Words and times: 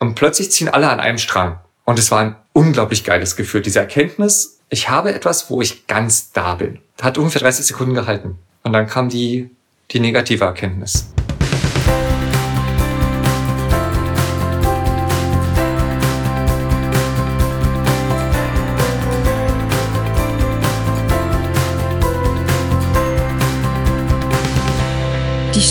Und 0.00 0.14
plötzlich 0.14 0.50
ziehen 0.50 0.68
alle 0.68 0.88
an 0.88 0.98
einem 0.98 1.18
Strang. 1.18 1.60
Und 1.84 1.98
es 1.98 2.10
war 2.10 2.20
ein 2.20 2.36
unglaublich 2.54 3.04
geiles 3.04 3.36
Gefühl. 3.36 3.60
Diese 3.60 3.80
Erkenntnis, 3.80 4.60
ich 4.70 4.88
habe 4.88 5.12
etwas, 5.14 5.50
wo 5.50 5.60
ich 5.60 5.86
ganz 5.86 6.32
da 6.32 6.54
bin. 6.54 6.78
Hat 7.02 7.18
ungefähr 7.18 7.42
30 7.42 7.66
Sekunden 7.66 7.94
gehalten. 7.94 8.38
Und 8.62 8.72
dann 8.72 8.86
kam 8.86 9.10
die, 9.10 9.50
die 9.90 10.00
negative 10.00 10.44
Erkenntnis. 10.44 11.12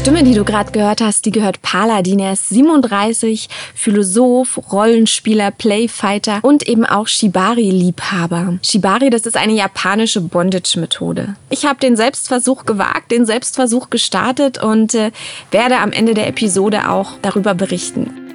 Stimme, 0.09 0.23
die 0.23 0.33
du 0.33 0.43
gerade 0.43 0.71
gehört 0.71 1.01
hast, 1.01 1.25
die 1.25 1.31
gehört 1.31 1.61
Paladin. 1.61 2.17
Er 2.17 2.33
ist 2.33 2.49
37, 2.49 3.47
Philosoph, 3.75 4.59
Rollenspieler, 4.71 5.51
Playfighter 5.51 6.39
und 6.41 6.67
eben 6.67 6.83
auch 6.83 7.05
Shibari-Liebhaber. 7.05 8.57
Shibari, 8.63 9.11
das 9.11 9.27
ist 9.27 9.37
eine 9.37 9.53
japanische 9.53 10.21
Bondage-Methode. 10.21 11.35
Ich 11.51 11.67
habe 11.67 11.79
den 11.79 11.95
Selbstversuch 11.95 12.65
gewagt, 12.65 13.11
den 13.11 13.27
Selbstversuch 13.27 13.91
gestartet 13.91 14.57
und 14.57 14.95
äh, 14.95 15.11
werde 15.51 15.77
am 15.77 15.91
Ende 15.91 16.15
der 16.15 16.27
Episode 16.27 16.89
auch 16.89 17.11
darüber 17.21 17.53
berichten. 17.53 18.28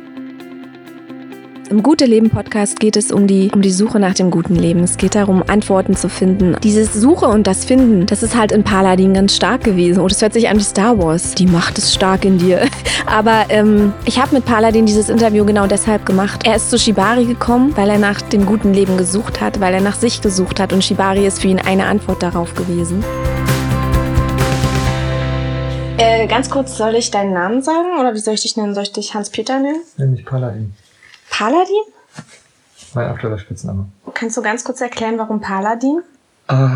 Im 1.75 1.83
Gute 1.83 2.05
Leben 2.05 2.31
Podcast 2.31 2.79
geht 2.79 2.97
es 2.97 3.11
um 3.11 3.27
die, 3.27 3.51
um 3.53 3.61
die 3.61 3.73
Suche 3.73 3.99
nach 3.99 4.15
dem 4.15 4.31
guten 4.31 4.55
Leben. 4.55 4.85
Es 4.85 4.97
geht 4.97 5.17
darum, 5.17 5.43
Antworten 5.49 5.97
zu 5.97 6.09
finden. 6.09 6.55
Dieses 6.63 6.95
Suche 6.95 7.27
und 7.27 7.49
das 7.49 7.65
Finden, 7.65 8.07
das 8.07 8.23
ist 8.23 8.37
halt 8.37 8.53
in 8.53 8.63
Paladin 8.63 9.13
ganz 9.13 9.35
stark 9.35 9.65
gewesen. 9.65 10.01
Und 10.01 10.13
es 10.13 10.23
hört 10.23 10.35
sich 10.35 10.49
an 10.49 10.57
wie 10.57 10.63
Star 10.63 10.97
Wars. 11.03 11.35
Die 11.35 11.47
Macht 11.47 11.77
ist 11.77 11.93
stark 11.93 12.25
in 12.25 12.39
dir. 12.39 12.61
Aber 13.07 13.47
ähm, 13.49 13.93
ich 14.05 14.21
habe 14.21 14.37
mit 14.37 14.45
Paladin 14.45 14.87
dieses 14.87 15.09
Interview 15.09 15.45
genau 15.45 15.67
deshalb 15.67 16.07
gemacht. 16.07 16.43
Er 16.47 16.55
ist 16.55 16.71
zu 16.71 16.79
Shibari 16.79 17.25
gekommen, 17.25 17.73
weil 17.77 17.91
er 17.91 17.99
nach 17.99 18.23
dem 18.23 18.47
guten 18.47 18.73
Leben 18.73 18.97
gesucht 18.97 19.41
hat, 19.41 19.59
weil 19.59 19.75
er 19.75 19.81
nach 19.81 19.97
sich 19.97 20.23
gesucht 20.23 20.61
hat. 20.61 20.73
Und 20.73 20.85
Shibari 20.85 21.27
ist 21.27 21.43
für 21.43 21.49
ihn 21.49 21.59
eine 21.59 21.87
Antwort 21.87 22.23
darauf 22.23 22.55
gewesen. 22.55 23.03
Äh, 25.99 26.29
ganz 26.29 26.49
kurz, 26.49 26.77
soll 26.77 26.95
ich 26.95 27.11
deinen 27.11 27.33
Namen 27.33 27.63
sagen? 27.63 27.99
Oder 27.99 28.15
wie 28.15 28.21
soll 28.21 28.35
ich 28.35 28.43
dich 28.43 28.57
nennen? 28.57 28.75
Soll 28.75 28.85
ich 28.85 28.93
dich 28.93 29.13
Hans-Peter 29.15 29.59
nennen? 29.59 29.83
Nenn 29.97 30.13
mich 30.13 30.25
Paladin. 30.25 30.73
Paladin? 31.37 31.83
Mein 32.95 33.09
aktueller 33.09 33.39
Spitzname. 33.39 33.89
Kannst 34.15 34.37
du 34.37 34.43
ganz 34.43 34.63
kurz 34.63 34.81
erklären, 34.81 35.19
warum 35.19 35.41
Paladin? 35.41 36.01
Äh, 36.47 36.69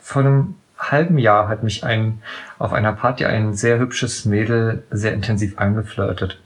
vor 0.00 0.22
einem 0.22 0.54
halben 0.78 1.18
Jahr 1.18 1.48
hat 1.48 1.62
mich 1.62 1.84
ein, 1.84 2.22
auf 2.58 2.72
einer 2.72 2.94
Party 2.94 3.26
ein 3.26 3.52
sehr 3.52 3.78
hübsches 3.78 4.24
Mädel 4.24 4.82
sehr 4.90 5.12
intensiv 5.12 5.58
angeflirtet. 5.58 6.40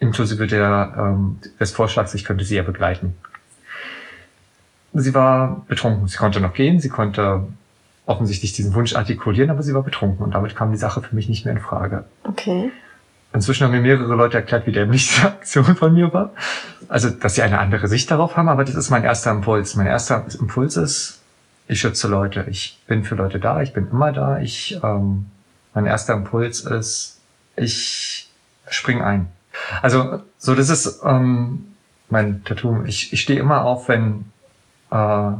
Inklusive 0.00 0.48
der, 0.48 0.94
ähm, 0.98 1.38
des 1.60 1.70
Vorschlags, 1.70 2.12
ich 2.14 2.24
könnte 2.24 2.44
sie 2.44 2.56
ja 2.56 2.64
begleiten. 2.64 3.14
Sie 4.94 5.14
war 5.14 5.64
betrunken. 5.68 6.08
Sie 6.08 6.16
konnte 6.16 6.40
noch 6.40 6.54
gehen, 6.54 6.80
sie 6.80 6.88
konnte 6.88 7.46
offensichtlich 8.04 8.52
diesen 8.52 8.74
Wunsch 8.74 8.96
artikulieren, 8.96 9.50
aber 9.50 9.62
sie 9.62 9.74
war 9.74 9.82
betrunken 9.84 10.24
und 10.24 10.34
damit 10.34 10.56
kam 10.56 10.72
die 10.72 10.78
Sache 10.78 11.02
für 11.02 11.14
mich 11.14 11.28
nicht 11.28 11.44
mehr 11.44 11.54
in 11.54 11.60
Frage. 11.60 12.04
Okay. 12.24 12.72
Inzwischen 13.32 13.64
haben 13.64 13.72
mir 13.72 13.80
mehrere 13.80 14.14
Leute 14.14 14.38
erklärt, 14.38 14.66
wie 14.66 14.72
dämlich 14.72 15.08
diese 15.08 15.26
Aktion 15.26 15.76
von 15.76 15.92
mir 15.92 16.12
war. 16.12 16.32
Also, 16.88 17.10
dass 17.10 17.34
sie 17.34 17.42
eine 17.42 17.58
andere 17.58 17.88
Sicht 17.88 18.10
darauf 18.10 18.36
haben, 18.36 18.48
aber 18.48 18.64
das 18.64 18.74
ist 18.74 18.90
mein 18.90 19.04
erster 19.04 19.30
Impuls. 19.30 19.74
Mein 19.76 19.86
erster 19.86 20.24
Impuls 20.40 20.76
ist, 20.76 21.20
ich 21.66 21.80
schütze 21.80 22.08
Leute. 22.08 22.46
Ich 22.48 22.80
bin 22.86 23.04
für 23.04 23.14
Leute 23.14 23.38
da, 23.38 23.60
ich 23.60 23.74
bin 23.74 23.88
immer 23.90 24.12
da. 24.12 24.38
Ich, 24.38 24.80
ähm, 24.82 25.26
mein 25.74 25.84
erster 25.84 26.14
Impuls 26.14 26.60
ist, 26.60 27.20
ich 27.56 28.30
spring 28.68 29.02
ein. 29.02 29.28
Also, 29.82 30.22
so 30.38 30.54
das 30.54 30.70
ist 30.70 31.00
ähm, 31.04 31.74
mein 32.08 32.42
Tattoo. 32.44 32.82
Ich, 32.84 33.12
ich 33.12 33.20
stehe 33.20 33.40
immer 33.40 33.64
auf, 33.64 33.88
wenn, 33.88 34.24
äh, 34.90 35.32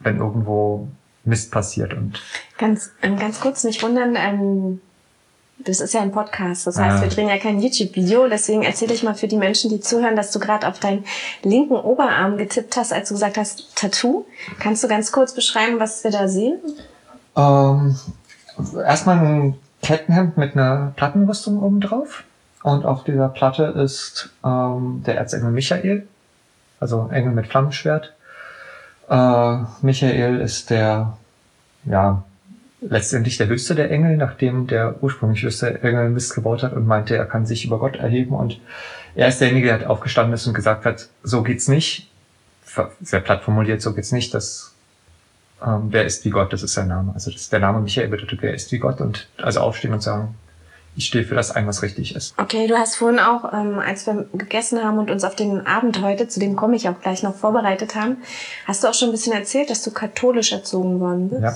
wenn 0.00 0.18
irgendwo 0.18 0.88
Mist 1.24 1.50
passiert 1.50 1.94
und 1.94 2.20
ganz, 2.58 2.92
ähm, 3.02 3.18
ganz 3.18 3.40
kurz 3.40 3.64
nicht 3.64 3.82
wundern. 3.82 4.16
Ähm 4.16 4.80
das 5.64 5.80
ist 5.80 5.94
ja 5.94 6.00
ein 6.00 6.12
Podcast, 6.12 6.66
das 6.66 6.78
heißt, 6.78 7.02
wir 7.02 7.08
drehen 7.08 7.28
ja 7.28 7.38
kein 7.38 7.60
YouTube-Video. 7.60 8.28
Deswegen 8.28 8.62
erzähle 8.62 8.94
ich 8.94 9.02
mal 9.02 9.14
für 9.14 9.28
die 9.28 9.36
Menschen, 9.36 9.70
die 9.70 9.80
zuhören, 9.80 10.16
dass 10.16 10.30
du 10.30 10.38
gerade 10.38 10.66
auf 10.68 10.78
deinen 10.78 11.04
linken 11.42 11.74
Oberarm 11.74 12.36
getippt 12.38 12.76
hast, 12.76 12.92
als 12.92 13.08
du 13.08 13.14
gesagt 13.14 13.36
hast 13.36 13.76
Tattoo. 13.76 14.24
Kannst 14.58 14.82
du 14.82 14.88
ganz 14.88 15.12
kurz 15.12 15.34
beschreiben, 15.34 15.78
was 15.78 16.04
wir 16.04 16.10
da 16.10 16.28
sehen? 16.28 16.58
Ähm, 17.36 17.96
erstmal 18.76 19.18
ein 19.18 19.54
Kettenhemd 19.82 20.36
mit 20.36 20.56
einer 20.56 20.92
Plattenrüstung 20.96 21.62
oben 21.62 21.80
drauf. 21.80 22.24
Und 22.62 22.84
auf 22.84 23.04
dieser 23.04 23.28
Platte 23.28 23.64
ist 23.64 24.30
ähm, 24.44 25.02
der 25.04 25.16
Erzengel 25.16 25.50
Michael, 25.50 26.06
also 26.78 27.08
Engel 27.12 27.32
mit 27.32 27.48
Flammenschwert. 27.48 28.12
Äh, 29.08 29.56
Michael 29.82 30.40
ist 30.40 30.70
der, 30.70 31.16
ja, 31.84 32.22
letztendlich 32.88 33.36
der 33.38 33.46
höchste 33.46 33.74
der 33.74 33.90
Engel, 33.90 34.16
nachdem 34.16 34.66
der 34.66 35.02
ursprünglich 35.02 35.42
höchste 35.42 35.82
Engel 35.82 36.10
Mist 36.10 36.34
gebaut 36.34 36.62
hat 36.62 36.72
und 36.72 36.86
meinte, 36.86 37.16
er 37.16 37.26
kann 37.26 37.46
sich 37.46 37.64
über 37.64 37.78
Gott 37.78 37.96
erheben 37.96 38.34
und 38.34 38.60
er 39.14 39.28
ist 39.28 39.40
derjenige, 39.40 39.66
der 39.66 39.78
halt 39.78 39.86
aufgestanden 39.86 40.34
ist 40.34 40.46
und 40.46 40.54
gesagt 40.54 40.84
hat, 40.84 41.08
so 41.22 41.42
geht's 41.42 41.68
nicht. 41.68 42.08
Sehr 43.02 43.20
platt 43.20 43.42
formuliert, 43.42 43.82
so 43.82 43.92
geht's 43.92 44.12
nicht. 44.12 44.32
Das, 44.32 44.74
ähm, 45.64 45.88
wer 45.90 46.06
ist 46.06 46.24
wie 46.24 46.30
Gott, 46.30 46.52
das 46.52 46.62
ist 46.62 46.72
sein 46.72 46.88
Name. 46.88 47.12
Also 47.14 47.30
das, 47.30 47.50
der 47.50 47.60
Name 47.60 47.80
Michael 47.80 48.08
bedeutet, 48.08 48.40
wer 48.40 48.54
ist 48.54 48.72
wie 48.72 48.78
Gott 48.78 49.00
und 49.00 49.28
also 49.36 49.60
aufstehen 49.60 49.92
und 49.92 50.02
sagen, 50.02 50.34
ich 50.94 51.06
stehe 51.06 51.24
für 51.24 51.34
das 51.34 51.50
ein, 51.50 51.66
was 51.66 51.82
richtig 51.82 52.14
ist. 52.14 52.34
Okay, 52.38 52.66
du 52.66 52.76
hast 52.76 52.96
vorhin 52.96 53.18
auch, 53.18 53.52
ähm, 53.52 53.78
als 53.78 54.06
wir 54.06 54.26
gegessen 54.34 54.82
haben 54.82 54.98
und 54.98 55.10
uns 55.10 55.24
auf 55.24 55.34
den 55.34 55.66
Abend 55.66 56.02
heute, 56.02 56.28
zu 56.28 56.40
dem 56.40 56.56
komme 56.56 56.76
ich 56.76 56.88
auch 56.88 57.00
gleich 57.00 57.22
noch 57.22 57.34
vorbereitet 57.34 57.94
haben, 57.94 58.18
hast 58.66 58.84
du 58.84 58.88
auch 58.88 58.94
schon 58.94 59.08
ein 59.08 59.12
bisschen 59.12 59.32
erzählt, 59.32 59.70
dass 59.70 59.82
du 59.82 59.90
katholisch 59.90 60.52
erzogen 60.52 61.00
worden 61.00 61.30
bist. 61.30 61.42
Ja. 61.42 61.54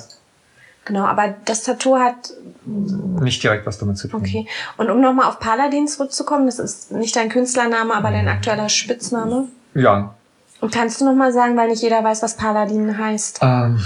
Genau, 0.87 1.05
aber 1.05 1.35
das 1.45 1.65
Tattoo 1.65 1.99
hat 1.99 2.33
nicht 2.65 3.43
direkt 3.43 3.67
was 3.67 3.79
damit 3.79 3.99
zu 3.99 4.09
tun. 4.09 4.21
Okay. 4.21 4.47
Und 4.77 4.89
um 4.89 5.01
nochmal 5.01 5.27
auf 5.27 5.41
Paladin 5.41 5.89
zurückzukommen, 5.89 6.47
das 6.47 6.59
ist 6.59 6.93
nicht 6.93 7.15
dein 7.17 7.29
Künstlername, 7.29 7.93
aber 7.93 8.11
dein 8.11 8.29
aktueller 8.29 8.69
Spitzname. 8.69 9.49
Ja. 9.75 10.15
Und 10.61 10.73
kannst 10.73 11.01
du 11.01 11.05
nochmal 11.05 11.33
sagen, 11.33 11.57
weil 11.57 11.69
nicht 11.69 11.83
jeder 11.83 12.03
weiß, 12.03 12.23
was 12.23 12.37
Paladin 12.37 12.97
heißt? 12.97 13.41
Ähm, 13.43 13.85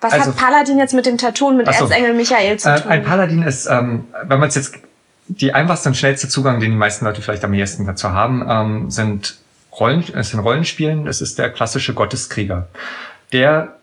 was 0.00 0.12
also- 0.12 0.26
hat 0.26 0.36
Paladin 0.36 0.78
jetzt 0.78 0.94
mit 0.94 1.04
dem 1.04 1.18
Tattoo 1.18 1.48
und 1.48 1.56
mit 1.56 1.68
Ach 1.68 1.74
so. 1.74 1.84
Erzengel 1.84 2.14
Michael 2.14 2.58
zu 2.58 2.70
äh, 2.70 2.80
tun? 2.80 2.90
ein 2.90 3.04
Paladin 3.04 3.42
ist, 3.42 3.66
ähm, 3.66 4.04
wenn 4.24 4.40
man 4.40 4.48
es 4.48 4.54
jetzt, 4.54 4.74
die 5.26 5.52
einfachste 5.52 5.88
und 5.88 5.96
schnellste 5.96 6.28
Zugang, 6.28 6.60
den 6.60 6.70
die 6.70 6.76
meisten 6.76 7.04
Leute 7.04 7.22
vielleicht 7.22 7.44
am 7.44 7.54
ehesten 7.54 7.86
dazu 7.86 8.10
haben, 8.10 8.44
ähm, 8.48 8.90
sind 8.90 9.36
Rollen, 9.78 10.04
es 10.14 10.30
sind 10.30 10.40
Rollenspielen. 10.40 11.04
Das 11.04 11.20
ist 11.20 11.38
der 11.38 11.50
klassische 11.50 11.94
Gotteskrieger. 11.94 12.68
Der 13.32 13.76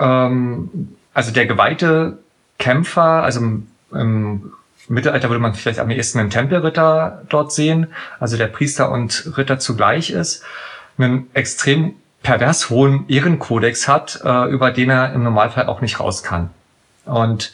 ähm, 0.00 0.96
also 1.18 1.32
der 1.32 1.46
geweihte 1.46 2.18
Kämpfer, 2.60 3.24
also 3.24 3.40
im, 3.40 4.52
Mittelalter 4.86 5.28
würde 5.28 5.40
man 5.40 5.52
vielleicht 5.52 5.80
am 5.80 5.90
ehesten 5.90 6.20
einen 6.20 6.30
Tempelritter 6.30 7.24
dort 7.28 7.52
sehen, 7.52 7.88
also 8.20 8.36
der 8.36 8.46
Priester 8.46 8.92
und 8.92 9.36
Ritter 9.36 9.58
zugleich 9.58 10.10
ist, 10.10 10.44
einen 10.96 11.28
extrem 11.34 11.96
pervers 12.22 12.70
hohen 12.70 13.04
Ehrenkodex 13.08 13.88
hat, 13.88 14.20
äh, 14.24 14.48
über 14.48 14.70
den 14.70 14.90
er 14.90 15.12
im 15.12 15.24
Normalfall 15.24 15.66
auch 15.66 15.80
nicht 15.80 15.98
raus 15.98 16.22
kann. 16.22 16.50
Und 17.04 17.52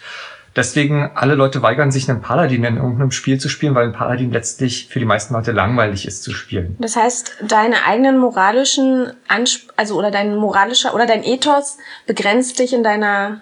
deswegen 0.55 1.11
alle 1.15 1.35
Leute 1.35 1.63
weigern 1.63 1.91
sich, 1.91 2.09
einen 2.09 2.21
Paladin 2.21 2.65
in 2.65 2.77
irgendeinem 2.77 3.13
Spiel 3.13 3.41
zu 3.41 3.49
spielen, 3.49 3.75
weil 3.75 3.87
ein 3.87 3.95
Paladin 3.95 4.31
letztlich 4.31 4.89
für 4.89 4.99
die 4.99 5.07
meisten 5.07 5.33
Leute 5.33 5.53
langweilig 5.53 6.07
ist 6.07 6.23
zu 6.23 6.33
spielen. 6.33 6.77
das 6.81 6.97
heißt, 6.97 7.39
deine 7.49 7.85
eigenen 7.87 8.19
moralischen 8.19 9.15
Ansp 9.27 9.73
also 9.77 9.97
oder 9.99 10.11
dein 10.11 10.37
moralischer 10.37 10.95
oder 10.95 11.07
dein 11.07 11.25
Ethos 11.25 11.79
begrenzt 12.07 12.59
dich 12.59 12.75
in 12.75 12.85
deiner 12.85 13.41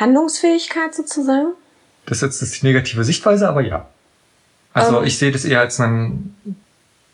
Handlungsfähigkeit 0.00 0.94
sozusagen? 0.94 1.52
Das 2.06 2.22
ist 2.22 2.40
jetzt 2.40 2.62
die 2.62 2.66
negative 2.66 3.04
Sichtweise, 3.04 3.48
aber 3.48 3.60
ja. 3.60 3.86
Also 4.72 4.98
Ähm. 5.00 5.04
ich 5.06 5.18
sehe 5.18 5.30
das 5.30 5.44
eher 5.44 5.60
als 5.60 5.80
einen 5.80 6.36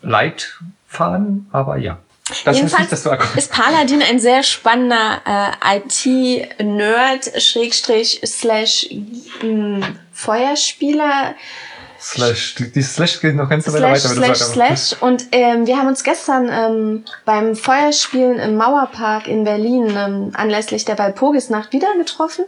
Leitfaden, 0.01 1.47
aber 1.51 1.77
ja. 1.77 1.99
Das 2.43 2.57
Jedenfalls 2.57 2.81
nicht, 2.81 2.91
dass 2.91 3.03
du 3.03 3.37
ist 3.37 3.51
Paladin 3.53 4.01
ein 4.01 4.19
sehr 4.19 4.43
spannender 4.43 5.21
äh, 5.25 5.77
IT-Nerd, 5.77 7.41
Schrägstrich, 7.41 8.19
Slash, 8.25 8.89
mh, 9.41 9.87
Feuerspieler, 10.11 11.35
Slash, 11.99 12.55
die, 12.55 12.81
Slash 12.81 13.21
geht 13.21 13.35
noch 13.35 13.49
ganz 13.49 13.65
Slash, 13.65 13.81
weiter. 13.81 14.09
Slash. 14.09 14.37
Slash. 14.37 15.01
Und 15.01 15.27
ähm, 15.31 15.65
wir 15.65 15.77
haben 15.77 15.87
uns 15.87 16.03
gestern 16.03 16.49
ähm, 16.51 17.05
beim 17.25 17.55
Feuerspielen 17.55 18.39
im 18.39 18.55
Mauerpark 18.55 19.27
in 19.27 19.43
Berlin 19.43 19.93
ähm, 19.97 20.31
anlässlich 20.33 20.85
der 20.85 20.97
Walpurgisnacht 20.99 21.73
wieder 21.73 21.87
getroffen. 21.97 22.45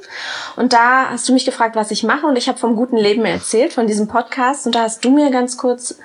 Und 0.56 0.74
da 0.74 1.10
hast 1.10 1.28
du 1.28 1.34
mich 1.34 1.46
gefragt, 1.46 1.75
was 1.75 1.92
ich 1.92 2.04
mache. 2.04 2.28
Und 2.28 2.38
ich 2.38 2.48
habe 2.48 2.60
vom 2.60 2.75
guten 2.75 2.98
Leben 2.98 3.25
erzählt, 3.25 3.74
von 3.74 3.88
diesem 3.88 4.07
Podcast. 4.07 4.66
Und 4.68 4.75
da 4.75 4.84
hast 4.84 5.04
du 5.04 5.10
mir 5.10 5.31
ganz 5.31 5.57
kurz 5.57 5.95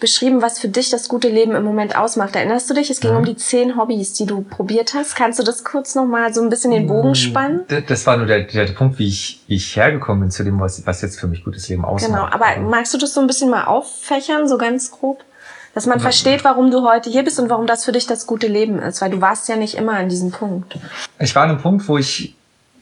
beschrieben, 0.00 0.42
was 0.42 0.58
für 0.58 0.68
dich 0.68 0.90
das 0.90 1.08
gute 1.08 1.28
Leben 1.28 1.54
im 1.54 1.64
Moment 1.64 1.96
ausmacht. 1.96 2.36
Erinnerst 2.36 2.68
du 2.70 2.74
dich? 2.74 2.88
Es 2.90 3.00
ging 3.00 3.16
um 3.16 3.24
die 3.24 3.36
zehn 3.36 3.76
Hobbys, 3.76 4.12
die 4.12 4.26
du 4.26 4.42
probiert 4.42 4.94
hast. 4.94 5.16
Kannst 5.16 5.38
du 5.38 5.42
das 5.42 5.64
kurz 5.64 5.94
nochmal 5.94 6.32
so 6.32 6.40
ein 6.42 6.48
bisschen 6.50 6.70
den 6.70 6.86
Bogen 6.86 7.14
spannen? 7.14 7.66
D- 7.68 7.82
Das 7.82 8.06
war 8.06 8.16
nur 8.16 8.26
der, 8.26 8.42
der 8.44 8.64
Punkt, 8.66 8.98
wie 8.98 9.08
ich, 9.08 9.40
wie 9.48 9.56
ich 9.56 9.76
hergekommen 9.76 10.20
bin 10.20 10.30
zu 10.30 10.44
dem, 10.44 10.60
was, 10.60 10.86
was 10.86 11.02
jetzt 11.02 11.18
für 11.18 11.26
mich 11.26 11.44
gutes 11.44 11.68
Leben 11.68 11.84
ausmacht. 11.84 12.10
Genau, 12.12 12.24
aber 12.26 12.60
magst 12.60 12.94
du 12.94 12.98
das 12.98 13.14
so 13.14 13.20
ein 13.20 13.26
bisschen 13.26 13.50
mal 13.50 13.64
auffächern, 13.64 14.46
so 14.48 14.56
ganz 14.58 14.90
grob? 14.90 15.24
Dass 15.74 15.86
man 15.86 16.00
versteht, 16.00 16.42
warum 16.44 16.70
du 16.72 16.88
heute 16.88 17.08
hier 17.10 17.22
bist 17.22 17.38
und 17.38 17.50
warum 17.50 17.66
das 17.66 17.84
für 17.84 17.92
dich 17.92 18.06
das 18.06 18.26
gute 18.26 18.48
Leben 18.48 18.78
ist, 18.80 19.00
weil 19.00 19.10
du 19.10 19.20
warst 19.20 19.48
ja 19.48 19.54
nicht 19.56 19.74
immer 19.76 19.92
an 19.92 20.08
diesem 20.08 20.32
Punkt. 20.32 20.76
Ich 21.20 21.34
war 21.36 21.44
an 21.44 21.50
einem 21.50 21.60
Punkt, 21.60 21.86
wo 21.88 21.98
ich 21.98 22.34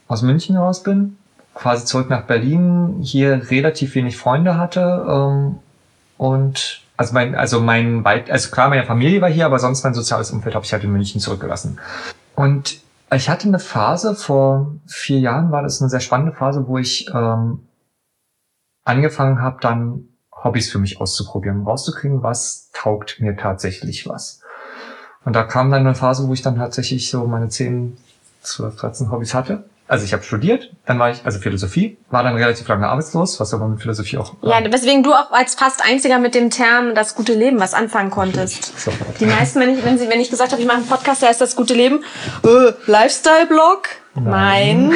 aus 0.09 0.23
München 0.23 0.57
raus 0.57 0.83
bin, 0.83 1.19
quasi 1.55 1.85
zurück 1.85 2.09
nach 2.09 2.23
Berlin, 2.23 3.01
hier 3.03 3.51
relativ 3.51 3.95
wenig 3.97 4.17
Freunde 4.17 4.57
hatte 4.57 5.05
ähm, 5.09 5.59
und 6.17 6.81
also 6.97 7.15
mein, 7.15 7.35
also 7.35 7.61
mein, 7.61 8.05
also 8.05 8.51
klar, 8.51 8.69
meine 8.69 8.85
Familie 8.85 9.21
war 9.21 9.31
hier, 9.31 9.47
aber 9.47 9.59
sonst 9.59 9.85
mein 9.85 9.95
soziales 9.95 10.31
Umfeld 10.31 10.55
habe 10.55 10.65
ich 10.65 10.73
halt 10.73 10.85
in 10.85 10.93
München 10.93 11.21
zurückgelassen. 11.21 11.79
Und 12.35 12.81
ich 13.15 13.29
hatte 13.29 13.49
eine 13.49 13.59
Phase, 13.59 14.15
vor 14.15 14.75
vier 14.87 15.21
Jahren 15.21 15.53
war 15.53 15.63
das 15.63 15.81
eine 15.81 15.91
sehr 15.91 16.01
spannende 16.01 16.33
Phase, 16.33 16.67
wo 16.67 16.79
ich 16.79 17.09
ähm, 17.15 17.69
angefangen 18.85 19.41
habe, 19.41 19.59
dann 19.61 20.09
Hobbys 20.33 20.71
für 20.71 20.79
mich 20.79 21.01
auszuprobieren, 21.01 21.63
rauszukriegen, 21.63 22.23
was 22.23 22.71
taugt 22.73 23.21
mir 23.21 23.37
tatsächlich 23.37 24.09
was. 24.09 24.41
Und 25.25 25.35
da 25.35 25.43
kam 25.43 25.71
dann 25.71 25.81
eine 25.81 25.95
Phase, 25.95 26.27
wo 26.29 26.33
ich 26.33 26.43
dann 26.43 26.57
tatsächlich 26.57 27.11
so 27.11 27.27
meine 27.27 27.49
10, 27.49 27.97
12, 28.43 28.77
13 28.77 29.11
Hobbys 29.11 29.35
hatte 29.35 29.65
also 29.89 30.05
ich 30.05 30.13
habe 30.13 30.25
studiert, 30.25 30.73
dann 30.85 30.99
war 30.99 31.11
ich, 31.11 31.25
also 31.25 31.39
Philosophie, 31.39 31.97
war 32.11 32.25
dann 32.25 32.35
relativ 32.35 32.67
lange 32.67 32.89
arbeitslos, 32.89 33.39
was 33.39 33.55
aber 33.55 33.69
mit 33.69 33.81
Philosophie 33.81 34.19
auch. 34.19 34.35
Ja, 34.43 34.61
weswegen 34.73 35.05
du 35.05 35.13
auch 35.13 35.31
als 35.31 35.55
fast 35.55 35.85
einziger 35.85 36.19
mit 36.19 36.35
dem 36.35 36.51
Term 36.51 36.95
das 36.95 37.15
gute 37.15 37.35
Leben 37.35 37.61
was 37.61 37.73
anfangen 37.73 38.11
konntest. 38.11 38.79
So. 38.79 38.93
Die 39.21 39.27
meisten, 39.27 39.61
wenn 39.61 39.79
ich, 39.79 39.85
wenn, 39.85 39.99
sie, 39.99 40.09
wenn 40.09 40.21
ich 40.21 40.31
gesagt 40.31 40.51
habe, 40.51 40.61
ich 40.61 40.67
mache 40.67 40.79
einen 40.79 40.87
Podcast, 40.87 41.23
der 41.23 41.29
heißt 41.29 41.41
das 41.41 41.55
gute 41.55 41.75
Leben, 41.75 42.03
äh, 42.45 42.73
Lifestyle-Blog? 42.87 43.89
Nein. 44.17 44.93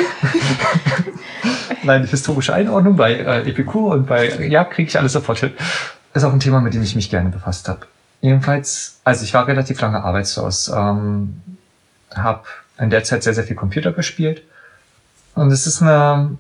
Nein, 1.84 2.04
historische 2.10 2.54
Einordnung 2.54 2.96
bei 2.96 3.14
äh, 3.14 3.48
Epikur 3.48 3.92
und 3.92 4.06
bei, 4.06 4.28
ja, 4.46 4.64
kriege 4.64 4.88
ich 4.88 4.98
alles 4.98 5.12
sofort 5.12 5.38
hin. 5.38 5.52
Ist 6.14 6.24
auch 6.24 6.32
ein 6.32 6.40
Thema, 6.40 6.60
mit 6.60 6.74
dem 6.74 6.82
ich 6.82 6.96
mich 6.96 7.10
gerne 7.10 7.28
befasst 7.28 7.68
habe. 7.68 7.86
Jedenfalls, 8.22 8.98
also 9.04 9.22
ich 9.24 9.32
war 9.34 9.46
relativ 9.46 9.80
lange 9.80 10.02
arbeitslos, 10.02 10.68
ähm, 10.68 11.40
habe 12.12 12.42
in 12.78 12.90
der 12.90 13.04
Zeit 13.04 13.22
sehr, 13.22 13.34
sehr 13.34 13.44
viel 13.44 13.56
Computer 13.56 13.92
gespielt 13.92 14.42
und 15.40 15.50
es 15.50 15.66
ist 15.66 15.80
eine 15.80 16.36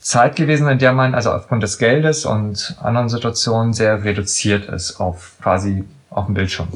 Zeit 0.00 0.34
gewesen, 0.34 0.66
in 0.66 0.80
der 0.80 0.92
man 0.92 1.14
also 1.14 1.30
aufgrund 1.30 1.62
des 1.62 1.78
Geldes 1.78 2.24
und 2.24 2.76
anderen 2.82 3.08
Situationen 3.08 3.72
sehr 3.72 4.02
reduziert 4.02 4.68
ist 4.68 4.98
auf 4.98 5.34
quasi 5.40 5.84
auf 6.10 6.26
dem 6.26 6.34
Bildschirm. 6.34 6.66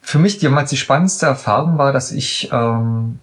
Für 0.00 0.18
mich 0.18 0.38
damals 0.38 0.70
die 0.70 0.78
spannendste 0.78 1.26
Erfahrung 1.26 1.76
war, 1.76 1.92
dass 1.92 2.10
ich 2.10 2.48
ähm, 2.52 3.18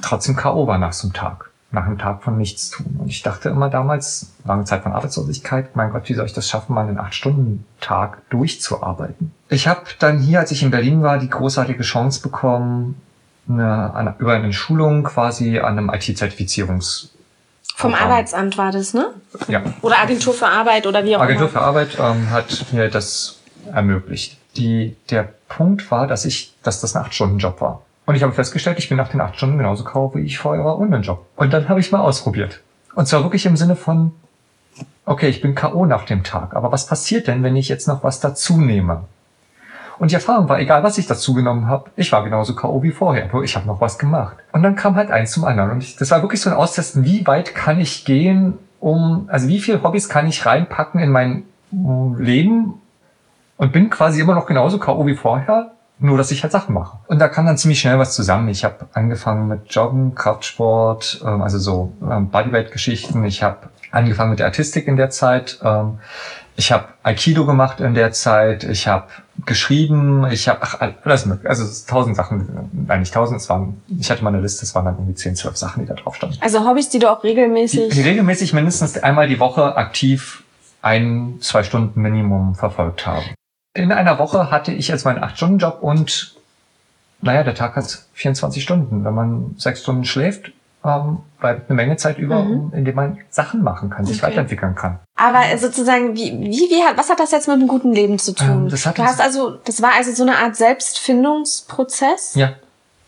trotzdem 0.00 0.36
K.O. 0.36 0.66
war 0.66 0.78
nach 0.78 0.94
so 0.94 1.06
einem 1.06 1.12
Tag, 1.12 1.50
nach 1.70 1.84
einem 1.84 1.98
Tag 1.98 2.22
von 2.22 2.38
nichts 2.38 2.70
tun. 2.70 2.96
Und 2.98 3.08
ich 3.08 3.22
dachte 3.22 3.50
immer 3.50 3.68
damals, 3.68 4.32
lange 4.46 4.64
Zeit 4.64 4.82
von 4.82 4.92
Arbeitslosigkeit, 4.92 5.76
mein 5.76 5.92
Gott, 5.92 6.08
wie 6.08 6.14
soll 6.14 6.24
ich 6.24 6.32
das 6.32 6.48
schaffen, 6.48 6.74
mal 6.74 6.88
einen 6.88 6.98
acht-Stunden-Tag 6.98 8.30
durchzuarbeiten? 8.30 9.32
Ich 9.50 9.68
habe 9.68 9.82
dann 9.98 10.18
hier, 10.18 10.40
als 10.40 10.50
ich 10.50 10.62
in 10.62 10.70
Berlin 10.70 11.02
war, 11.02 11.18
die 11.18 11.28
großartige 11.28 11.82
Chance 11.82 12.22
bekommen, 12.22 13.02
eine, 13.48 13.94
eine, 13.94 14.14
über 14.18 14.34
eine 14.34 14.52
Schulung 14.52 15.04
quasi 15.04 15.58
an 15.58 15.78
einem 15.78 15.90
IT-Zertifizierungs 15.90 17.12
vom 17.74 17.94
Arbeitsamt 17.94 18.58
war 18.58 18.70
das, 18.70 18.94
ne? 18.94 19.08
Ja. 19.48 19.62
Oder 19.80 19.98
Agentur 19.98 20.34
für 20.34 20.46
Arbeit 20.46 20.86
oder 20.86 21.04
wie 21.04 21.16
auch 21.16 21.20
Agentur 21.20 21.48
immer. 21.48 21.62
Agentur 21.66 21.94
für 21.94 22.00
Arbeit 22.04 22.16
ähm, 22.16 22.30
hat 22.30 22.66
mir 22.72 22.88
das 22.88 23.38
ermöglicht. 23.72 24.38
Die, 24.56 24.96
der 25.10 25.28
Punkt 25.48 25.90
war, 25.90 26.06
dass 26.06 26.24
ich, 26.24 26.54
dass 26.62 26.80
das 26.80 26.94
ein 26.94 27.04
8-Stunden-Job 27.04 27.60
war. 27.60 27.82
Und 28.04 28.14
ich 28.14 28.22
habe 28.22 28.32
festgestellt, 28.32 28.78
ich 28.78 28.88
bin 28.88 28.98
nach 28.98 29.08
den 29.08 29.20
8 29.20 29.36
Stunden 29.36 29.58
genauso 29.58 29.84
kau, 29.84 30.14
wie 30.14 30.20
ich 30.20 30.38
vorher 30.38 30.64
war, 30.64 30.78
ohne 30.78 30.96
einen 30.96 31.04
Job. 31.04 31.26
Und 31.36 31.52
dann 31.52 31.68
habe 31.68 31.80
ich 31.80 31.90
mal 31.92 32.00
ausprobiert. 32.00 32.60
Und 32.94 33.08
zwar 33.08 33.22
wirklich 33.22 33.46
im 33.46 33.56
Sinne 33.56 33.74
von, 33.74 34.12
okay, 35.06 35.28
ich 35.28 35.40
bin 35.40 35.54
K.O. 35.54 35.86
nach 35.86 36.04
dem 36.04 36.24
Tag, 36.24 36.54
aber 36.54 36.72
was 36.72 36.86
passiert 36.86 37.26
denn, 37.26 37.42
wenn 37.42 37.56
ich 37.56 37.68
jetzt 37.68 37.88
noch 37.88 38.04
was 38.04 38.20
dazu 38.20 38.60
nehme? 38.60 39.04
Und 39.98 40.10
die 40.10 40.14
Erfahrung 40.14 40.48
war, 40.48 40.58
egal 40.58 40.82
was 40.82 40.98
ich 40.98 41.06
dazu 41.06 41.34
genommen 41.34 41.68
habe, 41.68 41.90
ich 41.96 42.10
war 42.12 42.24
genauso 42.24 42.54
K.O. 42.54 42.82
wie 42.82 42.90
vorher, 42.90 43.28
nur 43.32 43.44
ich 43.44 43.56
habe 43.56 43.66
noch 43.66 43.80
was 43.80 43.98
gemacht. 43.98 44.36
Und 44.52 44.62
dann 44.62 44.76
kam 44.76 44.96
halt 44.96 45.10
eins 45.10 45.32
zum 45.32 45.44
anderen. 45.44 45.70
Und 45.70 45.82
ich, 45.82 45.96
das 45.96 46.10
war 46.10 46.22
wirklich 46.22 46.40
so 46.40 46.50
ein 46.50 46.56
Austesten, 46.56 47.04
wie 47.04 47.26
weit 47.26 47.54
kann 47.54 47.80
ich 47.80 48.04
gehen, 48.04 48.58
um, 48.80 49.28
also 49.30 49.48
wie 49.48 49.60
viele 49.60 49.82
Hobbys 49.82 50.08
kann 50.08 50.26
ich 50.26 50.44
reinpacken 50.44 51.00
in 51.00 51.10
mein 51.10 51.44
Leben 52.18 52.74
und 53.56 53.72
bin 53.72 53.90
quasi 53.90 54.20
immer 54.20 54.34
noch 54.34 54.46
genauso 54.46 54.78
K.O. 54.78 55.06
wie 55.06 55.14
vorher, 55.14 55.72
nur 55.98 56.18
dass 56.18 56.32
ich 56.32 56.42
halt 56.42 56.52
Sachen 56.52 56.74
mache. 56.74 56.98
Und 57.06 57.20
da 57.20 57.28
kam 57.28 57.46
dann 57.46 57.56
ziemlich 57.56 57.80
schnell 57.80 57.98
was 57.98 58.14
zusammen. 58.14 58.48
Ich 58.48 58.64
habe 58.64 58.86
angefangen 58.92 59.46
mit 59.46 59.72
Joggen, 59.72 60.14
Kraftsport, 60.14 61.22
ähm, 61.24 61.42
also 61.42 61.58
so 61.58 61.92
ähm, 62.02 62.28
Bodyweight-Geschichten. 62.28 63.24
Ich 63.24 63.42
habe 63.42 63.68
angefangen 63.92 64.30
mit 64.30 64.40
der 64.40 64.46
Artistik 64.46 64.88
in 64.88 64.96
der 64.96 65.10
Zeit. 65.10 65.60
Ähm, 65.62 65.98
ich 66.56 66.72
habe 66.72 66.88
Aikido 67.02 67.46
gemacht 67.46 67.80
in 67.80 67.94
der 67.94 68.12
Zeit, 68.12 68.64
ich 68.64 68.86
habe 68.86 69.08
geschrieben, 69.46 70.26
ich 70.30 70.48
habe 70.48 70.60
ach, 70.62 70.80
alles 70.80 71.26
mögliche, 71.26 71.48
also 71.48 71.64
tausend 71.86 72.16
Sachen, 72.16 72.70
nein 72.72 73.00
nicht 73.00 73.14
tausend, 73.14 73.40
es 73.40 73.48
waren, 73.48 73.80
ich 73.98 74.10
hatte 74.10 74.22
mal 74.22 74.32
eine 74.32 74.42
Liste, 74.42 74.64
es 74.64 74.74
waren 74.74 74.84
dann 74.84 74.94
irgendwie 74.96 75.14
zehn, 75.14 75.34
zwölf 75.34 75.56
Sachen, 75.56 75.82
die 75.82 75.88
da 75.88 75.94
drauf 75.94 76.16
standen. 76.16 76.36
Also 76.40 76.66
Hobbys, 76.66 76.90
die 76.90 76.98
du 76.98 77.10
auch 77.10 77.24
regelmäßig... 77.24 77.88
Die, 77.88 78.02
die 78.02 78.08
regelmäßig 78.08 78.52
mindestens 78.52 78.98
einmal 78.98 79.28
die 79.28 79.40
Woche 79.40 79.76
aktiv 79.76 80.42
ein, 80.82 81.38
zwei 81.40 81.62
Stunden 81.62 82.00
Minimum 82.00 82.54
verfolgt 82.54 83.06
habe. 83.06 83.24
In 83.74 83.90
einer 83.90 84.18
Woche 84.18 84.50
hatte 84.50 84.72
ich 84.72 84.92
als 84.92 85.04
meinen 85.04 85.22
acht 85.22 85.36
Stunden 85.36 85.58
Job 85.58 85.78
und 85.80 86.36
naja, 87.22 87.44
der 87.44 87.54
Tag 87.54 87.76
hat 87.76 88.04
24 88.14 88.62
Stunden. 88.62 89.04
Wenn 89.04 89.14
man 89.14 89.54
sechs 89.56 89.82
Stunden 89.82 90.04
schläft, 90.04 90.52
ähm, 90.84 91.18
bleibt 91.40 91.70
eine 91.70 91.76
Menge 91.76 91.96
Zeit 91.96 92.18
über, 92.18 92.42
mhm. 92.42 92.72
in 92.74 92.84
dem 92.84 92.94
man 92.94 93.18
Sachen 93.30 93.62
machen 93.62 93.90
kann, 93.90 94.04
sich 94.04 94.18
okay. 94.18 94.30
weiterentwickeln 94.30 94.74
kann. 94.74 94.98
Aber 95.16 95.56
sozusagen, 95.58 96.14
wie, 96.14 96.32
wie, 96.32 96.70
wie 96.70 96.82
hat, 96.82 96.96
was 96.96 97.10
hat 97.10 97.20
das 97.20 97.30
jetzt 97.30 97.48
mit 97.48 97.56
einem 97.56 97.68
guten 97.68 97.92
Leben 97.92 98.18
zu 98.18 98.32
tun? 98.34 98.64
Ähm, 98.64 98.68
das 98.68 98.86
hat 98.86 98.98
du 98.98 99.02
hast 99.02 99.20
also, 99.20 99.56
das 99.64 99.82
war 99.82 99.92
also 99.96 100.12
so 100.12 100.22
eine 100.22 100.38
Art 100.38 100.56
Selbstfindungsprozess? 100.56 102.34
Ja. 102.34 102.54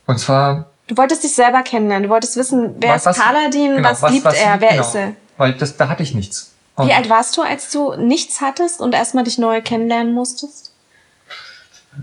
Und 0.06 0.18
zwar. 0.18 0.66
Du 0.86 0.96
wolltest 0.96 1.24
dich 1.24 1.34
selber 1.34 1.62
kennenlernen. 1.62 2.08
Du 2.08 2.12
wolltest 2.12 2.36
wissen, 2.36 2.74
wer 2.78 2.94
was, 2.94 3.06
ist 3.06 3.18
Paladin, 3.18 3.76
genau, 3.76 3.88
was, 3.88 4.02
was 4.02 4.12
liebt 4.12 4.24
was, 4.24 4.34
er, 4.34 4.60
wer 4.60 4.70
genau, 4.70 4.82
ist 4.82 4.94
er? 4.94 5.12
Weil 5.36 5.54
das, 5.54 5.76
da 5.76 5.88
hatte 5.88 6.02
ich 6.02 6.14
nichts. 6.14 6.52
Und 6.76 6.88
wie 6.88 6.92
alt 6.92 7.08
warst 7.08 7.36
du, 7.36 7.42
als 7.42 7.70
du 7.70 7.94
nichts 7.94 8.40
hattest 8.40 8.80
und 8.80 8.94
erstmal 8.94 9.24
dich 9.24 9.38
neu 9.38 9.62
kennenlernen 9.62 10.12
musstest? 10.12 10.72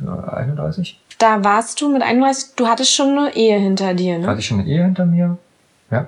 31. 0.05 0.99
Da 1.17 1.43
warst 1.43 1.79
du 1.81 1.91
mit 1.91 2.01
31, 2.01 2.55
du 2.55 2.67
hattest 2.67 2.93
schon 2.93 3.17
eine 3.17 3.35
Ehe 3.35 3.59
hinter 3.59 3.93
dir, 3.93 4.17
ne? 4.17 4.23
Da 4.23 4.31
hatte 4.31 4.39
ich 4.39 4.47
schon 4.47 4.59
eine 4.59 4.69
Ehe 4.69 4.83
hinter 4.83 5.05
mir. 5.05 5.37
Ja. 5.91 6.07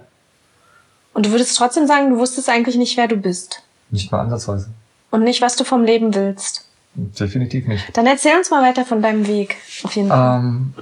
Und 1.13 1.25
du 1.25 1.31
würdest 1.31 1.57
trotzdem 1.57 1.85
sagen, 1.85 2.09
du 2.09 2.17
wusstest 2.17 2.49
eigentlich 2.49 2.75
nicht, 2.75 2.97
wer 2.97 3.07
du 3.07 3.17
bist. 3.17 3.61
Nicht 3.91 4.11
mal 4.11 4.21
ansatzweise. 4.21 4.69
Und 5.11 5.23
nicht, 5.23 5.41
was 5.41 5.55
du 5.55 5.63
vom 5.63 5.83
Leben 5.83 6.15
willst. 6.15 6.67
Definitiv 6.95 7.67
nicht. 7.67 7.95
Dann 7.95 8.07
erzähl 8.07 8.37
uns 8.37 8.49
mal 8.49 8.63
weiter 8.63 8.85
von 8.85 9.01
deinem 9.01 9.27
Weg, 9.27 9.57
auf 9.83 9.95
jeden 9.95 10.09
Fall. 10.09 10.39
Ähm, 10.39 10.73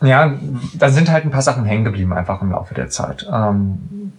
ja, 0.00 0.38
da 0.74 0.90
sind 0.90 1.10
halt 1.10 1.24
ein 1.24 1.30
paar 1.30 1.42
Sachen 1.42 1.64
hängen 1.64 1.84
geblieben 1.84 2.12
einfach 2.12 2.40
im 2.40 2.52
Laufe 2.52 2.74
der 2.74 2.88
Zeit. 2.88 3.26
Ähm, 3.30 4.12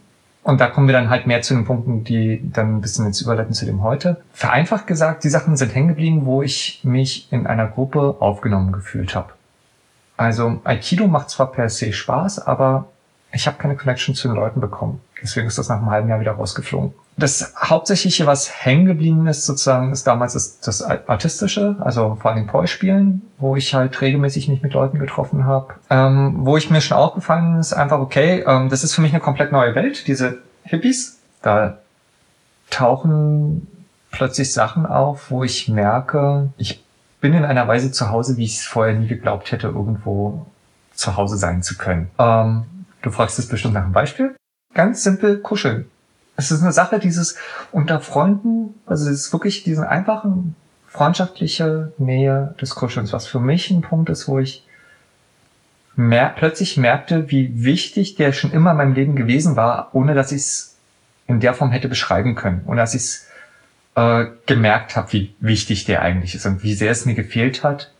und 0.43 0.59
da 0.59 0.67
kommen 0.67 0.88
wir 0.88 0.93
dann 0.93 1.09
halt 1.09 1.27
mehr 1.27 1.41
zu 1.41 1.53
den 1.53 1.65
Punkten, 1.65 2.03
die 2.03 2.41
dann 2.51 2.77
ein 2.77 2.81
bisschen 2.81 3.05
jetzt 3.05 3.21
überleiten 3.21 3.53
zu 3.53 3.65
dem 3.65 3.83
heute. 3.83 4.21
Vereinfacht 4.33 4.88
gesagt, 4.88 5.23
die 5.23 5.29
Sachen 5.29 5.57
sind 5.57 5.73
hängen 5.75 5.89
geblieben, 5.89 6.25
wo 6.25 6.41
ich 6.41 6.81
mich 6.83 7.31
in 7.31 7.45
einer 7.45 7.67
Gruppe 7.67 8.17
aufgenommen 8.19 8.71
gefühlt 8.71 9.15
habe. 9.15 9.33
Also 10.17 10.59
Aikido 10.63 11.07
macht 11.07 11.29
zwar 11.29 11.51
per 11.51 11.69
se 11.69 11.93
Spaß, 11.93 12.39
aber 12.39 12.88
ich 13.31 13.48
habe 13.48 13.57
keine 13.57 13.75
Connection 13.75 14.15
zu 14.15 14.27
den 14.27 14.36
Leuten 14.36 14.59
bekommen. 14.59 15.01
Deswegen 15.21 15.48
ist 15.48 15.57
das 15.57 15.69
nach 15.69 15.77
einem 15.77 15.91
halben 15.91 16.09
Jahr 16.09 16.19
wieder 16.19 16.31
rausgeflogen. 16.31 16.93
Das 17.17 17.53
Hauptsächliche, 17.57 18.25
was 18.25 18.63
hängen 18.65 18.86
geblieben 18.86 19.27
ist, 19.27 19.45
sozusagen, 19.45 19.91
ist 19.91 20.07
damals 20.07 20.33
das, 20.33 20.59
das 20.62 20.81
Artistische, 20.81 21.75
also 21.79 22.17
vor 22.19 22.31
allem 22.31 22.48
Poi-Spielen, 22.48 23.21
wo 23.38 23.55
ich 23.55 23.74
halt 23.74 24.00
regelmäßig 24.01 24.48
mich 24.48 24.62
mit 24.62 24.74
Leuten 24.74 25.00
getroffen 25.00 25.45
habe. 25.45 25.74
Ähm, 25.89 26.38
wo 26.39 26.55
ich 26.55 26.69
mir 26.69 26.81
schon 26.81 26.98
aufgefallen 26.98 27.59
ist, 27.59 27.74
einfach, 27.74 28.00
okay, 28.00 28.43
ähm, 28.48 28.69
das 28.69 28.83
ist 28.83 28.95
für 28.95 29.01
mich 29.01 29.12
eine 29.12 29.19
komplett 29.19 29.51
neue 29.51 29.75
Welt, 29.75 30.07
diese 30.07 30.39
Hippies. 30.63 31.19
Da 31.41 31.79
tauchen 32.69 33.67
plötzlich 34.12 34.53
Sachen 34.53 34.86
auf, 34.86 35.29
wo 35.29 35.43
ich 35.43 35.67
merke, 35.67 36.50
ich 36.57 36.83
bin 37.21 37.33
in 37.33 37.43
einer 37.43 37.67
Weise 37.67 37.91
zu 37.91 38.09
Hause, 38.09 38.38
wie 38.38 38.45
ich 38.45 38.57
es 38.57 38.65
vorher 38.65 38.95
nie 38.95 39.07
geglaubt 39.07 39.51
hätte, 39.51 39.67
irgendwo 39.67 40.45
zu 40.93 41.17
Hause 41.17 41.38
sein 41.38 41.63
zu 41.63 41.77
können. 41.77 42.09
Ähm, 42.17 42.63
Du 43.01 43.11
fragst 43.11 43.39
es 43.39 43.47
bestimmt 43.47 43.73
nach 43.73 43.83
einem 43.83 43.93
Beispiel. 43.93 44.35
Ganz 44.73 45.03
simpel 45.03 45.39
kuscheln. 45.39 45.89
Es 46.35 46.51
ist 46.51 46.61
eine 46.61 46.71
Sache, 46.71 46.99
dieses 46.99 47.37
unter 47.71 47.99
Freunden, 47.99 48.75
also 48.85 49.09
es 49.09 49.25
ist 49.25 49.33
wirklich 49.33 49.63
diese 49.63 49.89
einfachen 49.89 50.55
freundschaftliche 50.87 51.93
Nähe 51.97 52.55
des 52.59 52.75
Kuschelns, 52.75 53.13
was 53.13 53.27
für 53.27 53.39
mich 53.39 53.69
ein 53.69 53.81
Punkt 53.81 54.09
ist, 54.09 54.27
wo 54.27 54.39
ich 54.39 54.65
mer 55.95 56.33
plötzlich 56.35 56.77
merkte, 56.77 57.29
wie 57.29 57.63
wichtig 57.63 58.15
der 58.15 58.31
schon 58.31 58.51
immer 58.51 58.71
in 58.71 58.77
meinem 58.77 58.93
Leben 58.93 59.15
gewesen 59.15 59.55
war, 59.55 59.89
ohne 59.93 60.13
dass 60.15 60.31
ich 60.31 60.41
es 60.41 60.77
in 61.27 61.39
der 61.39 61.53
Form 61.53 61.71
hätte 61.71 61.89
beschreiben 61.89 62.35
können, 62.35 62.63
ohne 62.65 62.81
dass 62.81 62.95
ich 62.95 63.01
es 63.01 63.27
äh, 63.95 64.27
gemerkt 64.45 64.95
habe, 64.95 65.11
wie 65.13 65.35
wichtig 65.39 65.85
der 65.85 66.01
eigentlich 66.01 66.35
ist 66.35 66.45
und 66.45 66.63
wie 66.63 66.73
sehr 66.73 66.91
es 66.91 67.05
mir 67.05 67.15
gefehlt 67.15 67.63
hat, 67.63 67.91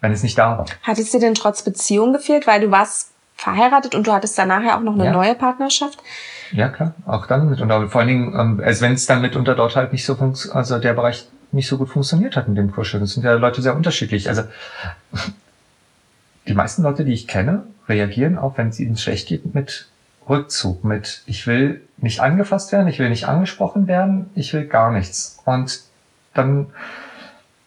wenn 0.00 0.12
es 0.12 0.22
nicht 0.22 0.38
da 0.38 0.58
war. 0.58 0.66
Hat 0.82 0.98
es 0.98 1.10
dir 1.10 1.20
denn 1.20 1.34
trotz 1.34 1.62
Beziehung 1.62 2.12
gefehlt, 2.12 2.46
weil 2.46 2.60
du 2.62 2.70
warst 2.70 3.12
verheiratet 3.36 3.94
und 3.94 4.06
du 4.06 4.12
hattest 4.12 4.38
danach 4.38 4.62
ja 4.62 4.76
auch 4.76 4.82
noch 4.82 4.94
eine 4.94 5.06
ja. 5.06 5.12
neue 5.12 5.34
Partnerschaft. 5.34 5.98
Ja, 6.52 6.68
klar, 6.68 6.94
auch 7.06 7.26
dann 7.26 7.50
mit. 7.50 7.60
Und 7.60 7.70
vor 7.90 8.00
allen 8.00 8.08
Dingen, 8.08 8.34
ähm, 8.38 8.62
also 8.64 8.82
wenn 8.82 8.92
es 8.92 9.06
dann 9.06 9.20
mitunter 9.20 9.54
dort 9.54 9.76
halt 9.76 9.92
nicht 9.92 10.04
so 10.04 10.14
funktioniert, 10.14 10.56
also 10.56 10.78
der 10.78 10.94
Bereich 10.94 11.28
nicht 11.52 11.68
so 11.68 11.78
gut 11.78 11.88
funktioniert 11.88 12.36
hat 12.36 12.48
in 12.48 12.54
dem 12.54 12.72
Kuscheln. 12.72 13.02
Das 13.02 13.12
sind 13.12 13.24
ja 13.24 13.34
Leute 13.34 13.62
sehr 13.62 13.76
unterschiedlich. 13.76 14.28
Also 14.28 14.42
die 16.48 16.54
meisten 16.54 16.82
Leute, 16.82 17.04
die 17.04 17.12
ich 17.12 17.26
kenne, 17.26 17.64
reagieren 17.88 18.38
auch, 18.38 18.58
wenn 18.58 18.68
es 18.68 18.80
ihnen 18.80 18.96
schlecht 18.96 19.28
geht, 19.28 19.54
mit 19.54 19.88
Rückzug, 20.28 20.84
mit 20.84 21.22
ich 21.26 21.46
will 21.46 21.82
nicht 21.98 22.20
angefasst 22.20 22.72
werden, 22.72 22.88
ich 22.88 22.98
will 22.98 23.08
nicht 23.08 23.26
angesprochen 23.26 23.86
werden, 23.86 24.30
ich 24.34 24.52
will 24.52 24.66
gar 24.66 24.92
nichts. 24.92 25.38
Und 25.44 25.80
dann 26.34 26.66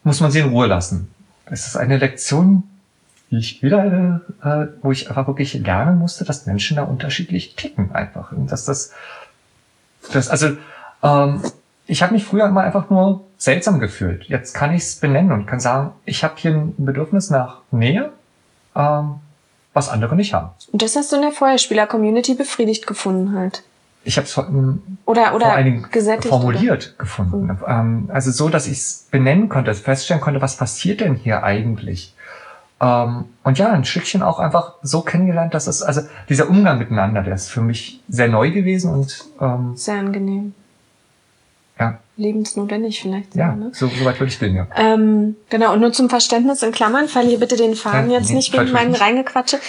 muss 0.03 0.19
man 0.19 0.31
sie 0.31 0.39
in 0.39 0.49
Ruhe 0.49 0.67
lassen. 0.67 1.13
Es 1.45 1.67
ist 1.67 1.77
eine 1.77 1.97
Lektion, 1.97 2.63
ich 3.31 3.61
wieder, 3.61 4.21
äh, 4.43 4.67
wo 4.81 4.91
ich 4.91 5.09
einfach 5.09 5.27
wirklich 5.27 5.53
lernen 5.53 5.99
musste, 5.99 6.25
dass 6.25 6.45
Menschen 6.45 6.77
da 6.77 6.83
unterschiedlich 6.83 7.55
ticken 7.55 7.93
einfach. 7.93 8.31
Und 8.31 8.51
dass 8.51 8.65
das, 8.65 8.91
das 10.11 10.29
also 10.29 10.57
ähm, 11.03 11.41
ich 11.85 12.03
habe 12.03 12.13
mich 12.13 12.23
früher 12.23 12.45
immer 12.45 12.61
einfach 12.61 12.89
nur 12.89 13.25
seltsam 13.37 13.79
gefühlt. 13.79 14.25
Jetzt 14.25 14.53
kann 14.53 14.73
ich 14.73 14.83
es 14.83 14.95
benennen 14.95 15.31
und 15.31 15.47
kann 15.47 15.59
sagen, 15.59 15.91
ich 16.05 16.23
habe 16.23 16.35
hier 16.37 16.51
ein 16.51 16.73
Bedürfnis 16.77 17.29
nach 17.29 17.61
Nähe, 17.71 18.11
ähm, 18.75 19.15
was 19.73 19.89
andere 19.89 20.15
nicht 20.15 20.33
haben. 20.33 20.51
Und 20.71 20.81
das 20.81 20.95
hast 20.95 21.11
du 21.11 21.15
in 21.15 21.23
der 21.23 21.31
Feuerspieler-Community 21.31 22.35
befriedigt 22.35 22.85
gefunden 22.85 23.33
halt. 23.37 23.63
Ich 24.03 24.17
habe 24.17 24.25
es 24.25 24.37
ähm, 24.37 24.81
oder, 25.05 25.35
oder 25.35 25.47
vor 25.47 25.55
allen 25.55 25.65
Dingen 25.65 25.87
formuliert 26.21 26.93
oder? 26.93 27.03
gefunden. 27.03 27.45
Mhm. 27.45 27.57
Ähm, 27.67 28.09
also 28.13 28.31
so, 28.31 28.49
dass 28.49 28.67
ich 28.67 28.77
es 28.77 29.07
benennen 29.11 29.49
konnte, 29.49 29.73
feststellen 29.73 30.21
konnte, 30.21 30.41
was 30.41 30.57
passiert 30.57 31.01
denn 31.01 31.15
hier 31.15 31.43
eigentlich? 31.43 32.13
Ähm, 32.81 33.25
und 33.43 33.57
ja, 33.57 33.71
ein 33.71 33.83
Stückchen 33.85 34.21
auch 34.21 34.39
einfach 34.39 34.75
so 34.81 35.01
kennengelernt, 35.01 35.53
dass 35.53 35.67
es, 35.67 35.81
also 35.83 36.01
dieser 36.29 36.49
Umgang 36.49 36.77
miteinander, 36.77 37.23
der 37.23 37.35
ist 37.35 37.49
für 37.49 37.61
mich 37.61 38.01
sehr 38.07 38.27
neu 38.27 38.51
gewesen 38.51 38.93
und 38.93 39.25
ähm, 39.41 39.75
sehr 39.75 39.99
angenehm. 39.99 40.53
Lebensnotwendig 42.19 43.01
vielleicht. 43.01 43.35
Ja, 43.35 43.55
ne? 43.55 43.71
so, 43.73 43.87
so 43.87 44.05
weit 44.05 44.19
würde 44.19 44.31
ich 44.31 44.39
gehen, 44.39 44.55
ja. 44.55 44.67
Ähm, 44.75 45.35
genau, 45.49 45.73
und 45.73 45.79
nur 45.79 45.93
zum 45.93 46.09
Verständnis 46.09 46.61
in 46.61 46.71
Klammern, 46.71 47.07
verliere 47.07 47.39
bitte 47.39 47.55
den 47.55 47.75
Faden 47.75 48.11
ja, 48.11 48.17
jetzt 48.17 48.29
nee, 48.29 48.35
nicht 48.35 48.53
wegen 48.53 48.71
meinem 48.71 48.93
Reingequatsche. 48.93 49.59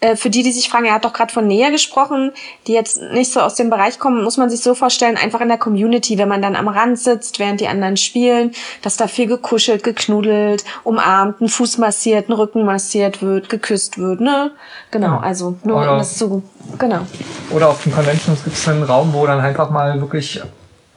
Äh, 0.00 0.16
für 0.16 0.28
die, 0.28 0.42
die 0.42 0.50
sich 0.50 0.68
fragen, 0.68 0.86
er 0.86 0.94
hat 0.94 1.04
doch 1.04 1.12
gerade 1.12 1.32
von 1.32 1.46
Nähe 1.46 1.70
gesprochen, 1.70 2.32
die 2.66 2.72
jetzt 2.72 3.00
nicht 3.12 3.32
so 3.32 3.40
aus 3.40 3.54
dem 3.54 3.70
Bereich 3.70 3.98
kommen, 3.98 4.24
muss 4.24 4.36
man 4.36 4.50
sich 4.50 4.60
so 4.60 4.74
vorstellen, 4.74 5.16
einfach 5.16 5.40
in 5.40 5.48
der 5.48 5.58
Community, 5.58 6.18
wenn 6.18 6.28
man 6.28 6.42
dann 6.42 6.56
am 6.56 6.68
Rand 6.68 6.98
sitzt, 6.98 7.38
während 7.38 7.60
die 7.60 7.68
anderen 7.68 7.96
spielen, 7.96 8.52
dass 8.82 8.96
da 8.96 9.06
viel 9.06 9.26
gekuschelt, 9.26 9.84
geknudelt, 9.84 10.64
umarmt, 10.82 11.40
ein 11.40 11.48
Fuß 11.48 11.78
massiert, 11.78 12.28
ein 12.28 12.32
Rücken 12.32 12.64
massiert 12.64 13.22
wird, 13.22 13.48
geküsst 13.48 13.98
wird, 13.98 14.20
ne? 14.20 14.50
Genau, 14.90 15.06
ja. 15.06 15.20
also 15.20 15.56
nur 15.62 15.76
oder, 15.76 15.92
um 15.92 15.98
das 15.98 16.18
zu, 16.18 16.42
genau. 16.78 17.06
Oder 17.50 17.68
auf 17.68 17.82
den 17.82 17.92
Conventions 17.92 18.42
gibt 18.42 18.56
es 18.56 18.68
einen 18.68 18.82
Raum, 18.82 19.12
wo 19.12 19.26
dann 19.26 19.40
einfach 19.40 19.70
mal 19.70 20.00
wirklich 20.00 20.40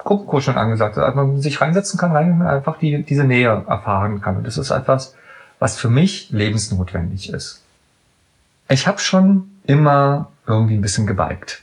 Gruppenkuscheln 0.03 0.57
angesagt. 0.57 0.97
Also 0.97 1.15
man 1.15 1.41
sich 1.41 1.61
reinsetzen 1.61 1.99
kann, 1.99 2.11
rein 2.11 2.41
einfach 2.41 2.77
die, 2.77 3.03
diese 3.03 3.23
Nähe 3.23 3.63
erfahren 3.67 4.21
kann. 4.21 4.37
Und 4.37 4.47
das 4.47 4.57
ist 4.57 4.71
etwas, 4.71 5.15
was 5.59 5.77
für 5.77 5.89
mich 5.89 6.29
lebensnotwendig 6.31 7.29
ist. 7.31 7.61
Ich 8.69 8.87
habe 8.87 8.99
schon 8.99 9.49
immer 9.65 10.29
irgendwie 10.45 10.75
ein 10.75 10.81
bisschen 10.81 11.07
gebeigt 11.07 11.61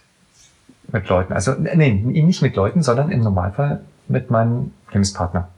mit 0.92 1.08
Leuten. 1.08 1.32
Also 1.32 1.52
nee, 1.52 1.92
nicht 1.92 2.42
mit 2.42 2.56
Leuten, 2.56 2.82
sondern 2.82 3.10
im 3.10 3.20
Normalfall 3.20 3.80
mit 4.08 4.30
meinem 4.30 4.72
Lebenspartner, 4.90 5.48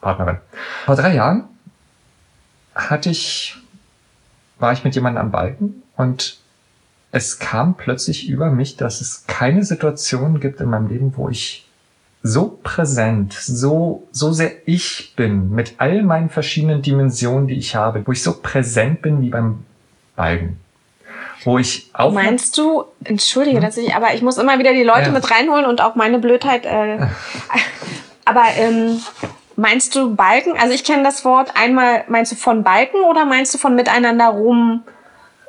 Partnerin. 0.00 0.38
Vor 0.84 0.96
drei 0.96 1.14
Jahren 1.14 1.44
hatte 2.74 3.10
ich, 3.10 3.56
war 4.58 4.72
ich 4.72 4.84
mit 4.84 4.94
jemandem 4.94 5.24
am 5.24 5.30
Balken 5.30 5.82
und 5.96 6.38
es 7.10 7.38
kam 7.38 7.74
plötzlich 7.74 8.28
über 8.28 8.50
mich, 8.50 8.76
dass 8.76 9.00
es 9.00 9.26
keine 9.26 9.64
Situation 9.64 10.40
gibt 10.40 10.60
in 10.60 10.68
meinem 10.68 10.88
Leben, 10.88 11.16
wo 11.16 11.28
ich 11.28 11.65
so 12.26 12.58
präsent, 12.62 13.32
so, 13.32 14.06
so 14.12 14.32
sehr 14.32 14.52
ich 14.66 15.14
bin, 15.16 15.50
mit 15.50 15.74
all 15.78 16.02
meinen 16.02 16.28
verschiedenen 16.28 16.82
Dimensionen, 16.82 17.46
die 17.46 17.54
ich 17.54 17.76
habe, 17.76 18.02
wo 18.06 18.12
ich 18.12 18.22
so 18.22 18.34
präsent 18.40 19.02
bin 19.02 19.20
wie 19.20 19.30
beim 19.30 19.64
Balgen. 20.16 20.58
Wo 21.44 21.58
ich 21.58 21.90
auch. 21.92 22.12
Meinst 22.12 22.58
du, 22.58 22.84
entschuldige, 23.04 23.58
hm? 23.58 23.64
dass 23.64 23.76
ich, 23.76 23.94
aber 23.94 24.14
ich 24.14 24.22
muss 24.22 24.38
immer 24.38 24.58
wieder 24.58 24.72
die 24.72 24.82
Leute 24.82 25.06
ja. 25.06 25.12
mit 25.12 25.30
reinholen 25.30 25.64
und 25.64 25.80
auch 25.80 25.94
meine 25.94 26.18
Blödheit, 26.18 26.66
äh, 26.66 26.98
aber, 28.24 28.44
ähm, 28.56 29.00
meinst 29.54 29.94
du 29.94 30.14
Balken? 30.14 30.54
Also 30.58 30.74
ich 30.74 30.84
kenne 30.84 31.02
das 31.02 31.24
Wort 31.24 31.52
einmal, 31.54 32.04
meinst 32.08 32.32
du 32.32 32.36
von 32.36 32.62
Balken 32.62 33.02
oder 33.08 33.24
meinst 33.24 33.54
du 33.54 33.58
von 33.58 33.74
miteinander 33.74 34.28
rum? 34.28 34.82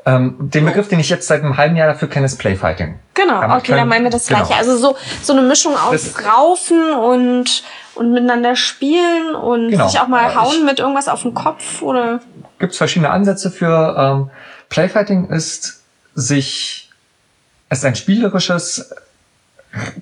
Ähm, 0.08 0.36
den 0.40 0.64
Begriff, 0.64 0.88
den 0.88 1.02
ich 1.02 1.10
jetzt 1.10 1.28
seit 1.28 1.44
einem 1.44 1.58
halben 1.58 1.76
Jahr 1.76 1.88
dafür 1.88 2.08
kenne, 2.08 2.28
ist 2.28 2.38
Playfighting. 2.38 2.98
Genau, 3.14 3.42
Aber 3.42 3.58
okay, 3.58 3.74
dann 3.74 3.90
meinen 3.90 4.06
wir 4.06 4.10
das 4.10 4.28
genau. 4.28 4.46
Gleiche. 4.46 4.58
Also 4.58 4.78
so, 4.78 4.96
so 5.22 5.34
eine 5.34 5.42
Mischung 5.42 5.76
aus 5.76 6.14
das 6.14 6.26
Raufen 6.26 6.94
und, 6.94 7.64
und 7.96 8.14
miteinander 8.14 8.56
spielen 8.56 9.36
und 9.36 9.72
genau. 9.72 9.90
sich 9.90 10.00
auch 10.00 10.08
mal 10.08 10.34
hauen 10.34 10.60
ich, 10.60 10.64
mit 10.64 10.80
irgendwas 10.80 11.10
auf 11.10 11.24
den 11.24 11.34
Kopf 11.34 11.82
oder? 11.82 12.22
Gibt 12.58 12.72
es 12.72 12.78
verschiedene 12.78 13.10
Ansätze 13.10 13.52
für. 13.52 13.96
Ähm, 13.98 14.30
Playfighting 14.70 15.28
ist 15.28 15.84
sich, 16.16 16.90
ist 17.70 17.84
ein 17.84 17.96
spielerisches 17.96 18.96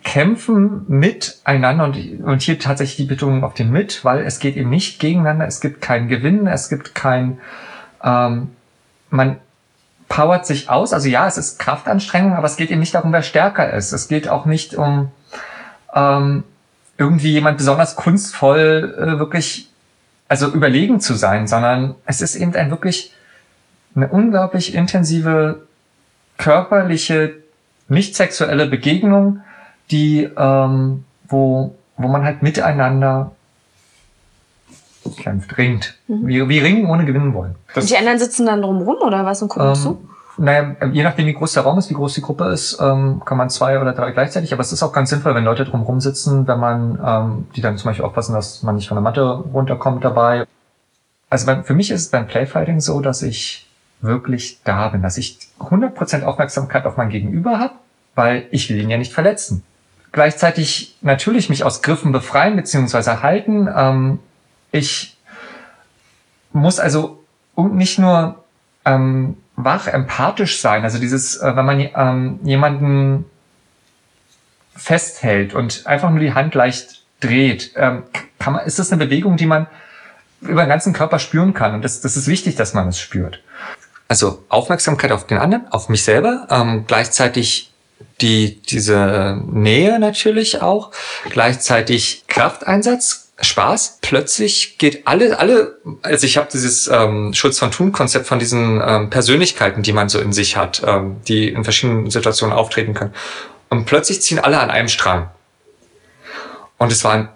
Kämpfen 0.04 0.86
miteinander 0.88 1.84
und, 1.86 2.22
und 2.24 2.44
hier 2.44 2.60
tatsächlich 2.60 2.98
die 2.98 3.12
Betonung 3.12 3.44
auf 3.44 3.56
dem 3.56 3.72
mit, 3.72 4.06
weil 4.06 4.20
es 4.20 4.38
geht 4.38 4.56
eben 4.56 4.70
nicht 4.70 5.00
gegeneinander, 5.00 5.48
es 5.48 5.62
gibt 5.62 5.82
kein 5.82 6.08
Gewinnen, 6.10 6.46
es 6.46 6.70
gibt 6.70 6.94
kein, 6.94 7.40
ähm, 8.04 8.52
man 9.10 9.38
powert 10.08 10.46
sich 10.46 10.70
aus. 10.70 10.94
Also 10.94 11.10
ja, 11.10 11.28
es 11.28 11.38
ist 11.38 11.60
Kraftanstrengung, 11.60 12.34
aber 12.34 12.48
es 12.48 12.58
geht 12.58 12.72
eben 12.72 12.80
nicht 12.80 12.96
darum, 12.96 13.12
wer 13.12 13.22
stärker 13.22 13.74
ist. 13.74 13.92
Es 13.92 14.08
geht 14.08 14.28
auch 14.28 14.46
nicht 14.46 14.76
um 14.76 15.12
ähm, 15.94 16.44
irgendwie 16.98 17.32
jemand 17.32 17.58
besonders 17.58 17.96
kunstvoll 17.96 18.96
äh, 18.98 19.20
wirklich, 19.20 19.70
also 20.28 20.50
überlegen 20.50 21.00
zu 21.00 21.16
sein, 21.16 21.48
sondern 21.48 21.96
es 22.06 22.22
ist 22.22 22.36
eben 22.36 22.56
ein 22.56 22.72
wirklich 22.72 23.14
eine 23.96 24.08
unglaublich 24.08 24.74
intensive 24.76 25.62
körperliche, 26.38 27.34
nicht 27.88 28.16
sexuelle 28.16 28.68
Begegnung, 28.68 29.42
die 29.92 30.30
ähm, 30.38 31.06
wo 31.28 31.76
wo 31.98 32.08
man 32.08 32.24
halt 32.24 32.42
miteinander 32.42 33.32
kämpft, 35.12 35.58
ringt. 35.58 35.96
Mhm. 36.08 36.28
Wie, 36.28 36.50
wie 36.50 36.60
ringen 36.60 36.86
ohne 36.88 37.06
gewinnen 37.06 37.34
wollen. 37.34 37.56
Das, 37.74 37.86
die 37.86 37.98
anderen 37.98 38.20
sitzen 38.20 38.46
dann 38.46 38.62
drumrum 38.62 38.98
oder 39.02 39.26
was 39.26 39.42
und 39.42 39.50
gucken 39.50 39.70
ähm, 39.70 39.76
zu? 39.76 40.10
Naja, 40.38 40.76
je 40.92 41.04
nachdem, 41.04 41.28
wie 41.28 41.34
groß 41.34 41.54
der 41.54 41.64
Raum 41.64 41.78
ist, 41.78 41.90
wie 41.90 41.94
groß 41.94 42.14
die 42.16 42.22
Gruppe 42.22 42.46
ist, 42.46 42.80
ähm, 42.82 43.22
kann 43.24 43.38
man 43.38 43.50
zwei 43.50 43.80
oder 43.80 43.94
drei 43.94 44.12
gleichzeitig. 44.12 44.52
Aber 44.52 44.62
es 44.62 44.72
ist 44.72 44.84
auch 44.84 44.92
ganz 44.92 45.10
sinnvoll, 45.10 45.34
wenn 45.34 45.46
Leute 45.46 45.66
drumherum 45.66 46.02
sitzen, 46.02 46.48
wenn 46.48 46.60
man, 46.60 47.00
ähm, 47.04 47.48
die 47.56 47.62
dann 47.62 47.78
zum 47.78 47.90
Beispiel 47.90 48.06
aufpassen, 48.06 48.34
dass 48.34 48.62
man 48.64 48.76
nicht 48.76 48.88
von 48.88 48.96
der 48.96 49.04
Matte 49.04 49.24
runterkommt 49.24 50.04
dabei. 50.04 50.46
Also 51.30 51.46
beim, 51.46 51.64
für 51.64 51.74
mich 51.74 51.92
ist 51.92 52.02
es 52.02 52.10
beim 52.10 52.28
Playfighting 52.28 52.82
so, 52.82 53.00
dass 53.00 53.22
ich 53.22 53.68
wirklich 54.02 54.60
da 54.64 54.90
bin, 54.90 55.02
dass 55.02 55.18
ich 55.18 55.40
100% 55.60 56.24
Aufmerksamkeit 56.24 56.86
auf 56.86 56.98
mein 56.98 57.10
Gegenüber 57.10 57.60
habe, 57.60 57.74
weil 58.14 58.46
ich 58.52 58.70
will 58.70 58.80
ihn 58.80 58.90
ja 58.90 58.98
nicht 58.98 59.14
verletzen. 59.14 59.64
Gleichzeitig 60.12 60.96
natürlich 61.02 61.50
mich 61.50 61.64
aus 61.64 61.82
Griffen 61.82 62.12
befreien 62.12 62.56
bzw. 62.56 63.22
halten. 63.22 63.68
Ähm, 63.74 64.20
ich 64.76 65.18
muss 66.52 66.80
also 66.80 67.24
nicht 67.56 68.00
nur 68.00 68.44
ähm, 68.84 69.38
wach, 69.56 69.88
empathisch 69.88 70.60
sein, 70.60 70.84
also 70.84 71.00
dieses, 71.00 71.38
äh, 71.38 71.56
wenn 71.56 71.66
man 71.66 71.80
ähm, 71.80 72.40
jemanden 72.44 73.26
festhält 74.76 75.54
und 75.54 75.88
einfach 75.88 76.10
nur 76.10 76.20
die 76.20 76.34
Hand 76.34 76.54
leicht 76.54 77.04
dreht, 77.22 77.72
ähm, 77.76 78.04
kann 78.40 78.54
man, 78.54 78.66
ist 78.66 78.78
das 78.78 78.92
eine 78.92 79.04
Bewegung, 79.04 79.38
die 79.38 79.46
man 79.46 79.68
über 80.42 80.64
den 80.64 80.70
ganzen 80.70 80.94
Körper 80.94 81.20
spüren 81.20 81.54
kann. 81.54 81.74
Und 81.74 81.84
das, 81.84 82.02
das 82.02 82.18
ist 82.18 82.28
wichtig, 82.28 82.56
dass 82.56 82.74
man 82.74 82.90
es 82.90 83.00
spürt. 83.00 83.42
Also 84.08 84.44
Aufmerksamkeit 84.50 85.12
auf 85.12 85.26
den 85.26 85.38
anderen, 85.38 85.68
auf 85.72 85.90
mich 85.90 86.04
selber, 86.04 86.48
ähm, 86.52 86.84
gleichzeitig 86.86 87.72
die, 88.22 88.62
diese 88.62 89.42
Nähe 89.48 90.00
natürlich 90.00 90.62
auch, 90.62 90.92
gleichzeitig 91.30 92.26
Krafteinsatz, 92.28 93.25
Spaß. 93.40 94.00
Plötzlich 94.02 94.78
geht 94.78 95.08
alle, 95.08 95.38
alle, 95.40 95.78
also 96.02 96.26
ich 96.26 96.38
habe 96.38 96.48
dieses 96.52 96.88
ähm, 96.88 97.34
Schutz 97.34 97.60
von 97.60 97.72
Tun-Konzept 97.72 98.28
von 98.28 98.40
diesen 98.40 98.82
ähm, 98.86 99.10
Persönlichkeiten, 99.10 99.84
die 99.84 99.92
man 99.92 100.08
so 100.08 100.20
in 100.20 100.32
sich 100.32 100.56
hat, 100.56 100.82
ähm, 100.86 101.18
die 101.28 101.50
in 101.50 101.64
verschiedenen 101.64 102.10
Situationen 102.10 102.56
auftreten 102.56 102.94
können. 102.94 103.14
Und 103.70 103.86
plötzlich 103.86 104.22
ziehen 104.22 104.40
alle 104.40 104.60
an 104.60 104.70
einem 104.70 104.88
Strang. 104.88 105.30
Und 106.78 106.92
es 106.92 107.04
war 107.04 107.14
ein 107.14 107.30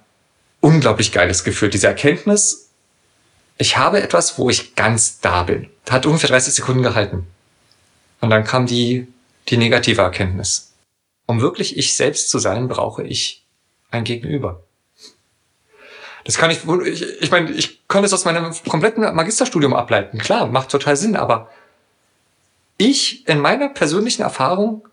unglaublich 0.62 1.12
geiles 1.12 1.44
Gefühl, 1.44 1.70
diese 1.70 1.88
Erkenntnis, 1.88 2.70
ich 3.58 3.78
habe 3.78 4.02
etwas, 4.02 4.38
wo 4.38 4.50
ich 4.50 4.76
ganz 4.76 5.20
da 5.20 5.44
bin. 5.44 5.70
Hat 5.90 6.06
ungefähr 6.06 6.30
30 6.30 6.54
Sekunden 6.54 6.84
gehalten. 6.84 7.28
Und 8.22 8.30
dann 8.30 8.46
kam 8.46 8.66
die, 8.66 9.08
die 9.50 9.58
negative 9.58 10.02
Erkenntnis. 10.02 10.74
Um 11.26 11.42
wirklich 11.42 11.78
ich 11.78 11.96
selbst 11.96 12.30
zu 12.30 12.40
sein, 12.40 12.70
brauche 12.70 13.04
ich 13.04 13.46
ein 13.92 14.06
Gegenüber. 14.06 14.64
Das 16.26 16.38
kann 16.38 16.52
ich, 16.52 16.60
ich, 16.86 17.22
ich 17.22 17.32
meine, 17.32 17.52
ich 17.52 17.88
kann 17.88 18.04
das 18.04 18.14
aus 18.14 18.26
meinem 18.26 18.54
kompletten 18.68 19.04
Magisterstudium 19.16 19.74
ableiten. 19.74 20.18
Klar, 20.18 20.48
macht 20.48 20.70
total 20.70 20.96
Sinn, 20.96 21.16
aber 21.16 21.50
ich 22.78 23.28
in 23.28 23.40
meiner 23.40 23.70
persönlichen 23.70 24.22
Erfahrung 24.22 24.88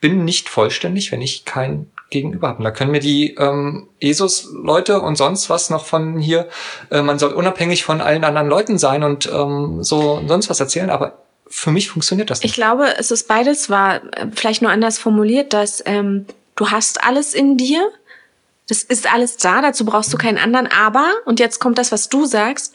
bin 0.00 0.24
nicht 0.24 0.48
vollständig, 0.48 1.12
wenn 1.12 1.22
ich 1.22 1.44
kein 1.44 1.90
gegenüber 2.10 2.48
haben. 2.48 2.64
Da 2.64 2.70
können 2.70 2.92
mir 2.92 3.00
die 3.00 3.34
ähm, 3.34 3.88
ESOS-Leute 4.00 5.00
und 5.00 5.16
sonst 5.16 5.50
was 5.50 5.70
noch 5.70 5.84
von 5.84 6.18
hier, 6.18 6.48
äh, 6.90 7.02
man 7.02 7.18
soll 7.18 7.32
unabhängig 7.32 7.84
von 7.84 8.00
allen 8.00 8.24
anderen 8.24 8.48
Leuten 8.48 8.78
sein 8.78 9.02
und 9.02 9.30
ähm, 9.32 9.82
so 9.82 10.22
sonst 10.26 10.48
was 10.48 10.60
erzählen, 10.60 10.90
aber 10.90 11.18
für 11.48 11.70
mich 11.70 11.90
funktioniert 11.90 12.30
das 12.30 12.42
nicht. 12.42 12.50
Ich 12.50 12.54
glaube, 12.54 12.96
es 12.98 13.10
ist 13.10 13.28
beides 13.28 13.70
war 13.70 14.00
vielleicht 14.34 14.62
nur 14.62 14.70
anders 14.70 14.98
formuliert, 14.98 15.52
dass 15.52 15.82
ähm, 15.86 16.26
du 16.54 16.70
hast 16.70 17.02
alles 17.02 17.34
in 17.34 17.56
dir, 17.56 17.88
das 18.68 18.82
ist 18.82 19.12
alles 19.12 19.36
da, 19.36 19.62
dazu 19.62 19.84
brauchst 19.84 20.12
du 20.12 20.18
keinen 20.18 20.38
anderen, 20.38 20.66
aber, 20.66 21.12
und 21.24 21.38
jetzt 21.38 21.60
kommt 21.60 21.78
das, 21.78 21.92
was 21.92 22.08
du 22.08 22.26
sagst, 22.26 22.74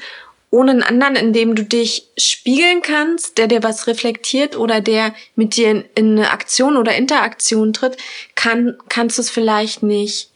ohne 0.50 0.72
einen 0.72 0.84
anderen, 0.84 1.16
in 1.16 1.34
dem 1.34 1.56
du 1.56 1.64
dich 1.64 2.10
spiegeln 2.18 2.82
kannst, 2.82 3.38
der 3.38 3.48
dir 3.48 3.64
was 3.64 3.88
reflektiert 3.88 4.58
oder 4.58 4.82
der 4.82 5.14
mit 5.36 5.56
dir 5.56 5.72
in, 5.72 5.86
in 5.96 6.20
eine 6.20 6.32
Aktion 6.32 6.76
oder 6.76 6.96
Interaktion 6.96 7.72
tritt, 7.72 7.98
kann, 8.36 8.78
kannst 8.90 9.18
du 9.18 9.22
es 9.22 9.30
vielleicht 9.30 9.82
nicht, 9.82 10.30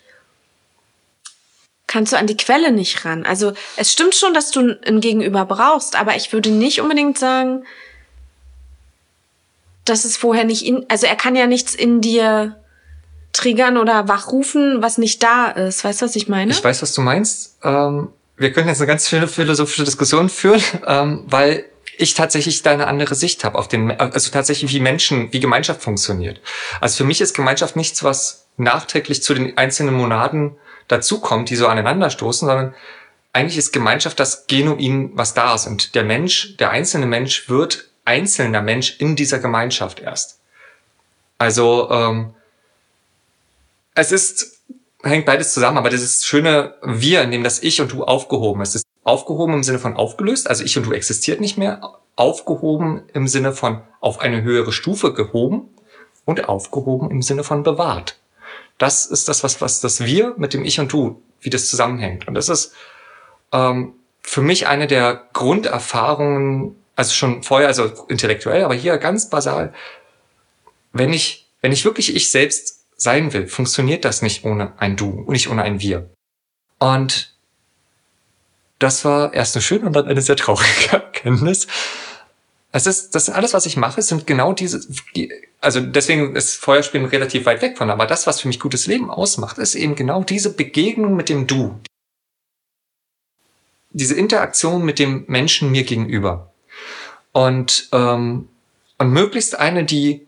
kannst 1.85 2.13
du 2.13 2.17
an 2.17 2.27
die 2.27 2.37
Quelle 2.37 2.71
nicht 2.71 3.03
ran. 3.03 3.25
Also 3.25 3.53
es 3.75 3.91
stimmt 3.91 4.15
schon, 4.15 4.33
dass 4.33 4.51
du 4.51 4.77
ein 4.85 5.01
Gegenüber 5.01 5.45
brauchst, 5.45 5.97
aber 5.97 6.15
ich 6.15 6.31
würde 6.31 6.49
nicht 6.49 6.79
unbedingt 6.79 7.17
sagen, 7.17 7.65
dass 9.83 10.05
es 10.05 10.15
vorher 10.15 10.45
nicht 10.45 10.65
in, 10.65 10.85
also 10.89 11.07
er 11.07 11.15
kann 11.17 11.35
ja 11.35 11.45
nichts 11.45 11.75
in 11.75 11.99
dir 11.99 12.55
triggern 13.35 13.77
oder 13.77 14.07
wachrufen, 14.07 14.81
was 14.81 14.97
nicht 14.97 15.21
da 15.21 15.47
ist. 15.47 15.83
Weißt 15.83 16.01
du, 16.01 16.05
was 16.05 16.15
ich 16.15 16.27
meine? 16.27 16.51
Ich 16.51 16.63
weiß, 16.63 16.81
was 16.81 16.93
du 16.93 17.01
meinst. 17.01 17.57
Ähm 17.63 18.09
wir 18.37 18.51
können 18.51 18.67
jetzt 18.67 18.81
eine 18.81 18.87
ganz 18.87 19.07
viele 19.07 19.27
philosophische 19.27 19.83
Diskussion 19.83 20.29
führen, 20.29 20.61
ähm, 20.87 21.23
weil 21.27 21.65
ich 21.97 22.13
tatsächlich 22.13 22.61
da 22.61 22.71
eine 22.71 22.87
andere 22.87 23.15
Sicht 23.15 23.45
habe 23.45 23.57
auf 23.57 23.69
den, 23.69 23.91
also 23.91 24.29
tatsächlich 24.29 24.73
wie 24.73 24.81
Menschen, 24.81 25.31
wie 25.31 25.39
Gemeinschaft 25.39 25.81
funktioniert. 25.81 26.41
Also 26.81 26.97
für 26.97 27.03
mich 27.05 27.21
ist 27.21 27.33
Gemeinschaft 27.33 27.77
nichts, 27.77 28.03
was 28.03 28.47
nachträglich 28.57 29.23
zu 29.23 29.33
den 29.33 29.57
einzelnen 29.57 29.95
Monaden 29.95 30.57
dazukommt, 30.89 31.49
die 31.49 31.55
so 31.55 31.67
aneinanderstoßen, 31.67 32.47
sondern 32.47 32.75
eigentlich 33.31 33.57
ist 33.57 33.71
Gemeinschaft 33.71 34.19
das 34.19 34.47
Genuin, 34.47 35.11
was 35.13 35.33
da 35.33 35.55
ist. 35.55 35.67
Und 35.67 35.95
der 35.95 36.03
Mensch, 36.03 36.57
der 36.57 36.71
einzelne 36.71 37.05
Mensch 37.05 37.49
wird 37.49 37.89
einzelner 38.03 38.61
Mensch 38.61 38.97
in 38.99 39.15
dieser 39.15 39.39
Gemeinschaft 39.39 39.99
erst. 39.99 40.39
Also 41.37 41.89
ähm, 41.91 42.33
es 43.95 44.11
ist 44.11 44.55
hängt 45.05 45.25
beides 45.25 45.53
zusammen, 45.53 45.77
aber 45.77 45.89
das 45.89 46.01
ist 46.01 46.25
schöne 46.25 46.75
Wir, 46.81 47.21
in 47.21 47.31
dem 47.31 47.43
das 47.43 47.61
Ich 47.61 47.79
und 47.81 47.91
Du 47.91 48.03
aufgehoben 48.03 48.61
ist. 48.61 48.75
Ist 48.75 48.85
aufgehoben 49.03 49.53
im 49.53 49.63
Sinne 49.63 49.79
von 49.79 49.95
aufgelöst, 49.95 50.49
also 50.49 50.63
Ich 50.63 50.77
und 50.77 50.85
Du 50.85 50.93
existiert 50.93 51.39
nicht 51.39 51.57
mehr. 51.57 51.81
Aufgehoben 52.15 53.03
im 53.13 53.27
Sinne 53.27 53.53
von 53.53 53.81
auf 53.99 54.19
eine 54.19 54.41
höhere 54.41 54.71
Stufe 54.71 55.13
gehoben 55.13 55.69
und 56.25 56.49
aufgehoben 56.49 57.11
im 57.11 57.21
Sinne 57.21 57.43
von 57.43 57.63
bewahrt. 57.63 58.17
Das 58.77 59.05
ist 59.05 59.27
das, 59.27 59.43
was, 59.43 59.61
was 59.61 59.79
das 59.79 60.03
Wir 60.03 60.33
mit 60.37 60.53
dem 60.53 60.65
Ich 60.65 60.79
und 60.79 60.91
Du, 60.91 61.21
wie 61.39 61.49
das 61.49 61.69
zusammenhängt. 61.69 62.27
Und 62.27 62.33
das 62.33 62.49
ist 62.49 62.73
ähm, 63.51 63.93
für 64.21 64.41
mich 64.41 64.67
eine 64.67 64.87
der 64.87 65.27
Grunderfahrungen, 65.33 66.75
also 66.95 67.13
schon 67.13 67.43
vorher, 67.43 67.67
also 67.67 67.91
intellektuell, 68.07 68.63
aber 68.63 68.73
hier 68.73 68.97
ganz 68.97 69.29
basal, 69.29 69.73
wenn 70.93 71.13
ich, 71.13 71.47
wenn 71.61 71.71
ich 71.71 71.85
wirklich 71.85 72.15
ich 72.15 72.31
selbst 72.31 72.74
sein 72.97 73.33
will, 73.33 73.47
funktioniert 73.47 74.05
das 74.05 74.21
nicht 74.21 74.45
ohne 74.45 74.73
ein 74.79 74.95
Du 74.95 75.09
und 75.09 75.29
nicht 75.29 75.49
ohne 75.49 75.63
ein 75.63 75.81
Wir. 75.81 76.09
Und 76.79 77.35
das 78.79 79.05
war 79.05 79.33
erst 79.33 79.55
eine 79.55 79.63
schöne 79.63 79.85
und 79.87 79.95
dann 79.95 80.07
eine 80.07 80.21
sehr 80.21 80.35
traurige 80.35 80.91
Erkenntnis. 80.91 81.67
Es 82.71 82.87
ist, 82.87 83.15
das 83.15 83.29
alles, 83.29 83.53
was 83.53 83.65
ich 83.65 83.77
mache, 83.77 84.01
sind 84.01 84.27
genau 84.27 84.51
diese, 84.51 84.85
also 85.61 85.79
deswegen 85.79 86.35
ist 86.35 86.55
Feuerspielen 86.55 87.05
relativ 87.05 87.45
weit 87.45 87.61
weg 87.61 87.77
von, 87.77 87.89
aber 87.89 88.05
das, 88.05 88.27
was 88.27 88.41
für 88.41 88.49
mich 88.49 88.59
gutes 88.59 88.85
Leben 88.85 89.09
ausmacht, 89.09 89.57
ist 89.57 89.75
eben 89.75 89.95
genau 89.95 90.23
diese 90.23 90.53
Begegnung 90.53 91.15
mit 91.15 91.29
dem 91.29 91.47
Du. 91.47 91.79
Diese 93.91 94.15
Interaktion 94.15 94.83
mit 94.83 94.99
dem 94.99 95.23
Menschen 95.27 95.71
mir 95.71 95.85
gegenüber. 95.85 96.51
Und, 97.31 97.87
ähm, 97.93 98.49
und 98.97 99.09
möglichst 99.09 99.57
eine, 99.57 99.85
die 99.85 100.27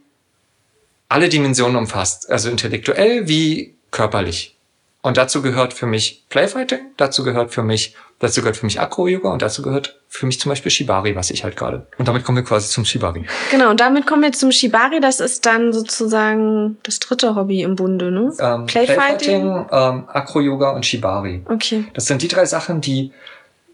alle 1.09 1.29
Dimensionen 1.29 1.75
umfasst, 1.75 2.29
also 2.29 2.49
intellektuell 2.49 3.27
wie 3.27 3.75
körperlich. 3.91 4.57
Und 5.01 5.15
dazu 5.15 5.41
gehört 5.41 5.73
für 5.73 5.85
mich 5.85 6.25
Playfighting, 6.29 6.79
dazu 6.97 7.23
gehört 7.23 7.53
für 7.53 7.63
mich, 7.63 7.95
dazu 8.19 8.41
gehört 8.41 8.57
für 8.57 8.65
mich 8.65 8.81
Acro-Yoga 8.81 9.31
und 9.31 9.41
dazu 9.41 9.61
gehört 9.61 10.01
für 10.09 10.25
mich 10.25 10.39
zum 10.39 10.49
Beispiel 10.49 10.69
Shibari, 10.69 11.15
was 11.15 11.29
ich 11.29 11.45
halt 11.45 11.55
gerade. 11.55 11.87
Und 11.97 12.07
damit 12.09 12.25
kommen 12.25 12.37
wir 12.37 12.43
quasi 12.43 12.67
zum 12.67 12.83
Shibari. 12.83 13.25
Genau, 13.51 13.69
und 13.69 13.79
damit 13.79 14.05
kommen 14.05 14.23
wir 14.23 14.33
zum 14.33 14.51
Shibari. 14.51 14.99
Das 14.99 15.21
ist 15.21 15.45
dann 15.45 15.71
sozusagen 15.71 16.77
das 16.83 16.99
dritte 16.99 17.35
Hobby 17.35 17.61
im 17.61 17.75
Bunde, 17.75 18.11
ne? 18.11 18.33
Ähm, 18.39 18.65
Playfighting, 18.65 19.43
Playfighting 19.43 19.65
ähm, 19.71 20.09
Acro-Yoga 20.09 20.71
und 20.71 20.85
Shibari. 20.85 21.43
Okay. 21.45 21.85
Das 21.93 22.07
sind 22.07 22.21
die 22.21 22.27
drei 22.27 22.45
Sachen, 22.45 22.81
die 22.81 23.13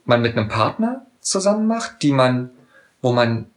man 0.05 0.21
mit 0.21 0.37
einem 0.37 0.49
Partner 0.49 1.05
zusammen 1.21 1.65
macht, 1.65 2.03
die 2.03 2.11
man, 2.11 2.51
wo 3.01 3.11
man 3.11 3.47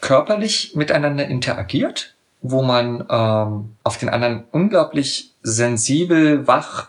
körperlich 0.00 0.76
miteinander 0.76 1.26
interagiert 1.26 2.14
wo 2.40 2.62
man 2.62 3.04
ähm, 3.10 3.76
auf 3.82 3.98
den 3.98 4.08
anderen 4.08 4.44
unglaublich 4.52 5.32
sensibel, 5.42 6.46
wach 6.46 6.88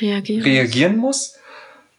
reagieren, 0.00 0.42
reagieren 0.42 0.96
muss. 0.96 1.34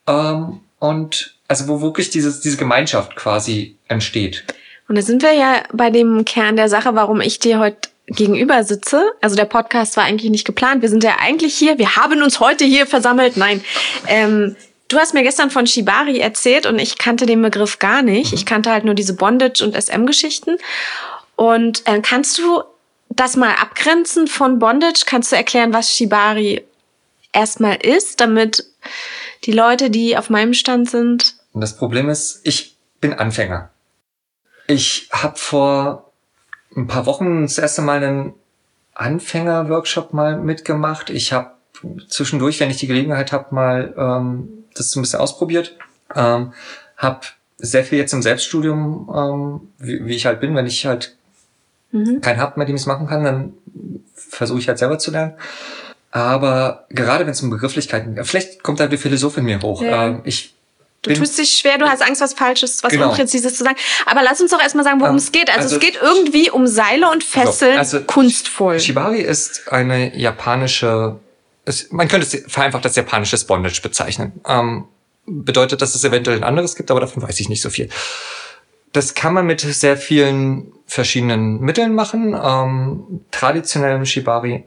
Ähm, 0.08 0.60
und 0.80 1.36
also 1.48 1.67
wo 1.67 1.82
wirklich 1.82 2.10
dieses, 2.10 2.41
diese 2.41 2.58
Gemeinschaft 2.58 3.15
quasi 3.15 3.78
entsteht. 3.88 4.43
Und 4.88 4.96
da 4.98 5.02
sind 5.02 5.24
wir 5.24 5.34
ja 5.34 5.63
bei 5.72 5.89
dem 5.89 6.26
Kern 6.26 6.56
der 6.56 6.67
Sache, 6.67 6.93
warum 6.96 7.22
ich 7.22 7.39
dir 7.39 7.60
heute 7.60 7.89
gegenüber 8.08 8.63
sitze. 8.63 9.12
Also 9.22 9.36
der 9.36 9.46
Podcast 9.46 9.96
war 9.96 10.04
eigentlich 10.04 10.30
nicht 10.30 10.46
geplant. 10.46 10.82
Wir 10.82 10.89
sind 10.89 11.04
ja 11.04 11.17
eigentlich 11.19 11.56
hier. 11.56 11.78
Wir 11.78 11.96
haben 11.96 12.22
uns 12.22 12.39
heute 12.39 12.65
hier 12.65 12.86
versammelt. 12.86 13.38
Nein. 13.38 13.63
Ähm, 14.08 14.56
du 14.89 14.98
hast 14.98 15.13
mir 15.13 15.24
gestern 15.24 15.50
von 15.50 15.67
Shibari 15.67 16.19
erzählt 16.19 16.65
und 16.65 16.80
ich 16.80 16.98
kannte 16.98 17.26
den 17.26 17.41
Begriff 17.41 17.80
gar 17.80 18.02
nicht. 18.02 18.32
Mhm. 18.32 18.38
Ich 18.38 18.46
kannte 18.46 18.72
halt 18.72 18.84
nur 18.84 18.93
diese 18.93 19.15
Bondage- 19.15 19.63
und 19.63 19.74
SM-Geschichten. 19.74 20.58
Und 21.36 21.88
äh, 21.88 22.02
kannst 22.02 22.38
du 22.38 22.63
das 23.15 23.36
mal 23.36 23.56
abgrenzen 23.56 24.28
von 24.28 24.60
Bondage? 24.60 25.04
Kannst 25.06 25.32
du 25.32 25.36
erklären, 25.36 25.73
was 25.73 25.95
Shibari 25.95 26.63
erstmal 27.34 27.76
ist, 27.78 28.21
damit 28.21 28.65
die 29.43 29.52
Leute, 29.52 29.89
die 29.89 30.17
auf 30.17 30.30
meinem 30.30 30.54
Stand 30.54 30.89
sind. 30.89 31.36
Und 31.52 31.62
das 31.62 31.76
Problem 31.76 32.10
ist, 32.10 32.41
ich 32.43 32.78
bin 33.02 33.13
Anfänger. 33.13 33.69
Ich 34.67 35.10
habe 35.12 35.38
vor 35.38 36.12
ein 36.76 36.88
paar 36.88 37.06
Wochen 37.06 37.43
das 37.43 37.58
erste 37.58 37.82
Mal 37.82 38.04
einen 38.04 38.34
Anfänger-Workshop 38.93 40.13
mal 40.13 40.38
mitgemacht. 40.38 41.10
Ich 41.10 41.34
habe 41.34 41.52
zwischendurch, 42.08 42.60
wenn 42.60 42.69
ich 42.69 42.78
die 42.78 42.88
Gelegenheit 42.88 43.32
habe, 43.32 43.54
mal 43.54 43.93
ähm, 43.97 44.65
das 44.73 44.91
so 44.91 44.99
ein 44.99 45.04
bisschen 45.04 45.19
ausprobiert. 45.19 45.76
Ähm, 46.15 46.54
habe 46.95 47.21
sehr 47.58 47.84
viel 47.84 47.97
jetzt 47.97 48.13
im 48.13 48.21
Selbststudium, 48.21 49.12
ähm, 49.13 49.67
wie, 49.78 50.06
wie 50.06 50.15
ich 50.15 50.26
halt 50.26 50.39
bin, 50.39 50.56
wenn 50.56 50.65
ich 50.65 50.86
halt 50.86 51.17
mhm. 51.93 52.19
keinen 52.19 52.39
habe, 52.39 52.60
mit 52.60 52.67
dem 52.67 52.75
ich 52.75 52.82
es 52.82 52.88
machen 52.88 53.08
kann, 53.08 53.23
dann 53.23 53.53
versuche 54.15 54.60
ich 54.60 54.67
halt 54.67 54.77
selber 54.77 54.99
zu 54.99 55.12
lernen. 55.12 55.34
Aber 56.12 56.86
gerade 56.89 57.25
wenn 57.25 57.32
es 57.32 57.41
um 57.41 57.49
Begrifflichkeiten, 57.49 58.23
vielleicht 58.23 58.62
kommt 58.62 58.79
da 58.79 58.88
die 58.88 58.97
Philosophin 58.97 59.45
mir 59.45 59.62
hoch. 59.62 59.82
Ja. 59.82 60.08
Ähm, 60.08 60.21
ich 60.25 60.53
Du 61.03 61.13
tust 61.13 61.38
dich 61.38 61.58
schwer, 61.58 61.77
du 61.77 61.86
hast 61.86 62.01
Angst, 62.01 62.21
was 62.21 62.34
Falsches, 62.34 62.82
was 62.82 62.89
genau. 62.89 63.10
Unpräzises 63.10 63.58
zu 63.58 63.65
sagen. 63.65 63.75
Aber 64.06 64.23
lass 64.23 64.39
uns 64.39 64.51
doch 64.51 64.62
erstmal 64.62 64.86
sagen, 64.86 65.01
worum 65.01 65.15
ähm, 65.15 65.17
es 65.17 65.34
geht. 65.34 65.49
Also, 65.49 65.63
also, 65.63 65.75
es 65.75 65.82
geht 65.82 65.99
irgendwie 66.01 66.49
um 66.49 66.65
Seile 66.65 67.12
und 67.12 67.25
Fesseln, 67.25 67.77
also, 67.77 67.99
kunstvoll. 68.01 68.79
Shibari 68.79 69.19
ist 69.19 69.69
eine 69.69 70.17
japanische, 70.17 71.19
es, 71.65 71.91
man 71.91 72.08
könnte 72.08 72.25
es 72.25 72.49
vereinfacht 72.49 72.86
als 72.86 72.95
japanisches 72.95 73.43
Bondage 73.43 73.82
bezeichnen. 73.82 74.32
Ähm, 74.47 74.86
bedeutet, 75.25 75.82
dass 75.82 75.93
es 75.93 76.06
eventuell 76.06 76.38
ein 76.38 76.43
anderes 76.45 76.75
gibt, 76.75 76.89
aber 76.89 77.01
davon 77.01 77.21
weiß 77.21 77.38
ich 77.41 77.49
nicht 77.49 77.62
so 77.62 77.69
viel. 77.69 77.89
Das 78.93 79.15
kann 79.15 79.34
man 79.34 79.45
mit 79.45 79.62
sehr 79.62 79.97
vielen 79.97 80.71
verschiedenen 80.86 81.60
Mitteln 81.60 81.95
machen. 81.95 82.39
Ähm, 82.41 83.21
traditionell 83.32 83.95
im 83.95 84.06
Shibari 84.06 84.65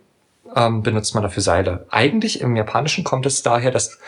ähm, 0.54 0.82
benutzt 0.82 1.14
man 1.14 1.22
dafür 1.22 1.42
Seile. 1.42 1.86
Eigentlich 1.90 2.40
im 2.40 2.56
Japanischen 2.56 3.04
kommt 3.04 3.24
es 3.24 3.42
daher, 3.42 3.70
dass 3.70 3.98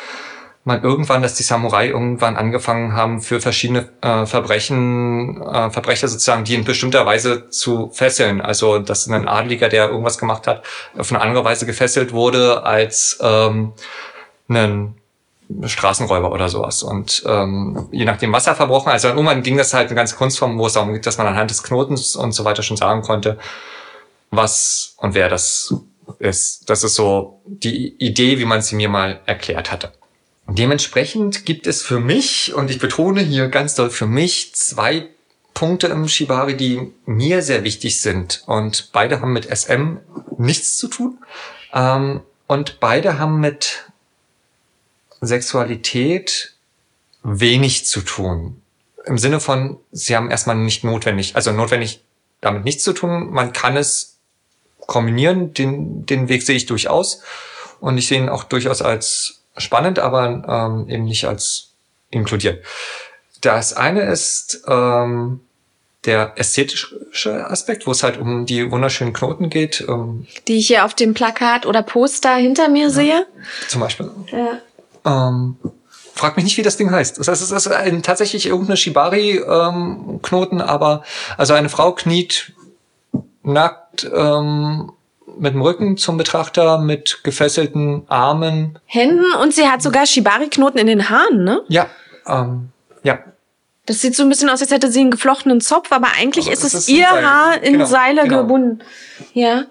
man 0.65 0.83
irgendwann, 0.83 1.23
dass 1.23 1.35
die 1.35 1.45
Samurai 1.45 1.89
irgendwann 1.89 2.37
angefangen 2.37 2.95
haben, 2.95 3.23
für 3.23 3.41
verschiedene 3.41 3.89
äh, 4.03 4.27
Verbrechen, 4.27 5.41
äh, 5.41 5.71
Verbrecher 5.71 6.09
sozusagen, 6.09 6.45
die 6.45 6.57
in 6.57 6.65
bestimmter 6.65 7.07
Weise 7.07 7.49
zu 7.51 7.91
fesseln. 7.93 8.41
Also, 8.41 8.81
dass 8.81 9.07
ein 9.07 9.29
Adliger, 9.29 9.69
der 9.69 9.89
irgendwas 9.89 10.19
gemacht 10.19 10.47
hat, 10.47 10.65
auf 10.97 11.11
eine 11.11 11.21
andere 11.21 11.45
Weise 11.45 11.65
gefesselt 11.65 12.13
wurde 12.13 12.65
als 12.65 13.19
ähm, 13.23 13.73
ein 14.49 14.95
Straßenräuber 15.65 16.33
oder 16.33 16.49
sowas. 16.49 16.83
Und 16.83 17.23
ähm, 17.27 17.89
je 17.91 18.05
nachdem, 18.05 18.33
was 18.33 18.47
er 18.47 18.55
verbrochen 18.55 18.93
Also 18.93 19.09
irgendwann 19.09 19.43
ging 19.43 19.57
das 19.57 19.75
halt 19.75 19.89
eine 19.89 19.97
ganze 19.97 20.17
Kunstform, 20.17 20.59
wo 20.59 20.67
es 20.67 20.75
darum 20.75 20.93
geht, 20.93 21.07
dass 21.07 21.19
man 21.19 21.27
anhand 21.27 21.51
des 21.51 21.63
Knotens 21.63 22.17
und 22.17 22.33
so 22.33 22.45
weiter 22.45 22.63
schon 22.63 22.77
sagen 22.77 23.03
konnte, 23.03 23.39
was 24.31 24.95
und 24.99 25.15
wer 25.15 25.29
das 25.29 25.75
ist. 26.19 26.69
Das 26.69 26.85
ist 26.85 26.95
so 26.95 27.41
die 27.47 27.95
Idee, 27.99 28.39
wie 28.39 28.45
man 28.45 28.63
sie 28.63 28.77
mir 28.77 28.89
mal 28.89 29.21
erklärt 29.27 29.73
hatte. 29.73 29.93
Dementsprechend 30.47 31.45
gibt 31.45 31.67
es 31.67 31.83
für 31.83 32.01
mich, 32.01 32.55
und 32.55 32.71
ich 32.71 32.79
betone 32.79 33.21
hier 33.21 33.49
ganz 33.49 33.75
doll 33.75 33.91
für 33.91 34.07
mich, 34.07 34.55
zwei 34.55 35.09
Punkte 35.53 35.89
im 35.89 36.09
Shibari, 36.09 36.57
die 36.57 36.93
mir 37.05 37.43
sehr 37.43 37.65
wichtig 37.65 38.01
sind. 38.01 38.45
Und 38.47 38.91
beide 38.93 39.21
haben 39.21 39.33
mit 39.33 39.45
SM 39.45 39.99
nichts 40.39 40.79
zu 40.79 40.89
tun. 40.89 41.19
Ähm, 41.75 42.21
und 42.47 42.81
beide 42.81 43.19
haben 43.19 43.41
mit 43.41 43.88
Sexualität 45.21 46.55
wenig 47.23 47.87
zu 47.87 48.01
tun. 48.01 48.63
Im 49.05 49.19
Sinne 49.19 49.41
von, 49.41 49.79
sie 49.91 50.17
haben 50.17 50.31
erstmal 50.31 50.57
nicht 50.57 50.85
notwendig, 50.85 51.37
also 51.37 51.53
notwendig 51.53 52.03
damit 52.41 52.65
nichts 52.65 52.85
zu 52.85 52.93
tun. 52.93 53.31
Man 53.31 53.53
kann 53.53 53.77
es 53.77 54.19
kombinieren, 54.87 55.53
den, 55.55 56.07
den 56.07 56.29
Weg 56.29 56.43
sehe 56.43 56.57
ich 56.57 56.67
durchaus. 56.67 57.23
Und 57.81 57.99
ich 57.99 58.09
sehe 58.09 58.19
ihn 58.19 58.29
auch 58.29 58.45
durchaus 58.45 58.83
als 58.83 59.43
spannend, 59.57 59.99
aber 59.99 60.45
ähm, 60.49 60.89
eben 60.89 61.05
nicht 61.05 61.27
als 61.27 61.71
inkludiert. 62.11 62.65
Das 63.41 63.73
eine 63.73 64.03
ist 64.03 64.63
ähm, 64.67 65.41
der 66.05 66.33
ästhetische 66.37 67.47
Aspekt, 67.49 67.87
wo 67.87 67.91
es 67.91 68.03
halt 68.03 68.19
um 68.19 68.47
die 68.47 68.71
wunderschönen 68.71 69.13
Knoten 69.13 69.51
geht. 69.51 69.85
Ähm, 69.89 70.27
die 70.49 70.59
ich 70.59 70.69
hier 70.69 70.85
auf 70.85 70.95
dem 70.95 71.15
Plakat 71.15 71.67
oder 71.67 71.83
Poster 71.83 72.35
hinter 72.37 72.69
mir 72.69 72.85
ja, 72.85 72.91
sehe. 72.91 73.27
Zum 73.69 73.81
Beispiel. 73.81 74.11
Ja. 74.33 74.61
Ähm, 75.09 75.57
frag 76.15 76.37
mich 76.37 76.45
nicht, 76.45 76.59
wie 76.59 76.63
das 76.63 76.77
Ding 76.77 76.91
heißt. 76.91 77.19
Das 77.19 77.29
heißt, 77.29 77.43
es 77.43 77.51
ist 77.51 77.69
ein, 77.69 78.03
tatsächlich 78.03 78.47
irgendeine 78.47 78.77
Shibari-Knoten, 78.77 80.61
ähm, 80.61 80.67
aber 80.67 81.03
also 81.37 81.55
eine 81.55 81.69
Frau 81.69 81.93
kniet 81.93 82.53
nackt 83.43 84.09
ähm, 84.15 84.93
mit 85.39 85.55
dem 85.55 85.63
Rücken 85.63 85.97
zum 85.97 86.17
Betrachter, 86.17 86.79
mit 86.79 87.21
gefesselten 87.23 88.03
Armen. 88.09 88.79
Händen 88.87 89.33
und 89.41 89.55
sie 89.55 89.69
hat 89.69 89.83
sogar 89.83 90.07
Shibari-Knoten 90.07 90.79
in 90.79 90.87
den 90.87 91.09
Haaren, 91.09 91.45
ne? 91.45 91.63
Ja, 91.69 91.87
ähm, 92.27 92.71
ja. 93.03 93.21
Das 93.87 94.03
sieht 94.03 94.15
so 94.15 94.23
ein 94.23 94.29
bisschen 94.29 94.51
aus, 94.51 94.61
als 94.61 94.71
hätte 94.71 94.91
sie 94.93 95.01
einen 95.01 95.11
geflochtenen 95.11 95.63
Zopf, 95.63 95.93
aber 95.93 96.09
eigentlich 96.19 96.47
aber 96.47 96.53
ist 96.53 96.65
es 96.65 96.75
ist 96.75 96.89
ihr 96.91 97.09
Haar 97.09 97.63
in 97.63 97.75
genau, 97.75 97.87
Seile 97.87 98.25
genau. 98.25 98.43
gebunden. 98.43 98.81
Ja. 99.33 99.65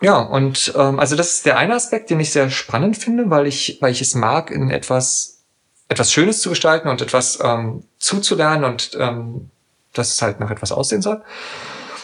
Ja, 0.00 0.18
und 0.18 0.72
ähm, 0.76 1.00
also 1.00 1.16
das 1.16 1.32
ist 1.32 1.46
der 1.46 1.58
eine 1.58 1.74
Aspekt, 1.74 2.10
den 2.10 2.20
ich 2.20 2.30
sehr 2.30 2.50
spannend 2.50 2.96
finde, 2.96 3.30
weil 3.30 3.46
ich, 3.46 3.78
weil 3.80 3.90
ich 3.90 4.00
es 4.00 4.14
mag, 4.14 4.50
in 4.50 4.70
etwas, 4.70 5.42
etwas 5.88 6.12
Schönes 6.12 6.40
zu 6.40 6.50
gestalten 6.50 6.88
und 6.88 7.02
etwas 7.02 7.38
ähm, 7.42 7.84
zuzulernen 7.98 8.64
und 8.64 8.96
ähm, 8.98 9.50
dass 9.92 10.14
es 10.14 10.22
halt 10.22 10.38
nach 10.38 10.50
etwas 10.50 10.70
aussehen 10.70 11.02
soll. 11.02 11.22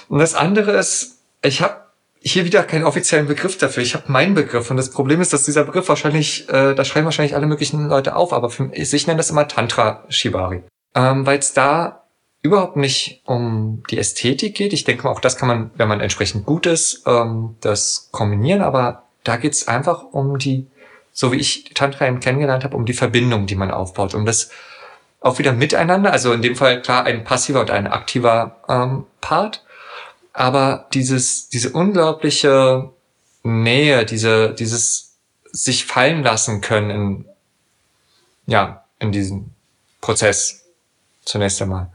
Und 0.08 0.18
das 0.18 0.34
andere 0.34 0.72
ist, 0.72 1.18
ich 1.42 1.62
habe 1.62 1.84
hier 2.20 2.44
wieder 2.44 2.62
keinen 2.64 2.84
offiziellen 2.84 3.28
Begriff 3.28 3.58
dafür. 3.58 3.82
Ich 3.82 3.94
habe 3.94 4.10
meinen 4.10 4.34
Begriff 4.34 4.70
und 4.70 4.78
das 4.78 4.90
Problem 4.90 5.20
ist, 5.20 5.32
dass 5.32 5.42
dieser 5.42 5.64
Begriff 5.64 5.88
wahrscheinlich, 5.88 6.48
äh, 6.48 6.74
da 6.74 6.84
schreiben 6.84 7.04
wahrscheinlich 7.04 7.36
alle 7.36 7.46
möglichen 7.46 7.88
Leute 7.88 8.16
auf, 8.16 8.32
aber 8.32 8.50
für 8.50 8.64
mich, 8.64 8.92
ich 8.92 9.06
nenne 9.06 9.18
das 9.18 9.30
immer 9.30 9.46
Tantra 9.46 10.04
Shibari, 10.08 10.62
ähm, 10.94 11.26
weil 11.26 11.38
es 11.38 11.52
da 11.52 12.03
überhaupt 12.44 12.76
nicht 12.76 13.22
um 13.24 13.82
die 13.90 13.96
Ästhetik 13.96 14.54
geht. 14.54 14.74
Ich 14.74 14.84
denke 14.84 15.04
mal, 15.04 15.10
auch 15.10 15.20
das 15.20 15.38
kann 15.38 15.48
man, 15.48 15.70
wenn 15.76 15.88
man 15.88 16.00
entsprechend 16.00 16.44
gut 16.44 16.66
ist, 16.66 17.02
ähm, 17.06 17.56
das 17.62 18.10
kombinieren, 18.12 18.60
aber 18.60 19.04
da 19.24 19.38
geht 19.38 19.54
es 19.54 19.66
einfach 19.66 20.04
um 20.12 20.38
die, 20.38 20.66
so 21.10 21.32
wie 21.32 21.36
ich 21.36 21.64
Tantra 21.72 22.06
eben 22.06 22.20
kennengelernt 22.20 22.62
habe, 22.62 22.76
um 22.76 22.84
die 22.84 22.92
Verbindung, 22.92 23.46
die 23.46 23.54
man 23.54 23.70
aufbaut, 23.70 24.14
um 24.14 24.26
das 24.26 24.50
auch 25.20 25.38
wieder 25.38 25.54
miteinander, 25.54 26.12
also 26.12 26.34
in 26.34 26.42
dem 26.42 26.54
Fall 26.54 26.82
klar 26.82 27.04
ein 27.04 27.24
passiver 27.24 27.62
und 27.62 27.70
ein 27.70 27.86
aktiver 27.86 28.56
ähm, 28.68 29.06
Part, 29.22 29.64
aber 30.34 30.86
dieses, 30.92 31.48
diese 31.48 31.70
unglaubliche 31.70 32.90
Nähe, 33.42 34.04
diese, 34.04 34.52
dieses 34.52 35.14
sich 35.50 35.86
fallen 35.86 36.22
lassen 36.22 36.60
können 36.60 36.90
in, 36.90 37.24
ja, 38.46 38.84
in 38.98 39.12
diesem 39.12 39.46
Prozess. 40.02 40.66
Zunächst 41.24 41.62
einmal 41.62 41.90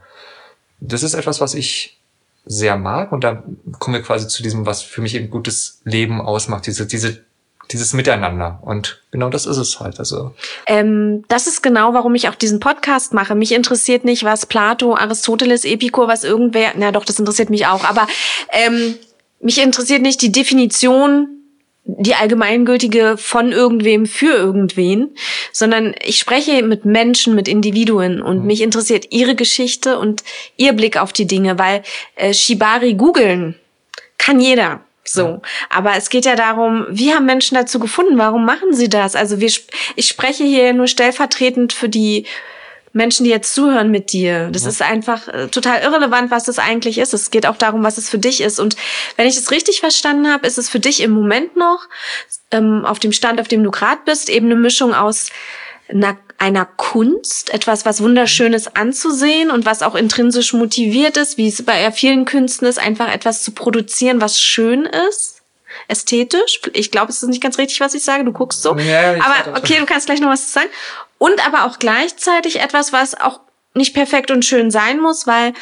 das 0.80 1.04
ist 1.04 1.14
etwas, 1.14 1.42
was 1.42 1.54
ich 1.54 2.00
sehr 2.46 2.78
mag 2.78 3.12
und 3.12 3.24
da 3.24 3.44
kommen 3.80 3.96
wir 3.96 4.02
quasi 4.02 4.28
zu 4.28 4.42
diesem, 4.42 4.66
was 4.66 4.82
für 4.82 5.02
mich 5.02 5.16
eben 5.16 5.30
gutes 5.30 5.82
Leben 5.84 6.22
ausmacht, 6.22 6.66
diese, 6.68 6.88
diese, 6.88 7.24
dieses 7.72 7.94
Miteinander. 7.94 8.60
Und 8.64 9.02
genau 9.12 9.30
das 9.30 9.46
ist 9.46 9.58
es 9.58 9.80
halt. 9.80 10.00
Also 10.00 10.34
ähm, 10.66 11.24
das 11.28 11.48
ist 11.48 11.62
genau, 11.62 11.94
warum 11.94 12.16
ich 12.16 12.28
auch 12.28 12.36
diesen 12.36 12.60
Podcast 12.60 13.14
mache. 13.14 13.36
Mich 13.36 13.52
interessiert 13.52 14.04
nicht, 14.06 14.24
was 14.24 14.46
Plato, 14.46 14.96
Aristoteles, 14.96 15.66
Epikur, 15.66 16.08
was 16.08 16.24
irgendwer. 16.24 16.72
Na 16.76 16.92
doch, 16.92 17.06
das 17.06 17.20
interessiert 17.20 17.50
mich 17.50 17.68
auch. 17.68 17.84
Aber 17.84 18.08
ähm, 18.52 18.96
mich 19.42 19.62
interessiert 19.62 20.02
nicht 20.02 20.22
die 20.22 20.32
Definition 20.32 21.39
die 21.98 22.16
allgemeingültige 22.16 23.16
von 23.18 23.52
irgendwem 23.52 24.06
für 24.06 24.34
irgendwen, 24.34 25.16
sondern 25.52 25.96
ich 26.04 26.20
spreche 26.20 26.62
mit 26.64 26.86
Menschen, 26.86 27.36
mit 27.36 27.48
Individuen 27.48 28.22
und 28.22 28.42
mhm. 28.42 28.48
mich 28.48 28.62
interessiert 28.62 29.08
ihre 29.12 29.36
Geschichte 29.36 29.98
und 29.98 30.24
ihr 30.58 30.74
Blick 30.74 30.98
auf 30.98 31.14
die 31.14 31.28
Dinge, 31.28 31.58
weil 31.58 31.84
äh, 32.16 32.34
Shibari 32.34 32.94
googeln 32.94 33.56
kann 34.18 34.40
jeder. 34.40 34.82
So, 35.04 35.42
aber 35.72 35.96
es 35.96 36.12
geht 36.12 36.26
ja 36.26 36.36
darum, 36.36 36.86
wie 36.90 37.14
haben 37.14 37.26
Menschen 37.26 37.56
dazu 37.56 37.80
gefunden? 37.80 38.20
Warum 38.20 38.46
machen 38.46 38.74
sie 38.74 38.90
das? 38.90 39.16
Also 39.16 39.40
wir, 39.40 39.52
ich 39.96 40.08
spreche 40.08 40.44
hier 40.44 40.74
nur 40.74 40.86
stellvertretend 40.86 41.74
für 41.74 41.90
die 41.90 42.26
Menschen, 43.00 43.24
die 43.24 43.30
jetzt 43.30 43.56
zuhören 43.56 43.92
mit 43.92 44.12
dir. 44.12 44.50
Das 44.52 44.64
ja. 44.64 44.70
ist 44.70 44.82
einfach 44.82 45.30
äh, 45.30 45.48
total 45.48 45.82
irrelevant, 45.82 46.32
was 46.32 46.44
das 46.44 46.60
eigentlich 46.60 46.98
ist. 46.98 47.14
Es 47.14 47.32
geht 47.32 47.46
auch 47.46 47.56
darum, 47.56 47.82
was 47.82 47.98
es 47.98 48.10
für 48.10 48.20
dich 48.20 48.42
ist. 48.42 48.60
Und 48.60 48.76
wenn 49.16 49.26
ich 49.26 49.38
es 49.38 49.52
richtig 49.52 49.80
verstanden 49.80 50.32
habe, 50.32 50.46
ist 50.46 50.58
es 50.58 50.70
für 50.70 50.82
dich 50.82 51.02
im 51.02 51.12
Moment 51.12 51.56
noch 51.56 51.88
ähm, 52.52 52.86
auf 52.86 53.00
dem 53.00 53.14
Stand, 53.14 53.40
auf 53.40 53.48
dem 53.48 53.64
du 53.64 53.72
gerade 53.72 54.02
bist, 54.04 54.30
eben 54.30 54.48
eine 54.48 54.56
Mischung 54.56 54.94
aus 54.94 55.30
einer, 55.88 56.18
einer 56.38 56.66
Kunst, 56.66 57.54
etwas, 57.54 57.86
was 57.86 58.04
wunderschönes 58.04 58.76
anzusehen 58.76 59.50
und 59.50 59.66
was 59.66 59.82
auch 59.82 59.96
intrinsisch 59.96 60.52
motiviert 60.52 61.16
ist, 61.16 61.38
wie 61.38 61.48
es 61.48 61.64
bei 61.64 61.90
vielen 61.94 62.26
Künsten 62.26 62.68
ist, 62.68 62.80
einfach 62.80 63.12
etwas 63.12 63.44
zu 63.44 63.54
produzieren, 63.54 64.20
was 64.20 64.42
schön 64.42 64.86
ist 65.08 65.40
ästhetisch. 65.88 66.62
Ich 66.74 66.92
glaube, 66.92 67.12
es 67.12 67.22
ist 67.22 67.30
nicht 67.30 67.42
ganz 67.42 67.58
richtig, 67.58 67.80
was 67.80 67.94
ich 67.94 68.04
sage. 68.04 68.24
Du 68.24 68.32
guckst 68.32 68.62
so. 68.62 68.76
Ja, 68.78 69.16
aber 69.16 69.58
okay, 69.58 69.78
du 69.80 69.86
kannst 69.86 70.08
gleich 70.08 70.20
noch 70.20 70.30
was 70.30 70.52
sagen. 70.52 70.70
Und 71.20 71.46
aber 71.46 71.66
auch 71.66 71.78
gleichzeitig 71.78 72.60
etwas, 72.60 72.92
was 72.92 73.14
auch 73.14 73.42
nicht 73.76 73.94
perfekt 73.94 74.32
und 74.32 74.44
schön 74.44 74.72
sein 74.72 75.00
muss, 75.00 75.28
weil 75.28 75.54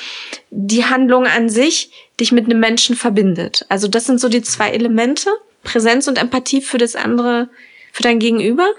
die 0.50 0.86
Handlung 0.86 1.28
an 1.28 1.50
sich 1.50 1.92
dich 2.20 2.32
mit 2.32 2.46
einem 2.46 2.60
Menschen 2.60 2.96
verbindet. 2.96 3.66
Also 3.68 3.88
das 3.88 4.06
sind 4.06 4.22
so 4.22 4.30
die 4.30 4.42
zwei 4.42 4.70
Elemente. 4.70 5.30
Präsenz 5.64 6.08
und 6.08 6.18
Empathie 6.18 6.62
für 6.62 6.78
das 6.78 6.96
andere, 6.96 7.50
für 7.92 8.04
dein 8.04 8.20
Gegenüber. 8.20 8.70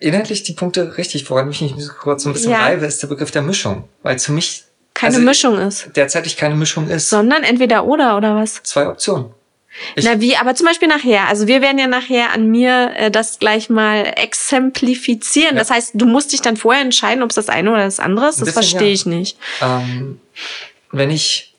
Inhaltlich 0.00 0.42
die 0.42 0.54
Punkte 0.54 0.96
richtig, 0.98 1.30
woran 1.30 1.50
ich 1.50 1.60
mich 1.60 1.88
kurz 2.00 2.24
so 2.24 2.30
ein 2.30 2.32
bisschen 2.32 2.50
ja. 2.50 2.62
reibe, 2.62 2.84
ist 2.84 3.00
der 3.00 3.06
Begriff 3.06 3.30
der 3.30 3.42
Mischung. 3.42 3.88
Weil 4.02 4.18
für 4.18 4.32
mich 4.32 4.64
keine 4.92 5.14
also 5.16 5.24
Mischung 5.24 5.58
ist. 5.58 5.90
Derzeitig 5.94 6.36
keine 6.36 6.56
Mischung 6.56 6.88
ist. 6.88 7.10
Sondern 7.10 7.44
entweder 7.44 7.84
oder 7.84 8.16
oder 8.16 8.34
was? 8.36 8.62
Zwei 8.64 8.88
Optionen. 8.88 9.26
Ich 9.96 10.04
Na 10.04 10.20
wie, 10.20 10.36
aber 10.36 10.54
zum 10.54 10.66
Beispiel 10.66 10.88
nachher. 10.88 11.28
Also 11.28 11.46
wir 11.46 11.60
werden 11.60 11.78
ja 11.78 11.86
nachher 11.86 12.32
an 12.32 12.46
mir 12.46 12.92
äh, 12.96 13.10
das 13.10 13.38
gleich 13.38 13.70
mal 13.70 14.12
exemplifizieren. 14.16 15.54
Ja. 15.54 15.60
Das 15.60 15.70
heißt, 15.70 15.92
du 15.94 16.06
musst 16.06 16.32
dich 16.32 16.42
dann 16.42 16.56
vorher 16.56 16.82
entscheiden, 16.82 17.22
ob 17.22 17.30
es 17.30 17.36
das 17.36 17.48
eine 17.48 17.72
oder 17.72 17.84
das 17.84 18.00
andere 18.00 18.28
ist. 18.28 18.40
Das 18.40 18.52
verstehe 18.52 18.88
ja. 18.88 18.94
ich 18.94 19.06
nicht. 19.06 19.38
Ähm, 19.60 20.20
wenn 20.92 21.10
ich, 21.10 21.54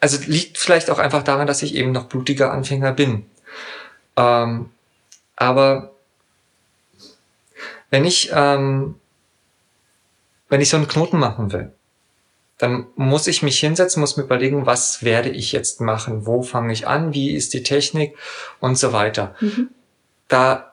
also 0.00 0.18
liegt 0.26 0.58
vielleicht 0.58 0.90
auch 0.90 0.98
einfach 0.98 1.22
daran, 1.22 1.46
dass 1.46 1.62
ich 1.62 1.74
eben 1.74 1.92
noch 1.92 2.04
blutiger 2.04 2.52
Anfänger 2.52 2.92
bin. 2.92 3.26
Ähm, 4.16 4.70
aber 5.36 5.92
wenn 7.90 8.04
ich, 8.04 8.30
ähm, 8.32 8.94
wenn 10.48 10.60
ich 10.60 10.68
so 10.68 10.76
einen 10.76 10.88
Knoten 10.88 11.18
machen 11.18 11.52
will, 11.52 11.72
dann 12.62 12.86
muss 12.94 13.26
ich 13.26 13.42
mich 13.42 13.58
hinsetzen, 13.58 13.98
muss 13.98 14.16
mir 14.16 14.22
überlegen, 14.22 14.66
was 14.66 15.02
werde 15.02 15.30
ich 15.30 15.50
jetzt 15.50 15.80
machen, 15.80 16.26
wo 16.26 16.42
fange 16.42 16.72
ich 16.72 16.86
an, 16.86 17.12
wie 17.12 17.32
ist 17.32 17.54
die 17.54 17.64
Technik 17.64 18.16
und 18.60 18.78
so 18.78 18.92
weiter. 18.92 19.34
Mhm. 19.40 19.70
Da 20.28 20.72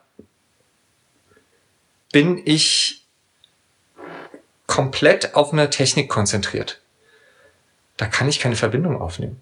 bin 2.11 2.39
ich 2.45 3.07
komplett 4.67 5.33
auf 5.33 5.51
eine 5.51 5.71
Technik 5.71 6.09
konzentriert. 6.09 6.79
Da 7.97 8.05
kann 8.05 8.29
ich 8.29 8.39
keine 8.39 8.55
Verbindung 8.55 9.01
aufnehmen. 9.01 9.41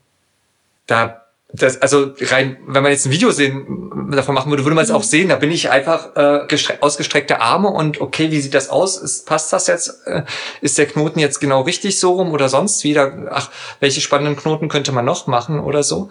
Da 0.85 1.26
das, 1.49 1.81
also 1.81 2.13
rein, 2.19 2.57
wenn 2.67 2.83
man 2.83 2.91
jetzt 2.91 3.05
ein 3.05 3.11
Video 3.11 3.31
sehen, 3.31 4.11
davon 4.11 4.35
machen 4.35 4.51
würde, 4.51 4.65
würde 4.65 4.75
man 4.75 4.83
es 4.83 4.91
auch 4.91 5.03
sehen. 5.03 5.29
Da 5.29 5.37
bin 5.37 5.51
ich 5.51 5.69
einfach 5.69 6.15
äh, 6.15 6.47
ausgestreckte 6.81 7.39
Arme 7.39 7.69
und 7.69 8.01
okay, 8.01 8.31
wie 8.31 8.41
sieht 8.41 8.53
das 8.53 8.69
aus? 8.69 8.97
Ist, 8.97 9.25
passt 9.25 9.53
das 9.53 9.67
jetzt? 9.67 10.05
Äh, 10.05 10.23
ist 10.61 10.77
der 10.77 10.87
Knoten 10.87 11.19
jetzt 11.19 11.39
genau 11.39 11.61
richtig 11.61 11.99
so 11.99 12.13
rum 12.13 12.31
oder 12.31 12.49
sonst 12.49 12.83
wieder? 12.83 13.29
Ach, 13.31 13.49
welche 13.79 14.01
spannenden 14.01 14.35
Knoten 14.35 14.67
könnte 14.67 14.91
man 14.91 15.05
noch 15.05 15.27
machen 15.27 15.59
oder 15.59 15.83
so? 15.83 16.09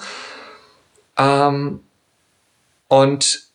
Ähm, 1.18 1.81
und 2.88 3.45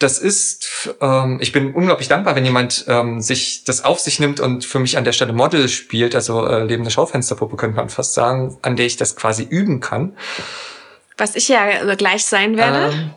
das 0.00 0.18
ist, 0.18 0.96
ähm, 1.00 1.38
ich 1.40 1.52
bin 1.52 1.74
unglaublich 1.74 2.08
dankbar, 2.08 2.34
wenn 2.34 2.44
jemand 2.44 2.86
ähm, 2.88 3.20
sich 3.20 3.64
das 3.64 3.84
auf 3.84 4.00
sich 4.00 4.18
nimmt 4.18 4.40
und 4.40 4.64
für 4.64 4.78
mich 4.78 4.96
an 4.96 5.04
der 5.04 5.12
Stelle 5.12 5.34
Model 5.34 5.68
spielt, 5.68 6.14
also 6.14 6.46
äh, 6.46 6.64
lebende 6.64 6.90
Schaufensterpuppe 6.90 7.56
könnte 7.56 7.76
man 7.76 7.90
fast 7.90 8.14
sagen, 8.14 8.58
an 8.62 8.76
der 8.76 8.86
ich 8.86 8.96
das 8.96 9.14
quasi 9.14 9.44
üben 9.44 9.80
kann. 9.80 10.16
Was 11.18 11.36
ich 11.36 11.48
ja 11.48 11.94
gleich 11.96 12.24
sein 12.24 12.56
werde, 12.56 12.92
ähm, 12.92 13.10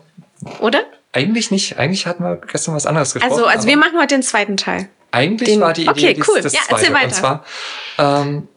oder? 0.60 0.84
Eigentlich 1.12 1.50
nicht. 1.50 1.78
Eigentlich 1.78 2.06
hatten 2.06 2.22
wir 2.22 2.36
gestern 2.36 2.74
was 2.74 2.84
anderes 2.84 3.14
gesprochen. 3.14 3.32
Also, 3.32 3.46
also 3.46 3.66
wir 3.66 3.78
machen 3.78 3.98
heute 3.98 4.14
den 4.16 4.22
zweiten 4.22 4.58
Teil. 4.58 4.88
Eigentlich 5.10 5.48
den, 5.48 5.60
war 5.60 5.72
die 5.72 5.82
Idee 5.82 5.90
okay, 5.90 6.22
cool. 6.28 6.42
das, 6.42 6.52
das 6.52 6.54
ja, 6.54 6.60
zweite. 6.68 6.92
Weiter. 6.92 7.04
Und 7.06 7.14
zwar, 7.14 7.44
ähm, 7.98 8.48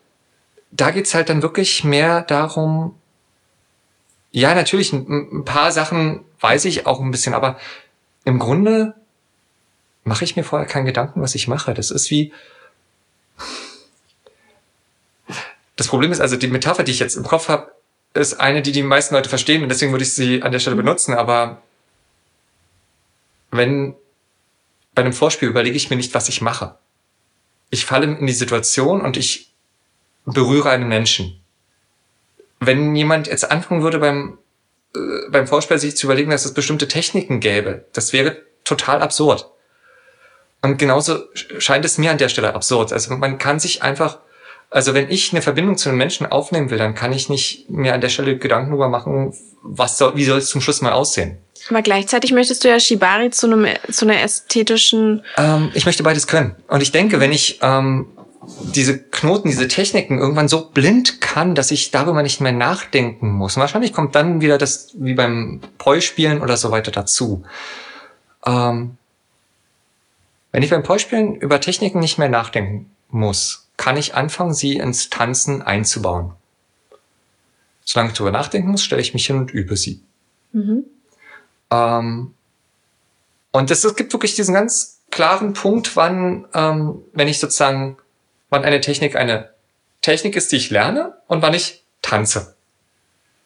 da 0.72 0.92
geht's 0.92 1.13
halt 1.13 1.30
dann 1.30 1.42
wirklich 1.42 1.86
mehr 1.86 2.24
darum, 2.24 2.94
ja, 4.32 4.54
natürlich, 4.54 4.92
ein, 4.92 5.08
ein 5.32 5.46
paar 5.46 5.72
Sachen 5.72 6.26
weiß 6.42 6.66
ich 6.66 6.86
auch 6.86 7.00
ein 7.00 7.12
bisschen, 7.12 7.34
aber 7.34 7.58
im 8.28 8.40
Grunde 8.40 8.94
mache 10.04 10.26
ich 10.26 10.36
mir 10.36 10.44
vorher 10.44 10.68
keinen 10.68 10.86
Gedanken, 10.86 11.22
was 11.22 11.34
ich 11.34 11.48
mache. 11.48 11.74
Das 11.74 11.92
ist 11.92 12.12
wie, 12.12 12.34
das 15.78 15.88
Problem 15.88 16.12
ist 16.12 16.20
also, 16.20 16.36
die 16.36 16.50
Metapher, 16.50 16.84
die 16.84 16.92
ich 16.92 17.00
jetzt 17.00 17.16
im 17.16 17.24
Kopf 17.24 17.48
habe, 17.48 17.72
ist 18.13 18.34
eine, 18.42 18.62
die 18.62 18.74
die 18.74 18.84
meisten 18.84 19.16
Leute 19.16 19.30
verstehen 19.30 19.63
und 19.63 19.70
deswegen 19.70 19.94
würde 19.94 20.04
ich 20.04 20.13
sie 20.13 20.44
an 20.44 20.52
der 20.52 20.60
Stelle 20.60 20.76
benutzen, 20.76 21.13
aber 21.13 21.62
wenn 23.52 23.96
bei 24.94 25.04
einem 25.04 25.13
Vorspiel 25.13 25.48
überlege 25.48 25.78
ich 25.78 25.90
mir 25.90 25.96
nicht, 25.96 26.13
was 26.13 26.28
ich 26.28 26.42
mache. 26.42 26.78
Ich 27.70 27.86
falle 27.86 28.08
in 28.08 28.28
die 28.28 28.34
Situation 28.34 29.00
und 29.00 29.16
ich 29.16 29.54
berühre 30.26 30.70
einen 30.70 30.90
Menschen. 30.90 31.40
Wenn 32.60 32.94
jemand 32.94 33.28
jetzt 33.28 33.50
anfangen 33.50 33.84
würde 33.84 34.00
beim, 34.00 34.38
äh, 34.95 35.00
beim 35.30 35.47
Vorspiel 35.47 35.78
sich 35.78 35.97
zu 35.97 36.08
überlegen, 36.08 36.32
dass 36.32 36.45
es 36.45 36.54
bestimmte 36.54 36.88
Techniken 36.88 37.39
gäbe, 37.39 37.86
das 37.93 38.13
wäre 38.13 38.38
total 38.63 39.02
absurd. 39.02 39.50
Und 40.62 40.78
genauso 40.78 41.19
scheint 41.34 41.86
es 41.86 41.97
mir 41.97 42.12
an 42.12 42.17
der 42.17 42.30
Stelle 42.30 42.54
absurd. 42.54 42.91
Also 42.91 43.15
man 43.15 43.38
kann 43.38 43.60
sich 43.60 43.84
einfach, 43.84 44.19
also 44.69 44.93
wenn 44.93 45.10
ich 45.10 45.32
eine 45.32 45.41
Verbindung 45.41 45.78
zu 45.78 45.89
einem 45.89 45.97
Menschen 45.97 46.26
aufnehmen 46.26 46.69
will, 46.69 46.78
dann 46.78 46.95
kann 46.95 47.13
ich 47.13 47.30
nicht 47.30 47.69
mir 47.69 47.93
an 47.93 48.02
der 48.02 48.10
Stelle 48.10 48.38
Gedanken 48.38 48.71
darüber 48.71 48.89
machen, 48.89 49.34
was 49.62 49.97
soll, 49.97 50.15
wie 50.15 50.26
soll 50.26 50.39
es 50.39 50.50
zum 50.50 50.62
Schluss 50.62 50.82
mal 50.82 50.93
aussehen. 50.93 51.38
Aber 51.69 51.82
gleichzeitig 51.82 52.32
möchtest 52.32 52.63
du 52.63 52.69
ja 52.69 52.80
Shibari 52.80 53.30
zu, 53.30 53.47
einem, 53.47 53.67
zu 53.91 54.06
einer 54.06 54.21
ästhetischen. 54.21 55.23
Ähm, 55.38 55.71
ich 55.73 55.86
möchte 55.86 56.04
beides 56.04 56.28
können. 56.28 56.56
Und 56.67 56.82
ich 56.82 56.91
denke, 56.91 57.19
wenn 57.19 57.32
ich 57.32 57.60
ähm, 57.62 58.08
diese 58.47 58.97
Knoten, 58.97 59.49
diese 59.49 59.67
Techniken 59.67 60.19
irgendwann 60.19 60.47
so 60.47 60.69
blind 60.69 61.19
kann, 61.21 61.53
dass 61.53 61.71
ich 61.71 61.91
darüber 61.91 62.23
nicht 62.23 62.39
mehr 62.39 62.53
nachdenken 62.53 63.31
muss. 63.31 63.55
Und 63.55 63.62
wahrscheinlich 63.62 63.93
kommt 63.93 64.15
dann 64.15 64.41
wieder 64.41 64.57
das, 64.57 64.91
wie 64.97 65.13
beim 65.13 65.62
Poi-Spielen 65.77 66.41
oder 66.41 66.57
so 66.57 66.71
weiter 66.71 66.91
dazu. 66.91 67.43
Ähm, 68.45 68.97
wenn 70.51 70.63
ich 70.63 70.69
beim 70.69 70.83
Poi-Spielen 70.83 71.36
über 71.36 71.60
Techniken 71.60 71.99
nicht 71.99 72.17
mehr 72.17 72.29
nachdenken 72.29 72.89
muss, 73.10 73.67
kann 73.75 73.97
ich 73.97 74.15
anfangen, 74.15 74.53
sie 74.53 74.77
ins 74.77 75.10
Tanzen 75.10 75.62
einzubauen. 75.62 76.33
Solange 77.83 78.10
ich 78.10 78.17
darüber 78.17 78.31
nachdenken 78.31 78.71
muss, 78.71 78.83
stelle 78.83 79.01
ich 79.01 79.13
mich 79.13 79.27
hin 79.27 79.38
und 79.38 79.51
übe 79.51 79.77
sie. 79.77 80.01
Mhm. 80.51 80.86
Ähm, 81.69 82.33
und 83.51 83.71
es, 83.71 83.95
gibt 83.95 84.13
wirklich 84.13 84.36
diesen 84.36 84.53
ganz 84.53 85.01
klaren 85.12 85.53
Punkt, 85.53 85.95
wann, 85.95 86.45
ähm, 86.53 87.01
wenn 87.13 87.27
ich 87.27 87.39
sozusagen, 87.39 87.97
wann 88.49 88.63
eine 88.63 88.81
Technik 88.81 89.15
eine 89.15 89.49
Technik 90.01 90.36
ist, 90.36 90.51
die 90.51 90.57
ich 90.57 90.69
lerne 90.69 91.13
und 91.27 91.41
wann 91.41 91.53
ich 91.53 91.83
tanze. 92.01 92.55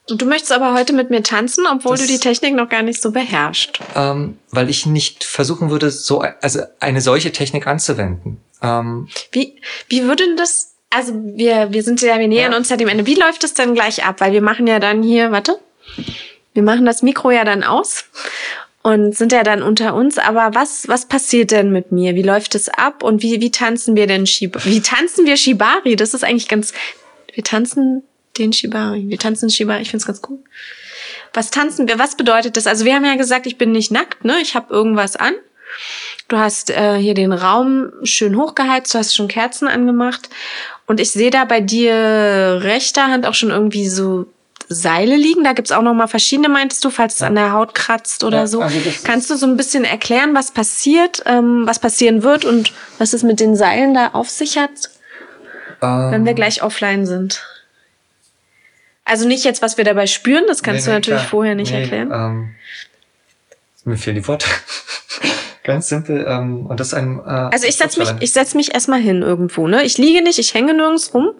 Und 0.09 0.21
du 0.21 0.25
möchtest 0.25 0.51
aber 0.51 0.73
heute 0.73 0.93
mit 0.93 1.09
mir 1.09 1.23
tanzen, 1.23 1.65
obwohl 1.71 1.95
das, 1.95 2.05
du 2.05 2.11
die 2.11 2.19
Technik 2.19 2.55
noch 2.55 2.69
gar 2.69 2.81
nicht 2.81 3.01
so 3.01 3.11
beherrschst. 3.11 3.79
Ähm, 3.95 4.37
weil 4.49 4.69
ich 4.69 4.85
nicht 4.85 5.23
versuchen 5.23 5.69
würde, 5.69 5.89
so 5.91 6.19
also 6.41 6.61
eine 6.79 7.01
solche 7.01 7.31
Technik 7.31 7.67
anzuwenden. 7.67 8.41
Ähm, 8.61 9.07
wie 9.31 9.61
wie 9.87 10.03
würde 10.03 10.25
denn 10.25 10.37
das? 10.37 10.75
Also 10.89 11.13
wir 11.15 11.71
wir 11.71 11.83
sind 11.83 12.01
ja 12.01 12.19
wir 12.19 12.27
nähern 12.27 12.51
ja. 12.51 12.57
uns 12.57 12.69
ja 12.69 12.77
dem 12.77 12.89
Ende. 12.89 13.05
Wie 13.05 13.15
läuft 13.15 13.43
es 13.43 13.53
denn 13.53 13.73
gleich 13.73 14.03
ab? 14.03 14.19
Weil 14.19 14.33
wir 14.33 14.41
machen 14.41 14.67
ja 14.67 14.79
dann 14.79 15.03
hier, 15.03 15.31
warte, 15.31 15.59
wir 16.53 16.63
machen 16.63 16.85
das 16.85 17.01
Mikro 17.01 17.31
ja 17.31 17.45
dann 17.45 17.63
aus 17.63 18.05
und 18.83 19.15
sind 19.15 19.31
ja 19.31 19.43
dann 19.43 19.61
unter 19.61 19.93
uns. 19.93 20.17
Aber 20.17 20.51
was, 20.53 20.87
was 20.87 21.05
passiert 21.05 21.51
denn 21.51 21.71
mit 21.71 21.91
mir? 21.91 22.15
Wie 22.15 22.23
läuft 22.23 22.55
es 22.55 22.69
ab? 22.69 23.03
Und 23.03 23.21
wie, 23.21 23.41
wie 23.41 23.51
tanzen 23.51 23.95
wir 23.95 24.07
denn 24.07 24.25
Shibari? 24.25 24.65
Wie 24.65 24.81
tanzen 24.81 25.25
wir 25.25 25.37
Shibari? 25.37 25.95
Das 25.95 26.13
ist 26.13 26.23
eigentlich 26.23 26.47
ganz, 26.47 26.73
wir 27.33 27.43
tanzen 27.43 28.03
den 28.37 28.53
Shibari. 28.53 29.07
Wir 29.07 29.19
tanzen 29.19 29.49
Shibari. 29.49 29.81
Ich 29.81 29.89
find's 29.89 30.07
ganz 30.07 30.21
cool. 30.29 30.39
Was 31.33 31.51
tanzen 31.51 31.87
wir? 31.87 31.99
Was 31.99 32.15
bedeutet 32.15 32.57
das? 32.57 32.67
Also 32.67 32.85
wir 32.85 32.95
haben 32.95 33.05
ja 33.05 33.15
gesagt, 33.15 33.45
ich 33.45 33.57
bin 33.57 33.71
nicht 33.71 33.91
nackt, 33.91 34.25
ne? 34.25 34.37
Ich 34.41 34.55
habe 34.55 34.73
irgendwas 34.73 35.15
an. 35.15 35.33
Du 36.27 36.37
hast 36.37 36.69
äh, 36.69 36.97
hier 36.97 37.13
den 37.13 37.33
Raum 37.33 37.91
schön 38.03 38.35
hochgeheizt, 38.35 38.93
du 38.93 38.97
hast 38.97 39.15
schon 39.15 39.27
Kerzen 39.27 39.67
angemacht. 39.67 40.29
Und 40.87 40.99
ich 40.99 41.11
sehe 41.11 41.29
da 41.29 41.45
bei 41.45 41.61
dir 41.61 42.59
rechter 42.63 43.07
Hand 43.07 43.25
auch 43.25 43.33
schon 43.33 43.51
irgendwie 43.51 43.87
so 43.87 44.25
Seile 44.75 45.15
liegen. 45.15 45.43
Da 45.43 45.53
gibt's 45.53 45.71
auch 45.71 45.81
noch 45.81 45.93
mal 45.93 46.07
verschiedene, 46.07 46.49
meinst 46.49 46.83
du, 46.83 46.89
falls 46.89 47.15
es 47.15 47.21
an 47.21 47.35
der 47.35 47.51
Haut 47.51 47.75
kratzt 47.75 48.23
oder 48.23 48.39
ja, 48.39 48.47
so. 48.47 48.61
Also 48.61 48.77
Kannst 49.03 49.29
du 49.29 49.35
so 49.35 49.45
ein 49.45 49.57
bisschen 49.57 49.83
erklären, 49.83 50.35
was 50.35 50.51
passiert, 50.51 51.23
ähm, 51.25 51.63
was 51.65 51.79
passieren 51.79 52.23
wird 52.23 52.45
und 52.45 52.73
was 52.97 53.13
es 53.13 53.23
mit 53.23 53.39
den 53.39 53.55
Seilen 53.55 53.93
da 53.93 54.09
auf 54.09 54.29
sich 54.29 54.57
hat, 54.57 54.89
ähm, 55.81 56.11
wenn 56.11 56.25
wir 56.25 56.33
gleich 56.33 56.63
offline 56.63 57.05
sind? 57.05 57.45
Also 59.03 59.27
nicht 59.27 59.43
jetzt, 59.43 59.61
was 59.61 59.77
wir 59.77 59.83
dabei 59.83 60.07
spüren, 60.07 60.45
das 60.47 60.63
kannst 60.63 60.85
nee, 60.85 60.91
du 60.91 60.97
natürlich 60.97 61.19
klar. 61.21 61.29
vorher 61.29 61.55
nicht 61.55 61.71
nee, 61.71 61.81
erklären. 61.81 62.11
Ähm, 62.13 62.55
mir 63.83 63.97
fehlen 63.97 64.15
die 64.15 64.27
Worte. 64.27 64.45
Ganz 65.63 65.89
simpel. 65.89 66.25
Ähm, 66.27 66.65
und 66.65 66.79
das 66.79 66.87
ist 66.87 66.93
ein. 66.93 67.19
Äh, 67.19 67.29
also 67.29 67.67
ich 67.67 67.75
setz 67.75 67.97
mich, 67.97 68.09
ich 68.19 68.33
setz 68.33 68.55
mich 68.55 68.73
erstmal 68.73 68.99
hin 68.99 69.21
irgendwo. 69.21 69.67
Ne, 69.67 69.83
ich 69.83 69.97
liege 69.97 70.23
nicht, 70.23 70.39
ich 70.39 70.53
hänge 70.53 70.73
nirgends 70.73 71.13
rum. 71.13 71.31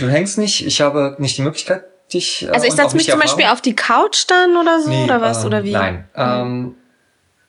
Du 0.00 0.08
hängst 0.08 0.38
nicht. 0.38 0.66
Ich 0.66 0.80
habe 0.80 1.16
nicht 1.18 1.38
die 1.38 1.42
Möglichkeit, 1.42 1.84
dich. 2.14 2.44
Äh, 2.44 2.50
also 2.50 2.66
ich 2.66 2.72
setze 2.72 2.96
mich 2.96 3.10
zum 3.10 3.20
Beispiel 3.20 3.46
auf 3.46 3.60
die 3.60 3.74
Couch 3.74 4.24
dann 4.28 4.56
oder 4.56 4.80
so 4.80 4.88
nee, 4.88 5.04
oder 5.04 5.20
was 5.20 5.40
ähm, 5.40 5.46
oder 5.46 5.64
wie? 5.64 5.72
Nein. 5.72 6.08
Ähm, 6.14 6.74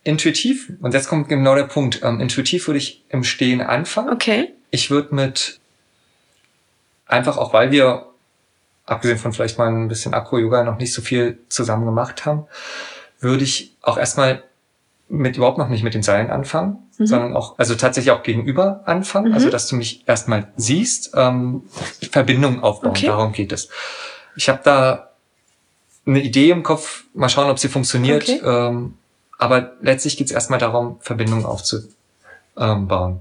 intuitiv. 0.04 0.72
Und 0.82 0.94
jetzt 0.94 1.08
kommt 1.08 1.30
genau 1.30 1.56
der 1.56 1.64
Punkt. 1.64 2.02
Ähm, 2.04 2.20
intuitiv 2.20 2.68
würde 2.68 2.78
ich 2.80 3.04
im 3.10 3.24
Stehen 3.24 3.62
anfangen. 3.62 4.10
Okay. 4.10 4.54
Ich 4.72 4.92
würde 4.92 5.16
mit 5.16 5.60
einfach 7.08 7.38
auch, 7.38 7.54
weil 7.54 7.72
wir 7.72 8.08
abgesehen 8.86 9.18
von 9.18 9.34
vielleicht 9.34 9.58
mal 9.58 9.68
ein 9.68 9.88
bisschen 9.88 10.14
Akro-Yoga 10.14 10.64
noch 10.64 10.78
nicht 10.78 10.94
so 10.94 11.02
viel 11.02 11.40
zusammen 11.50 11.86
gemacht 11.86 12.26
haben, 12.26 12.46
würde 13.20 13.44
ich 13.44 13.76
auch 13.82 13.98
erstmal 13.98 14.44
mit 15.08 15.38
überhaupt 15.38 15.58
noch 15.58 15.70
nicht 15.70 15.84
mit 15.84 15.94
den 15.94 16.04
Seilen 16.04 16.30
anfangen, 16.30 16.78
mhm. 16.98 17.06
sondern 17.06 17.36
auch, 17.36 17.58
also 17.58 17.76
tatsächlich 17.76 18.12
auch 18.12 18.24
gegenüber 18.24 18.82
anfangen, 18.86 19.34
also 19.34 19.46
mhm. 19.46 19.48
also 19.48 19.50
dass 19.50 19.68
du 19.68 19.76
mich 19.76 20.08
erstmal 20.08 20.52
siehst, 20.56 21.12
ähm, 21.16 21.64
Verbindung 22.12 22.64
aufbauen, 22.64 22.92
okay. 22.92 23.08
darum 23.08 23.32
geht 23.32 23.52
es. 23.52 23.70
Ich 24.36 24.50
habe 24.50 24.62
da 24.64 25.12
eine 26.06 26.22
Idee 26.22 26.52
im 26.52 26.64
Kopf, 26.64 27.04
mal 27.14 27.30
schauen, 27.30 27.50
ob 27.50 27.60
sie 27.60 27.70
funktioniert, 27.70 28.24
okay. 28.24 28.42
ähm, 28.44 28.98
aber 29.38 29.74
letztlich 29.82 30.18
geht 30.18 30.28
es 30.28 30.34
erstmal 30.34 30.60
darum, 30.60 30.98
Verbindungen 31.02 31.46
aufzubauen. 31.46 33.20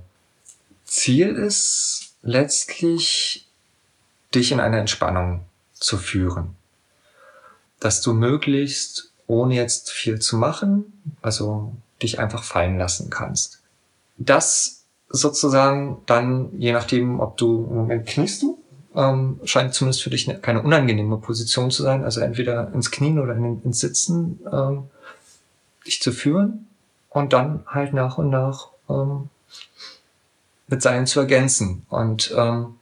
Ziel 0.84 1.28
ist 1.30 2.14
letztlich, 2.22 3.48
dich 4.34 4.52
in 4.52 4.60
eine 4.60 4.78
Entspannung 4.78 5.44
zu 5.72 5.98
führen. 5.98 6.56
Dass 7.80 8.00
du 8.00 8.12
möglichst, 8.12 9.10
ohne 9.26 9.54
jetzt 9.54 9.90
viel 9.90 10.20
zu 10.20 10.36
machen, 10.36 10.92
also 11.22 11.72
dich 12.02 12.18
einfach 12.18 12.44
fallen 12.44 12.78
lassen 12.78 13.10
kannst. 13.10 13.60
Das 14.16 14.84
sozusagen 15.08 16.02
dann, 16.06 16.50
je 16.58 16.72
nachdem, 16.72 17.20
ob 17.20 17.36
du 17.36 17.66
im 17.68 17.76
Moment 17.76 18.06
kniest 18.06 18.42
du, 18.42 18.58
ähm, 18.94 19.40
scheint 19.44 19.74
zumindest 19.74 20.02
für 20.02 20.10
dich 20.10 20.30
keine 20.42 20.62
unangenehme 20.62 21.18
Position 21.18 21.70
zu 21.70 21.82
sein, 21.82 22.04
also 22.04 22.20
entweder 22.20 22.72
ins 22.72 22.90
Knien 22.90 23.18
oder 23.18 23.34
in, 23.34 23.62
ins 23.62 23.80
Sitzen 23.80 24.40
ähm, 24.50 24.84
dich 25.86 26.00
zu 26.00 26.12
führen 26.12 26.66
und 27.10 27.32
dann 27.32 27.64
halt 27.66 27.92
nach 27.92 28.18
und 28.18 28.30
nach 28.30 28.68
ähm, 28.88 29.28
mit 30.68 30.82
Seilen 30.82 31.06
zu 31.06 31.20
ergänzen. 31.20 31.84
Und 31.88 32.32
ähm, 32.36 32.76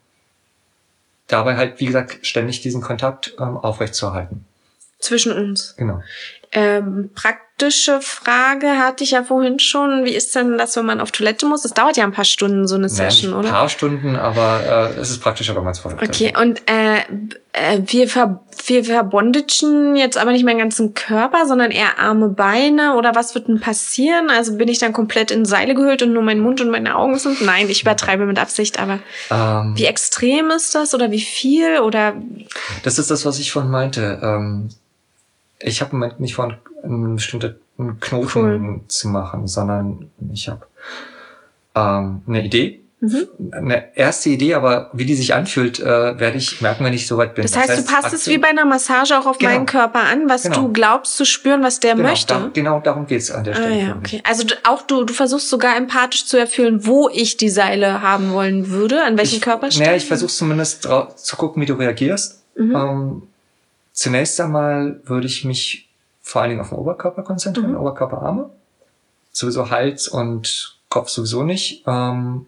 dabei 1.26 1.56
halt, 1.56 1.80
wie 1.80 1.86
gesagt, 1.86 2.26
ständig 2.26 2.60
diesen 2.60 2.80
Kontakt 2.80 3.34
ähm, 3.38 3.56
aufrechtzuerhalten. 3.56 4.44
Zwischen 4.98 5.32
uns. 5.32 5.74
Genau. 5.76 6.02
Ähm, 6.52 7.10
praktische 7.62 8.00
Frage 8.00 8.78
hatte 8.78 9.04
ich 9.04 9.12
ja 9.12 9.22
vorhin 9.22 9.60
schon. 9.60 10.04
Wie 10.04 10.14
ist 10.14 10.34
denn 10.34 10.58
das, 10.58 10.74
wenn 10.76 10.84
man 10.84 11.00
auf 11.00 11.12
Toilette 11.12 11.46
muss? 11.46 11.62
Das 11.62 11.72
dauert 11.72 11.96
ja 11.96 12.02
ein 12.02 12.12
paar 12.12 12.24
Stunden, 12.24 12.66
so 12.66 12.74
eine 12.74 12.88
naja, 12.88 13.10
Session, 13.10 13.34
oder? 13.34 13.48
Ein 13.48 13.54
paar 13.54 13.68
Stunden, 13.68 14.16
aber 14.16 14.90
äh, 14.96 15.00
es 15.00 15.10
ist 15.10 15.20
praktischer, 15.20 15.54
wenn 15.54 15.62
man 15.62 15.70
es 15.72 15.78
vorher 15.78 16.02
Okay, 16.02 16.32
und 16.36 16.60
äh, 16.68 16.98
äh, 17.52 17.80
wir, 17.86 18.08
ver 18.08 18.40
wir 18.66 18.84
verbondagen 18.84 19.94
jetzt 19.94 20.18
aber 20.18 20.32
nicht 20.32 20.44
meinen 20.44 20.58
ganzen 20.58 20.94
Körper, 20.94 21.46
sondern 21.46 21.70
eher 21.70 22.00
Arme, 22.00 22.30
Beine 22.30 22.96
oder 22.96 23.14
was 23.14 23.36
wird 23.36 23.46
denn 23.46 23.60
passieren? 23.60 24.28
Also 24.28 24.56
bin 24.56 24.68
ich 24.68 24.78
dann 24.78 24.92
komplett 24.92 25.30
in 25.30 25.44
Seile 25.44 25.74
gehüllt 25.74 26.02
und 26.02 26.12
nur 26.12 26.22
mein 26.22 26.40
Mund 26.40 26.60
und 26.60 26.70
meine 26.70 26.96
Augen 26.96 27.18
sind? 27.18 27.42
Nein, 27.42 27.68
ich 27.68 27.82
übertreibe 27.82 28.26
mit 28.26 28.40
Absicht, 28.40 28.80
aber 28.80 28.98
ähm, 29.30 29.74
wie 29.76 29.84
extrem 29.84 30.50
ist 30.50 30.74
das 30.74 30.94
oder 30.94 31.12
wie 31.12 31.20
viel 31.20 31.78
oder? 31.78 32.14
Das 32.82 32.98
ist 32.98 33.10
das, 33.10 33.24
was 33.24 33.38
ich 33.38 33.52
vorhin 33.52 33.70
meinte. 33.70 34.18
Ähm, 34.20 34.70
ich 35.64 35.80
habe 35.80 35.92
im 35.92 36.00
Moment 36.00 36.18
nicht 36.18 36.34
vor, 36.34 36.58
einen 36.82 37.16
bestimmten 37.16 37.56
Knoten 38.00 38.74
cool. 38.74 38.80
zu 38.88 39.08
machen, 39.08 39.46
sondern 39.46 40.10
ich 40.32 40.48
habe 40.48 40.66
ähm, 41.74 42.22
eine 42.26 42.44
Idee 42.44 42.82
Mhm. 43.02 43.26
Eine 43.50 43.96
erste 43.96 44.28
Idee, 44.28 44.54
aber 44.54 44.88
wie 44.92 45.04
die 45.04 45.16
sich 45.16 45.34
anfühlt, 45.34 45.80
äh, 45.80 46.20
werde 46.20 46.38
ich 46.38 46.60
merken, 46.60 46.84
wenn 46.84 46.92
ich 46.92 47.08
soweit 47.08 47.34
bin. 47.34 47.42
Das 47.42 47.56
heißt, 47.56 47.68
das 47.68 47.78
heißt 47.78 47.88
du 47.88 47.92
passt 47.92 48.14
es 48.14 48.28
wie 48.28 48.38
bei 48.38 48.46
einer 48.46 48.64
Massage 48.64 49.18
auch 49.18 49.26
auf 49.26 49.38
genau. 49.38 49.50
meinen 49.50 49.66
Körper 49.66 50.04
an, 50.04 50.28
was 50.28 50.44
genau. 50.44 50.60
du 50.60 50.72
glaubst 50.72 51.16
zu 51.16 51.24
spüren, 51.24 51.64
was 51.64 51.80
der 51.80 51.96
genau, 51.96 52.08
möchte. 52.08 52.34
Da, 52.34 52.50
genau 52.52 52.78
darum 52.78 53.08
geht's 53.08 53.32
an 53.32 53.42
der 53.42 53.54
Stelle. 53.54 53.74
Ah, 53.74 53.86
ja, 53.88 53.96
okay. 53.96 54.22
Also 54.22 54.46
auch 54.62 54.82
du, 54.82 55.02
du 55.02 55.12
versuchst 55.12 55.48
sogar 55.48 55.76
empathisch 55.76 56.26
zu 56.26 56.38
erfüllen, 56.38 56.86
wo 56.86 57.08
ich 57.08 57.36
die 57.36 57.48
Seile 57.48 58.02
haben 58.02 58.32
wollen 58.32 58.70
würde, 58.70 59.02
an 59.02 59.18
welchen 59.18 59.40
Körperstellen. 59.40 59.84
Naja, 59.84 59.96
ich 59.96 60.06
versuche 60.06 60.30
zumindest 60.30 60.82
zu 60.82 61.36
gucken, 61.36 61.60
wie 61.60 61.66
du 61.66 61.74
reagierst. 61.74 62.44
Mhm. 62.54 62.76
Ähm, 62.76 63.22
zunächst 63.92 64.40
einmal 64.40 65.00
würde 65.06 65.26
ich 65.26 65.44
mich 65.44 65.88
vor 66.22 66.42
allen 66.42 66.50
Dingen 66.50 66.60
auf 66.60 66.68
den 66.70 66.78
Oberkörper 66.78 67.22
konzentrieren, 67.22 67.72
Mhm. 67.72 67.78
Oberkörperarme. 67.80 68.50
Sowieso 69.32 69.70
Hals 69.70 70.08
und 70.08 70.76
Kopf 70.88 71.08
sowieso 71.08 71.42
nicht. 71.42 71.82
Ähm, 71.86 72.46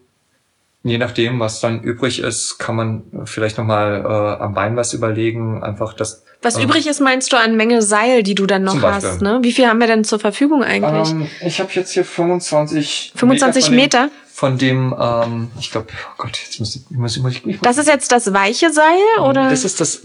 je 0.83 0.97
nachdem, 0.97 1.39
was 1.39 1.59
dann 1.61 1.81
übrig 1.81 2.19
ist, 2.19 2.57
kann 2.59 2.75
man 2.75 3.03
vielleicht 3.25 3.57
nochmal 3.57 4.01
äh, 4.05 4.43
am 4.43 4.53
Bein 4.53 4.75
was 4.75 4.93
überlegen. 4.93 5.63
Einfach 5.63 5.93
das. 5.93 6.23
Was 6.43 6.57
ähm, 6.57 6.65
übrig 6.65 6.85
ist, 6.85 6.99
meinst 7.01 7.33
du 7.33 7.37
an 7.37 7.55
Menge 7.57 7.81
Seil, 7.81 8.21
die 8.21 8.35
du 8.35 8.45
dann 8.45 8.63
noch 8.63 8.79
hast, 8.83 9.21
ne? 9.21 9.39
Wie 9.41 9.51
viel 9.51 9.67
haben 9.67 9.79
wir 9.79 9.87
denn 9.87 10.03
zur 10.03 10.19
Verfügung 10.19 10.63
eigentlich? 10.63 11.09
Ähm, 11.09 11.27
ich 11.43 11.59
habe 11.59 11.71
jetzt 11.73 11.91
hier 11.91 12.05
25 12.05 13.13
25 13.15 13.65
von 13.65 13.71
dem- 13.73 13.75
Meter? 13.81 14.09
Von 14.31 14.57
dem, 14.57 14.93
ähm, 14.99 15.49
ich 15.59 15.71
glaube, 15.71 15.87
oh 15.91 16.13
Gott, 16.17 16.37
jetzt 16.37 16.59
muss 16.59 16.75
ich, 16.75 16.83
muss 16.91 17.15
ich, 17.17 17.23
muss 17.23 17.31
ich, 17.31 17.45
ich 17.47 17.59
Das 17.61 17.77
ist 17.77 17.87
jetzt 17.87 18.11
das 18.11 18.31
weiche 18.33 18.71
Seil, 18.71 19.21
oder? 19.21 19.49
Das 19.49 19.63
ist 19.63 19.79
das 19.81 20.01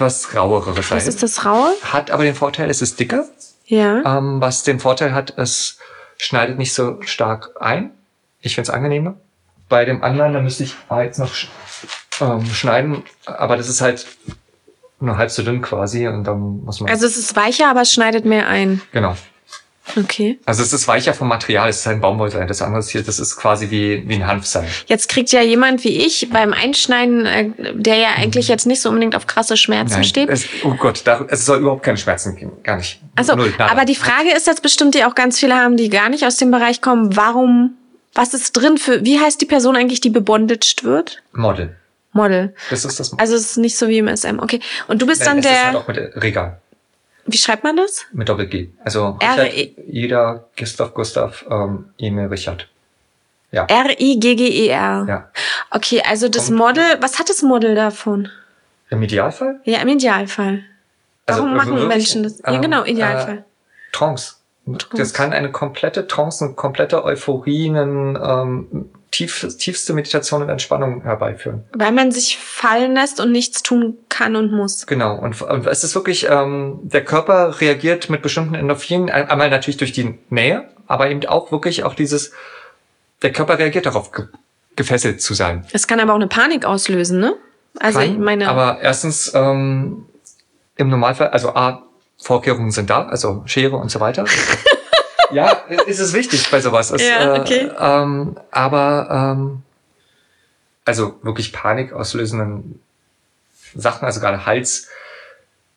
etwas 0.00 0.34
rauere 0.34 0.72
Seil. 0.82 0.96
Was 0.96 1.06
ist 1.06 1.22
das 1.22 1.44
raue? 1.44 1.72
Hat 1.82 2.10
aber 2.10 2.24
den 2.24 2.34
Vorteil, 2.34 2.70
es 2.70 2.80
ist 2.80 2.98
dicker. 2.98 3.26
Ja. 3.66 4.18
Ähm, 4.18 4.40
was 4.40 4.62
den 4.62 4.80
Vorteil 4.80 5.12
hat, 5.14 5.34
es 5.36 5.78
schneidet 6.16 6.58
nicht 6.58 6.74
so 6.74 7.00
stark 7.02 7.50
ein. 7.60 7.92
Ich 8.40 8.54
finde 8.54 8.70
es 8.70 8.74
angenehmer. 8.74 9.14
Bei 9.68 9.84
dem 9.84 10.02
anderen, 10.02 10.32
da 10.32 10.40
müsste 10.40 10.64
ich 10.64 10.74
jetzt 10.90 11.18
noch 11.18 11.32
sch 11.32 11.48
ähm, 12.20 12.44
schneiden, 12.46 13.02
aber 13.24 13.56
das 13.56 13.68
ist 13.68 13.80
halt 13.80 14.06
nur 14.98 15.16
halb 15.16 15.30
so 15.30 15.42
dünn 15.42 15.62
quasi 15.62 16.08
und 16.08 16.24
dann 16.24 16.64
muss 16.64 16.80
man. 16.80 16.90
Also 16.90 17.06
es 17.06 17.16
ist 17.16 17.36
weicher, 17.36 17.70
aber 17.70 17.82
es 17.82 17.92
schneidet 17.92 18.24
mehr 18.24 18.48
ein. 18.48 18.82
genau. 18.92 19.16
Okay. 19.96 20.38
Also 20.46 20.62
es 20.62 20.72
ist 20.72 20.86
weicher 20.88 21.14
vom 21.14 21.28
Material, 21.28 21.68
es 21.68 21.80
ist 21.80 21.86
ein 21.86 22.00
Baumwollseil. 22.00 22.46
Das 22.46 22.62
andere 22.62 22.80
ist 22.80 22.90
hier, 22.90 23.02
das 23.02 23.18
ist 23.18 23.36
quasi 23.36 23.70
wie, 23.70 24.08
wie 24.08 24.14
ein 24.14 24.26
Hanfseil. 24.26 24.68
Jetzt 24.86 25.08
kriegt 25.08 25.30
ja 25.32 25.42
jemand 25.42 25.84
wie 25.84 26.04
ich 26.04 26.28
beim 26.30 26.52
Einschneiden, 26.52 27.26
äh, 27.26 27.50
der 27.74 27.96
ja 27.96 28.08
eigentlich 28.16 28.48
jetzt 28.48 28.66
nicht 28.66 28.80
so 28.80 28.88
unbedingt 28.88 29.16
auf 29.16 29.26
krasse 29.26 29.56
Schmerzen 29.56 30.04
steht. 30.04 30.28
es, 30.28 30.46
oh 30.64 30.74
Gott, 30.74 31.02
da, 31.04 31.24
es 31.28 31.46
soll 31.46 31.60
überhaupt 31.60 31.82
keine 31.82 31.98
Schmerzen 31.98 32.36
geben. 32.36 32.52
Gar 32.62 32.76
nicht. 32.76 33.00
Also, 33.16 33.32
aber 33.32 33.84
die 33.84 33.94
Frage 33.94 34.32
ist 34.36 34.46
jetzt 34.46 34.62
bestimmt, 34.62 34.94
die 34.94 35.04
auch 35.04 35.14
ganz 35.14 35.38
viele 35.38 35.54
haben, 35.54 35.76
die 35.76 35.88
gar 35.88 36.08
nicht 36.08 36.24
aus 36.24 36.36
dem 36.36 36.50
Bereich 36.50 36.80
kommen, 36.80 37.16
warum, 37.16 37.76
was 38.14 38.34
ist 38.34 38.52
drin 38.52 38.78
für, 38.78 39.04
wie 39.04 39.18
heißt 39.18 39.40
die 39.40 39.46
Person 39.46 39.76
eigentlich, 39.76 40.00
die 40.00 40.10
bebondaged 40.10 40.84
wird? 40.84 41.22
Model. 41.32 41.76
Model. 42.12 42.54
Das 42.70 42.84
ist 42.84 42.98
das. 42.98 43.18
Also 43.18 43.34
es 43.34 43.42
ist 43.42 43.56
nicht 43.56 43.76
so 43.76 43.88
wie 43.88 43.98
im 43.98 44.08
SM. 44.08 44.38
Okay. 44.40 44.60
Und 44.88 45.00
du 45.00 45.06
bist 45.06 45.24
Nein, 45.24 45.42
dann 45.42 45.44
es 45.44 45.46
ist 45.46 45.64
halt 45.64 45.74
der, 45.74 45.80
auch 45.80 45.88
mit 45.88 46.22
Regal. 46.22 46.60
Wie 47.32 47.36
schreibt 47.38 47.64
man 47.64 47.76
das? 47.76 48.04
Mit 48.12 48.28
Doppel-G. 48.28 48.68
Also 48.84 49.18
Richard, 49.22 49.52
jeder 49.86 50.48
Gustav, 50.58 50.94
Gustav, 50.94 51.44
ähm, 51.50 51.86
Emil, 51.98 52.26
Richard. 52.26 52.68
Ja. 53.52 53.64
R-I-G-G-E-R. 53.64 55.06
Ja. 55.08 55.30
Okay, 55.70 56.02
also 56.08 56.28
das 56.28 56.46
Kommt- 56.46 56.58
Model, 56.58 56.84
was 57.00 57.18
hat 57.18 57.28
das 57.28 57.42
Model 57.42 57.74
davon? 57.74 58.28
Im 58.90 59.02
Idealfall? 59.02 59.60
Ja, 59.64 59.80
im 59.80 59.88
Idealfall. 59.88 60.64
Warum 61.26 61.46
Also, 61.52 61.56
machen 61.56 61.72
wirklich, 61.76 61.88
Menschen 61.88 62.22
das? 62.22 62.38
Ja, 62.40 62.52
ähm, 62.54 62.62
genau, 62.62 62.84
Idealfall. 62.84 63.38
Äh, 63.38 63.42
Trance. 63.92 64.34
Das 64.96 65.12
kann 65.14 65.32
eine 65.32 65.50
komplette 65.50 66.06
Trance, 66.06 66.44
eine 66.44 66.54
komplette 66.54 67.04
Euphorie, 67.04 67.68
einen, 67.70 68.16
ähm, 68.22 68.90
tief, 69.10 69.46
tiefste 69.58 69.92
Meditation 69.92 70.42
und 70.42 70.48
Entspannung 70.48 71.02
herbeiführen. 71.02 71.64
Weil 71.72 71.92
man 71.92 72.12
sich 72.12 72.38
fallen 72.38 72.94
lässt 72.94 73.20
und 73.20 73.32
nichts 73.32 73.62
tun 73.62 73.98
kann 74.08 74.36
und 74.36 74.52
muss. 74.52 74.86
Genau. 74.86 75.16
Und, 75.16 75.40
und 75.42 75.66
es 75.66 75.82
ist 75.84 75.94
wirklich, 75.94 76.26
ähm, 76.30 76.78
der 76.82 77.04
Körper 77.04 77.60
reagiert 77.60 78.08
mit 78.10 78.22
bestimmten 78.22 78.54
Endorphinen, 78.54 79.10
ein- 79.10 79.28
einmal 79.28 79.50
natürlich 79.50 79.76
durch 79.78 79.92
die 79.92 80.18
Nähe, 80.30 80.68
aber 80.86 81.10
eben 81.10 81.24
auch 81.26 81.50
wirklich 81.52 81.84
auch 81.84 81.94
dieses, 81.94 82.32
der 83.22 83.32
Körper 83.32 83.58
reagiert 83.58 83.86
darauf, 83.86 84.12
ge 84.12 84.26
gefesselt 84.76 85.20
zu 85.20 85.34
sein. 85.34 85.66
Es 85.72 85.86
kann 85.86 86.00
aber 86.00 86.12
auch 86.12 86.16
eine 86.16 86.28
Panik 86.28 86.64
auslösen, 86.64 87.18
ne? 87.20 87.34
Also 87.78 87.98
Kann, 87.98 88.12
ich 88.12 88.18
meine, 88.18 88.48
Aber 88.48 88.78
erstens, 88.80 89.32
ähm, 89.34 90.06
im 90.76 90.88
Normalfall, 90.88 91.28
also 91.28 91.50
A, 91.54 91.82
Vorkehrungen 92.22 92.70
sind 92.70 92.88
da, 92.88 93.06
also 93.06 93.42
Schere 93.46 93.76
und 93.76 93.90
so 93.90 94.00
weiter. 94.00 94.24
ja, 95.32 95.50
ist 95.86 96.00
es 96.00 96.12
wichtig 96.12 96.50
bei 96.50 96.60
sowas. 96.60 96.90
Es, 96.90 97.02
Ja, 97.02 97.40
okay. 97.40 97.68
Äh, 97.68 97.74
ähm, 97.78 98.36
aber 98.50 99.34
ähm, 99.36 99.62
also 100.84 101.18
wirklich 101.22 101.52
Panik 101.52 101.92
auslösenden 101.92 102.80
Sachen, 103.74 104.04
also 104.04 104.20
gerade 104.20 104.46
Hals, 104.46 104.88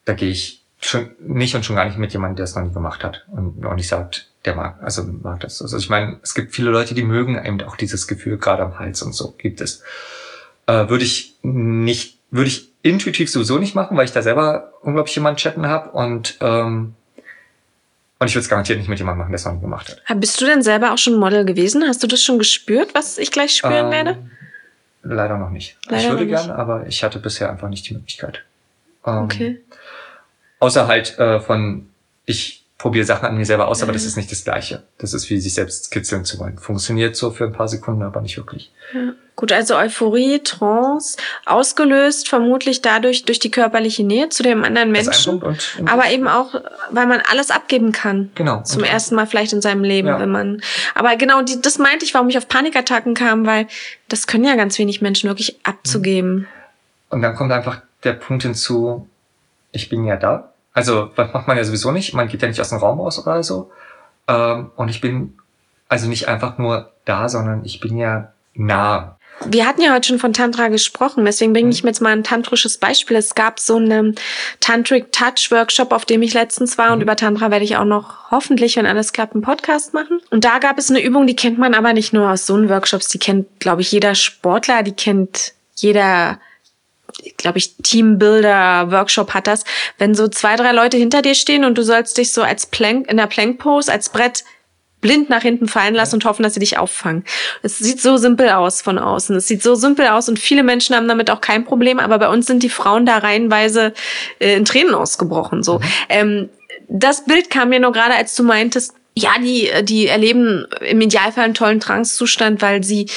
da 0.06 0.14
gehe 0.14 0.30
ich 0.30 0.64
schon 0.80 1.12
nicht 1.20 1.56
und 1.56 1.64
schon 1.64 1.76
gar 1.76 1.86
nicht 1.86 1.98
mit 1.98 2.12
jemandem, 2.14 2.38
der 2.38 2.46
es 2.46 2.56
noch 2.56 2.64
nie 2.64 2.74
gemacht 2.74 3.04
hat 3.04 3.26
und 3.32 3.66
auch 3.66 3.76
nicht 3.76 3.88
sagt, 3.88 4.30
der 4.46 4.56
mag, 4.56 4.78
also 4.82 5.04
mag 5.04 5.40
das. 5.40 5.62
Also 5.62 5.78
ich 5.78 5.90
meine, 5.90 6.20
es 6.22 6.34
gibt 6.34 6.54
viele 6.54 6.72
Leute, 6.72 6.94
die 6.94 7.04
mögen 7.04 7.42
eben 7.44 7.62
auch 7.62 7.78
dieses 7.78 8.08
Gefühl 8.08 8.38
gerade 8.38 8.64
am 8.64 8.80
Hals 8.80 9.02
und 9.02 9.14
so 9.14 9.34
gibt 9.38 9.62
es. 9.62 9.84
Äh, 10.68 10.90
würde 10.90 11.04
ich 11.04 11.38
nicht, 11.42 12.20
würde 12.32 12.50
ich 12.50 12.72
intuitiv 12.82 13.32
sowieso 13.32 13.58
nicht 13.58 13.76
machen, 13.76 13.96
weil 13.96 14.06
ich 14.06 14.12
da 14.12 14.22
selber 14.22 14.74
unglaublich 14.82 15.16
jemanden 15.16 15.38
chatten 15.38 15.68
habe 15.68 15.92
und 15.92 16.38
ähm, 16.42 16.96
und 18.24 18.30
ich 18.30 18.36
würde 18.36 18.44
es 18.44 18.50
garantiert 18.50 18.80
nicht 18.80 18.88
mit 18.88 18.98
jemandem 19.00 19.20
machen, 19.20 19.32
der 19.32 19.36
es 19.36 19.46
noch 19.46 19.54
nie 19.54 19.62
gemacht 19.62 19.90
hat. 19.90 20.20
bist 20.20 20.40
du 20.42 20.46
denn 20.46 20.62
selber 20.62 20.94
auch 20.94 20.98
schon 20.98 21.16
Model 21.16 21.46
gewesen? 21.46 21.84
Hast 21.88 22.02
du 22.04 22.08
das 22.08 22.22
schon 22.22 22.40
gespürt, 22.40 22.96
was 22.96 23.18
ich 23.18 23.32
gleich 23.32 23.56
spüren 23.56 23.86
Ähm, 23.86 23.92
werde? 23.92 24.18
Leider 25.04 25.38
noch 25.38 25.50
nicht. 25.50 25.78
Leider 25.88 26.04
ich 26.04 26.10
würde 26.10 26.28
gerne, 26.28 26.56
aber 26.56 26.88
ich 26.88 27.04
hatte 27.04 27.20
bisher 27.20 27.50
einfach 27.50 27.70
nicht 27.70 27.88
die 27.90 27.94
Möglichkeit. 27.94 28.44
Ähm, 29.06 29.24
Okay. 29.26 29.62
Außer 30.60 30.88
halt 30.88 31.20
äh, 31.20 31.42
von, 31.42 31.90
ich 32.26 32.63
probiere 32.84 33.06
Sachen 33.06 33.26
an 33.26 33.38
mir 33.38 33.46
selber 33.46 33.70
aus, 33.70 33.82
aber 33.82 33.94
Mhm. 33.94 33.96
das 33.96 34.04
ist 34.04 34.18
nicht 34.18 34.30
das 34.30 34.44
Gleiche. 34.44 34.84
Das 34.98 35.14
ist 35.14 35.30
wie 35.30 35.40
sich 35.40 35.54
selbst 35.54 35.90
kitzeln 35.90 36.26
zu 36.26 36.38
wollen. 36.40 36.58
Funktioniert 36.58 37.16
so 37.16 37.32
für 37.32 37.46
ein 37.46 37.54
paar 37.54 37.70
Sekunden, 37.70 38.04
aber 38.04 38.20
nicht 38.20 38.36
wirklich. 38.36 38.74
Ja. 38.94 39.14
Gut, 39.38 39.54
also 39.54 39.78
Euphorie, 39.78 40.40
Trance, 40.44 41.16
ausgelöst 41.46 42.28
vermutlich 42.28 42.82
dadurch 42.82 43.24
durch 43.24 43.40
die 43.40 43.50
körperliche 43.52 44.04
Nähe 44.04 44.28
zu 44.28 44.44
dem 44.44 44.66
anderen 44.66 44.92
Menschen, 44.92 45.40
Punkt 45.40 45.78
und, 45.80 45.90
aber 45.90 46.12
eben 46.12 46.28
auch, 46.28 46.54
weil 46.92 47.08
man 47.08 47.22
alles 47.32 47.52
abgeben 47.52 47.94
kann. 47.94 48.32
genau. 48.36 48.62
Zum 48.64 48.82
und, 48.82 48.88
ersten 48.90 49.16
Mal 49.16 49.28
vielleicht 49.28 49.54
in 49.54 49.62
seinem 49.62 49.86
Leben, 49.86 50.10
Ja. 50.10 50.20
wenn 50.20 50.30
man. 50.30 50.62
Aber 50.94 51.16
genau, 51.16 51.42
die, 51.42 51.62
das 51.62 51.78
meinte 51.78 52.04
ich, 52.04 52.14
warum 52.14 52.28
ich 52.28 52.38
auf 52.38 52.50
Panikattacken 52.50 53.14
kam, 53.14 53.46
weil 53.46 53.68
das 54.10 54.28
können 54.28 54.44
ja 54.44 54.56
ganz 54.58 54.78
wenig 54.78 55.02
Menschen 55.02 55.30
wirklich 55.30 55.58
abzugeben. 55.64 56.50
Und 57.10 57.22
dann 57.22 57.34
kommt 57.36 57.54
einfach 57.54 57.82
der 58.04 58.14
Punkt 58.14 58.44
hinzu, 58.44 59.08
ich 59.72 59.88
bin 59.88 60.04
ja 60.04 60.18
da. 60.18 60.50
Also, 60.74 61.06
das 61.16 61.34
macht 61.34 61.48
man 61.48 61.58
ja 61.58 61.64
sowieso 61.64 61.92
nicht. 61.92 62.14
Man 62.14 62.28
geht 62.28 62.42
ja 62.42 62.48
nicht 62.48 62.60
aus 62.60 62.70
dem 62.70 62.80
Raum 62.80 63.00
raus 63.00 63.20
oder 63.20 63.44
so. 63.44 63.72
Ähm, 64.28 64.72
und 64.76 64.90
ich 64.90 65.02
bin 65.02 65.38
also 65.88 66.08
nicht 66.08 66.28
einfach 66.28 66.58
nur 66.58 66.92
da, 67.06 67.30
sondern 67.30 67.64
ich 67.66 67.80
bin 67.80 67.98
ja 67.98 68.34
nah. 68.56 69.18
Wir 69.46 69.68
hatten 69.68 69.82
ja 69.82 69.94
heute 69.94 70.08
schon 70.08 70.20
von 70.20 70.32
Tantra 70.32 70.68
gesprochen, 70.70 71.26
deswegen 71.26 71.54
bringe 71.54 71.70
ich 71.72 71.84
mir 71.84 71.90
jetzt 71.90 72.02
mal 72.02 72.14
ein 72.14 72.24
tantrisches 72.24 72.78
Beispiel. 72.78 73.18
Es 73.18 73.36
gab 73.36 73.60
so 73.60 73.76
einen 73.78 74.16
Tantric 74.60 75.12
Touch 75.12 75.52
Workshop, 75.52 75.92
auf 75.92 76.06
dem 76.06 76.22
ich 76.22 76.34
letztens 76.34 76.78
war 76.78 76.94
und 76.94 77.02
über 77.02 77.16
Tantra 77.16 77.52
werde 77.52 77.66
ich 77.66 77.76
auch 77.76 77.86
noch 77.86 78.32
hoffentlich, 78.32 78.78
wenn 78.78 78.86
alles 78.86 79.12
klappt, 79.12 79.34
einen 79.34 79.42
Podcast 79.42 79.94
machen. 79.94 80.22
Und 80.30 80.46
da 80.46 80.60
gab 80.60 80.78
es 80.78 80.90
eine 80.90 81.04
Übung, 81.04 81.28
die 81.28 81.36
kennt 81.36 81.58
man 81.58 81.74
aber 81.74 81.94
nicht 81.94 82.14
nur 82.14 82.30
aus 82.30 82.46
so 82.46 82.54
einen 82.56 82.70
Workshops, 82.70 83.10
die 83.10 83.20
kennt, 83.20 83.60
glaube 83.60 83.82
ich, 83.82 83.92
jeder 83.92 84.16
Sportler, 84.16 84.84
die 84.84 84.94
kennt 84.94 85.54
jeder 85.76 86.40
glaube 87.38 87.58
ich, 87.58 87.76
Teambuilder-Workshop 87.78 89.34
hat 89.34 89.48
das, 89.48 89.64
wenn 89.98 90.16
so 90.16 90.28
zwei, 90.28 90.56
drei 90.56 90.72
Leute 90.72 90.98
hinter 90.98 91.22
dir 91.22 91.36
stehen 91.36 91.66
und 91.66 91.78
du 91.78 91.84
sollst 91.84 92.18
dich 92.18 92.32
so 92.32 92.42
als 92.42 92.66
Plank, 92.66 93.10
in 93.10 93.18
der 93.18 93.28
Plank-Pose, 93.28 93.92
als 93.92 94.10
Brett 94.10 94.44
blind 95.04 95.30
nach 95.30 95.42
hinten 95.42 95.68
fallen 95.68 95.94
lassen 95.94 96.16
und 96.16 96.26
hoffen, 96.26 96.44
dass 96.44 96.56
sie 96.56 96.62
dich 96.62 96.78
auffangen. 96.78 97.26
Es 97.62 97.78
sieht 97.78 98.02
so 98.02 98.18
simpel 98.18 98.50
aus 98.50 98.82
von 98.82 98.98
außen. 98.98 99.36
Es 99.36 99.48
sieht 99.48 99.62
so 99.62 99.76
simpel 99.76 100.08
aus 100.08 100.30
und 100.30 100.40
viele 100.40 100.64
Menschen 100.64 100.96
haben 100.96 101.10
damit 101.10 101.30
auch 101.30 101.42
kein 101.42 101.66
Problem, 101.66 102.00
aber 102.00 102.18
bei 102.18 102.30
uns 102.30 102.48
sind 102.48 102.64
die 102.64 102.70
Frauen 102.70 103.06
da 103.06 103.18
reihenweise 103.18 103.94
äh, 104.40 104.56
in 104.56 104.66
Tränen 104.66 104.96
ausgebrochen. 104.96 105.62
So. 105.62 105.82
Ähm, 106.08 106.50
das 106.88 107.26
Bild 107.26 107.50
kam 107.50 107.70
mir 107.70 107.80
nur 107.80 107.92
gerade, 107.92 108.16
als 108.16 108.34
du 108.36 108.44
meintest, 108.44 108.96
ja, 109.16 109.32
die, 109.40 109.70
die 109.84 110.08
erleben 110.08 110.66
im 110.80 111.02
Idealfall 111.02 111.44
einen 111.44 111.54
tollen 111.54 111.80
Trancezustand, 111.80 112.62
weil 112.62 112.84
sie 112.84 113.08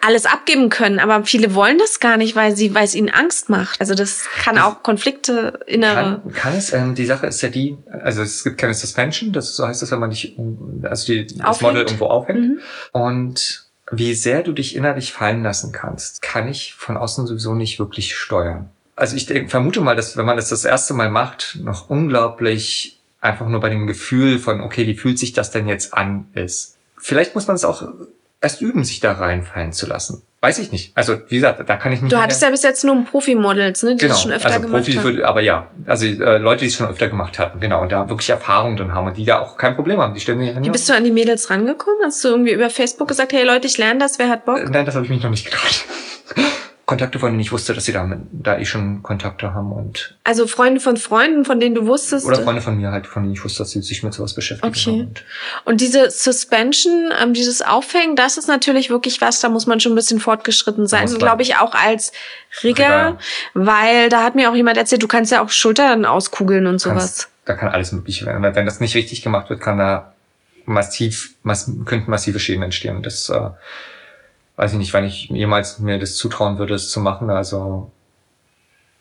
alles 0.00 0.26
abgeben 0.26 0.68
können, 0.68 0.98
aber 0.98 1.24
viele 1.24 1.54
wollen 1.54 1.78
das 1.78 2.00
gar 2.00 2.16
nicht, 2.16 2.36
weil 2.36 2.56
sie, 2.56 2.74
weil 2.74 2.84
es 2.84 2.94
ihnen 2.94 3.10
Angst 3.10 3.48
macht. 3.48 3.80
Also 3.80 3.94
das 3.94 4.24
kann 4.42 4.58
auch 4.58 4.82
Konflikte 4.82 5.60
innere. 5.66 6.22
Kann, 6.22 6.32
kann 6.32 6.54
es, 6.54 6.72
ähm, 6.72 6.94
die 6.94 7.04
Sache 7.04 7.26
ist 7.26 7.42
ja 7.42 7.48
die, 7.48 7.76
also 8.02 8.22
es 8.22 8.44
gibt 8.44 8.58
keine 8.58 8.74
Suspension, 8.74 9.32
das 9.32 9.54
so 9.54 9.66
heißt 9.66 9.82
das, 9.82 9.90
wenn 9.90 9.98
man 9.98 10.10
nicht, 10.10 10.38
also 10.82 11.12
die, 11.12 11.26
das 11.26 11.40
Aufhängt. 11.40 11.62
Model 11.62 11.86
irgendwo 11.86 12.06
aufhängt. 12.06 12.40
Mhm. 12.40 12.60
Und 12.92 13.68
wie 13.90 14.14
sehr 14.14 14.42
du 14.42 14.52
dich 14.52 14.76
innerlich 14.76 15.12
fallen 15.12 15.42
lassen 15.42 15.72
kannst, 15.72 16.22
kann 16.22 16.48
ich 16.48 16.74
von 16.74 16.96
außen 16.96 17.26
sowieso 17.26 17.54
nicht 17.54 17.78
wirklich 17.78 18.14
steuern. 18.14 18.70
Also 18.96 19.16
ich 19.16 19.26
denk, 19.26 19.50
vermute 19.50 19.80
mal, 19.80 19.96
dass 19.96 20.16
wenn 20.16 20.26
man 20.26 20.36
das 20.36 20.48
das 20.48 20.64
erste 20.64 20.94
Mal 20.94 21.10
macht, 21.10 21.58
noch 21.62 21.88
unglaublich 21.88 23.00
einfach 23.20 23.48
nur 23.48 23.60
bei 23.60 23.68
dem 23.68 23.86
Gefühl 23.86 24.38
von, 24.38 24.60
okay, 24.60 24.86
wie 24.86 24.94
fühlt 24.94 25.18
sich 25.18 25.32
das 25.32 25.50
denn 25.50 25.68
jetzt 25.68 25.94
an, 25.94 26.28
ist. 26.34 26.76
Vielleicht 26.96 27.34
muss 27.34 27.46
man 27.46 27.56
es 27.56 27.64
auch 27.64 27.88
erst 28.40 28.60
üben, 28.60 28.84
sich 28.84 29.00
da 29.00 29.12
reinfallen 29.12 29.72
zu 29.72 29.86
lassen. 29.86 30.22
Weiß 30.40 30.60
ich 30.60 30.70
nicht. 30.70 30.96
Also 30.96 31.18
wie 31.28 31.34
gesagt, 31.36 31.68
da 31.68 31.76
kann 31.76 31.90
ich 31.90 32.00
nicht. 32.00 32.12
Du 32.12 32.18
hattest 32.18 32.40
ja 32.42 32.50
bis 32.50 32.62
jetzt 32.62 32.84
nur 32.84 33.04
Profi-Models, 33.04 33.82
ne, 33.82 33.96
die 33.96 34.02
genau, 34.02 34.14
das 34.14 34.22
schon 34.22 34.30
öfter 34.30 34.48
also 34.48 34.60
gemacht 34.60 34.84
Profis 34.84 34.96
haben. 34.96 35.04
würde, 35.04 35.26
aber 35.26 35.40
ja, 35.40 35.66
also 35.84 36.06
äh, 36.06 36.38
Leute, 36.38 36.60
die 36.60 36.66
es 36.66 36.76
schon 36.76 36.86
öfter 36.86 37.08
gemacht 37.08 37.40
hatten, 37.40 37.58
genau, 37.58 37.82
und 37.82 37.90
da 37.90 38.08
wirklich 38.08 38.30
Erfahrung 38.30 38.76
drin 38.76 38.94
haben 38.94 39.08
und 39.08 39.16
die 39.16 39.24
da 39.24 39.40
auch 39.40 39.56
kein 39.56 39.74
Problem 39.74 40.00
haben. 40.00 40.14
Die 40.14 40.20
stellen 40.20 40.38
sich 40.38 40.54
Wie 40.62 40.70
bist 40.70 40.88
du 40.88 40.94
an 40.94 41.02
die 41.02 41.10
Mädels 41.10 41.50
rangekommen? 41.50 41.98
Hast 42.04 42.22
du 42.22 42.28
irgendwie 42.28 42.52
über 42.52 42.70
Facebook 42.70 43.08
gesagt, 43.08 43.32
hey 43.32 43.42
Leute, 43.42 43.66
ich 43.66 43.78
lerne 43.78 43.98
das, 43.98 44.20
wer 44.20 44.28
hat 44.28 44.44
Bock? 44.44 44.70
Nein, 44.70 44.86
das 44.86 44.94
habe 44.94 45.04
ich 45.04 45.10
mich 45.10 45.22
noch 45.24 45.30
nicht 45.30 45.44
getraut. 45.44 45.84
Kontakte, 46.88 47.18
von 47.18 47.32
denen 47.32 47.40
ich 47.40 47.52
wusste, 47.52 47.74
dass 47.74 47.84
sie 47.84 47.92
da, 47.92 48.10
da 48.32 48.58
eh 48.58 48.64
schon 48.64 49.02
Kontakte 49.02 49.52
haben 49.52 49.72
und. 49.72 50.16
Also 50.24 50.46
Freunde 50.46 50.80
von 50.80 50.96
Freunden, 50.96 51.44
von 51.44 51.60
denen 51.60 51.74
du 51.74 51.86
wusstest? 51.86 52.24
Oder 52.24 52.42
Freunde 52.42 52.62
von 52.62 52.78
mir 52.78 52.90
halt, 52.90 53.06
von 53.06 53.24
denen 53.24 53.34
ich 53.34 53.44
wusste, 53.44 53.58
dass 53.58 53.72
sie 53.72 53.82
sich 53.82 54.02
mit 54.02 54.14
sowas 54.14 54.32
beschäftigen. 54.32 54.74
Okay. 54.74 55.00
Und, 55.02 55.24
und, 55.66 55.80
diese 55.82 56.10
Suspension, 56.10 57.12
ähm, 57.22 57.34
dieses 57.34 57.60
Aufhängen, 57.60 58.16
das 58.16 58.38
ist 58.38 58.48
natürlich 58.48 58.88
wirklich 58.88 59.20
was, 59.20 59.40
da 59.40 59.50
muss 59.50 59.66
man 59.66 59.80
schon 59.80 59.92
ein 59.92 59.96
bisschen 59.96 60.18
fortgeschritten 60.18 60.86
sein, 60.86 61.06
glaube 61.18 61.42
ich, 61.42 61.56
auch 61.56 61.74
als 61.74 62.10
Rigger, 62.64 62.86
Rigger, 62.86 63.18
weil 63.52 64.08
da 64.08 64.22
hat 64.22 64.34
mir 64.34 64.50
auch 64.50 64.56
jemand 64.56 64.78
erzählt, 64.78 65.02
du 65.02 65.08
kannst 65.08 65.30
ja 65.30 65.44
auch 65.44 65.50
Schultern 65.50 66.06
auskugeln 66.06 66.66
und 66.66 66.78
sowas. 66.78 66.96
Kannst, 66.96 67.28
da 67.44 67.52
kann 67.52 67.68
alles 67.68 67.92
möglich 67.92 68.24
werden. 68.24 68.42
Wenn 68.42 68.64
das 68.64 68.80
nicht 68.80 68.94
richtig 68.94 69.20
gemacht 69.20 69.50
wird, 69.50 69.60
kann 69.60 69.76
da 69.76 70.14
massiv, 70.64 71.34
mass, 71.42 71.70
könnten 71.84 72.10
massive 72.10 72.40
Schäden 72.40 72.62
entstehen. 72.62 73.02
Das 73.02 73.28
äh, 73.28 73.50
weiß 74.58 74.72
ich 74.72 74.78
nicht, 74.78 74.92
wann 74.92 75.04
ich 75.04 75.28
jemals 75.28 75.78
mir 75.78 76.00
das 76.00 76.16
zutrauen 76.16 76.58
würde, 76.58 76.74
es 76.74 76.90
zu 76.90 76.98
machen. 76.98 77.30
Also 77.30 77.92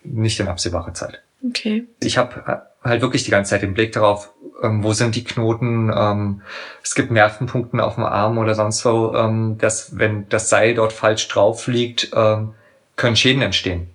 nicht 0.04 0.40
in 0.40 0.48
absehbarer 0.48 0.94
Zeit. 0.94 1.24
Okay. 1.46 1.88
Ich 2.00 2.18
habe 2.18 2.64
halt 2.84 3.02
wirklich 3.02 3.24
die 3.24 3.32
ganze 3.32 3.50
Zeit 3.50 3.64
den 3.64 3.74
Blick 3.74 3.92
darauf, 3.92 4.32
ähm, 4.62 4.84
wo 4.84 4.94
sind 4.94 5.16
die 5.16 5.24
Knoten. 5.24 5.92
Ähm, 5.94 6.42
es 6.84 6.94
gibt 6.94 7.10
Nervenpunkten 7.10 7.80
auf 7.80 7.96
dem 7.96 8.04
Arm 8.04 8.38
oder 8.38 8.54
sonst 8.54 8.86
wo, 8.86 9.16
ähm, 9.16 9.58
dass 9.58 9.98
wenn 9.98 10.30
das 10.30 10.50
Seil 10.50 10.76
dort 10.76 10.94
falsch 10.94 11.28
drauf 11.28 11.66
liegt, 11.68 12.12
ähm, 12.14 12.54
können 12.96 13.16
Schäden 13.16 13.42
entstehen. 13.42 13.90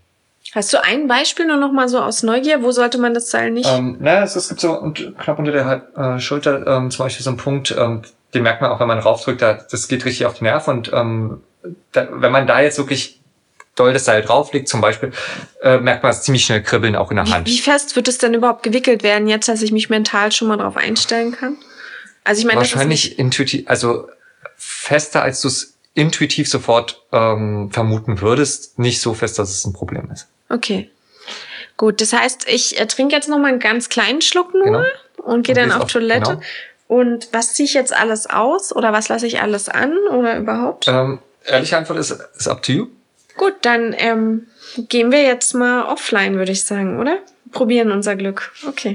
Hast 0.52 0.72
du 0.72 0.82
ein 0.82 1.06
Beispiel 1.06 1.46
nur 1.46 1.56
noch 1.56 1.72
mal 1.72 1.88
so 1.88 2.00
aus 2.00 2.24
Neugier? 2.24 2.62
Wo 2.62 2.72
sollte 2.72 2.98
man 2.98 3.14
das 3.14 3.30
Seil 3.30 3.52
nicht? 3.52 3.70
Ähm, 3.70 3.98
naja, 4.00 4.24
es, 4.24 4.34
es 4.34 4.48
gibt 4.48 4.60
so 4.60 4.72
und 4.78 5.14
knapp 5.16 5.38
unter 5.38 5.52
der 5.52 5.88
äh, 5.96 6.20
Schulter 6.20 6.66
ähm, 6.66 6.90
zum 6.90 7.06
Beispiel 7.06 7.22
so 7.22 7.30
einen 7.30 7.38
Punkt, 7.38 7.74
ähm, 7.78 8.02
den 8.34 8.42
merkt 8.42 8.60
man 8.60 8.70
auch, 8.70 8.80
wenn 8.80 8.88
man 8.88 8.98
raufdrückt, 8.98 9.40
da, 9.40 9.54
das 9.54 9.86
geht 9.86 10.04
richtig 10.04 10.26
auf 10.26 10.38
den 10.38 10.44
Nerv 10.44 10.66
und 10.66 10.90
da, 11.92 12.08
wenn 12.10 12.32
man 12.32 12.46
da 12.46 12.60
jetzt 12.60 12.78
wirklich 12.78 13.20
doll 13.74 13.92
das 13.92 14.04
Seil 14.04 14.22
drauflegt, 14.22 14.68
zum 14.68 14.80
Beispiel, 14.80 15.12
äh, 15.62 15.78
merkt 15.78 16.02
man 16.02 16.12
es 16.12 16.22
ziemlich 16.22 16.44
schnell 16.44 16.62
kribbeln 16.62 16.94
auch 16.94 17.10
in 17.10 17.16
der 17.16 17.26
Hand. 17.26 17.46
Wie, 17.46 17.52
wie 17.52 17.58
fest 17.58 17.96
wird 17.96 18.08
es 18.08 18.18
denn 18.18 18.34
überhaupt 18.34 18.62
gewickelt 18.62 19.02
werden, 19.02 19.28
jetzt, 19.28 19.48
dass 19.48 19.62
ich 19.62 19.72
mich 19.72 19.88
mental 19.88 20.32
schon 20.32 20.48
mal 20.48 20.58
drauf 20.58 20.76
einstellen 20.76 21.32
kann? 21.32 21.56
Also 22.24 22.40
ich 22.40 22.46
meine, 22.46 22.58
wahrscheinlich 22.58 23.18
intuitiv, 23.18 23.68
also 23.68 24.08
fester, 24.56 25.22
als 25.22 25.40
du 25.40 25.48
es 25.48 25.74
intuitiv 25.94 26.48
sofort 26.48 27.02
ähm, 27.12 27.70
vermuten 27.72 28.20
würdest, 28.20 28.78
nicht 28.78 29.00
so 29.00 29.14
fest, 29.14 29.38
dass 29.38 29.50
es 29.50 29.64
ein 29.64 29.72
Problem 29.72 30.10
ist. 30.12 30.28
Okay. 30.48 30.90
Gut, 31.76 32.00
das 32.00 32.12
heißt, 32.12 32.48
ich 32.48 32.78
äh, 32.78 32.86
trinke 32.86 33.14
jetzt 33.14 33.28
noch 33.28 33.38
mal 33.38 33.48
einen 33.48 33.58
ganz 33.58 33.88
kleinen 33.88 34.22
Schluck 34.22 34.54
nur 34.54 34.64
genau. 34.64 34.84
und 35.16 35.46
gehe 35.46 35.54
dann 35.54 35.72
auf, 35.72 35.82
auf 35.82 35.92
Toilette. 35.92 36.32
Genau. 36.32 36.42
Und 36.88 37.28
was 37.32 37.54
ziehe 37.54 37.66
ich 37.66 37.74
jetzt 37.74 37.92
alles 37.92 38.28
aus 38.28 38.74
oder 38.74 38.92
was 38.92 39.08
lasse 39.08 39.26
ich 39.26 39.40
alles 39.40 39.68
an 39.68 39.96
oder 40.10 40.36
überhaupt? 40.36 40.88
Ähm, 40.88 41.18
ehrliche 41.44 41.76
Antwort 41.76 41.98
ist, 41.98 42.10
ist 42.10 42.48
up 42.48 42.62
to 42.62 42.72
you. 42.72 42.86
Gut, 43.36 43.54
dann 43.62 43.94
ähm, 43.96 44.46
gehen 44.88 45.10
wir 45.10 45.22
jetzt 45.22 45.54
mal 45.54 45.84
offline, 45.84 46.36
würde 46.36 46.52
ich 46.52 46.64
sagen, 46.64 47.00
oder? 47.00 47.18
Probieren 47.50 47.90
unser 47.90 48.16
Glück. 48.16 48.52
Okay. 48.66 48.94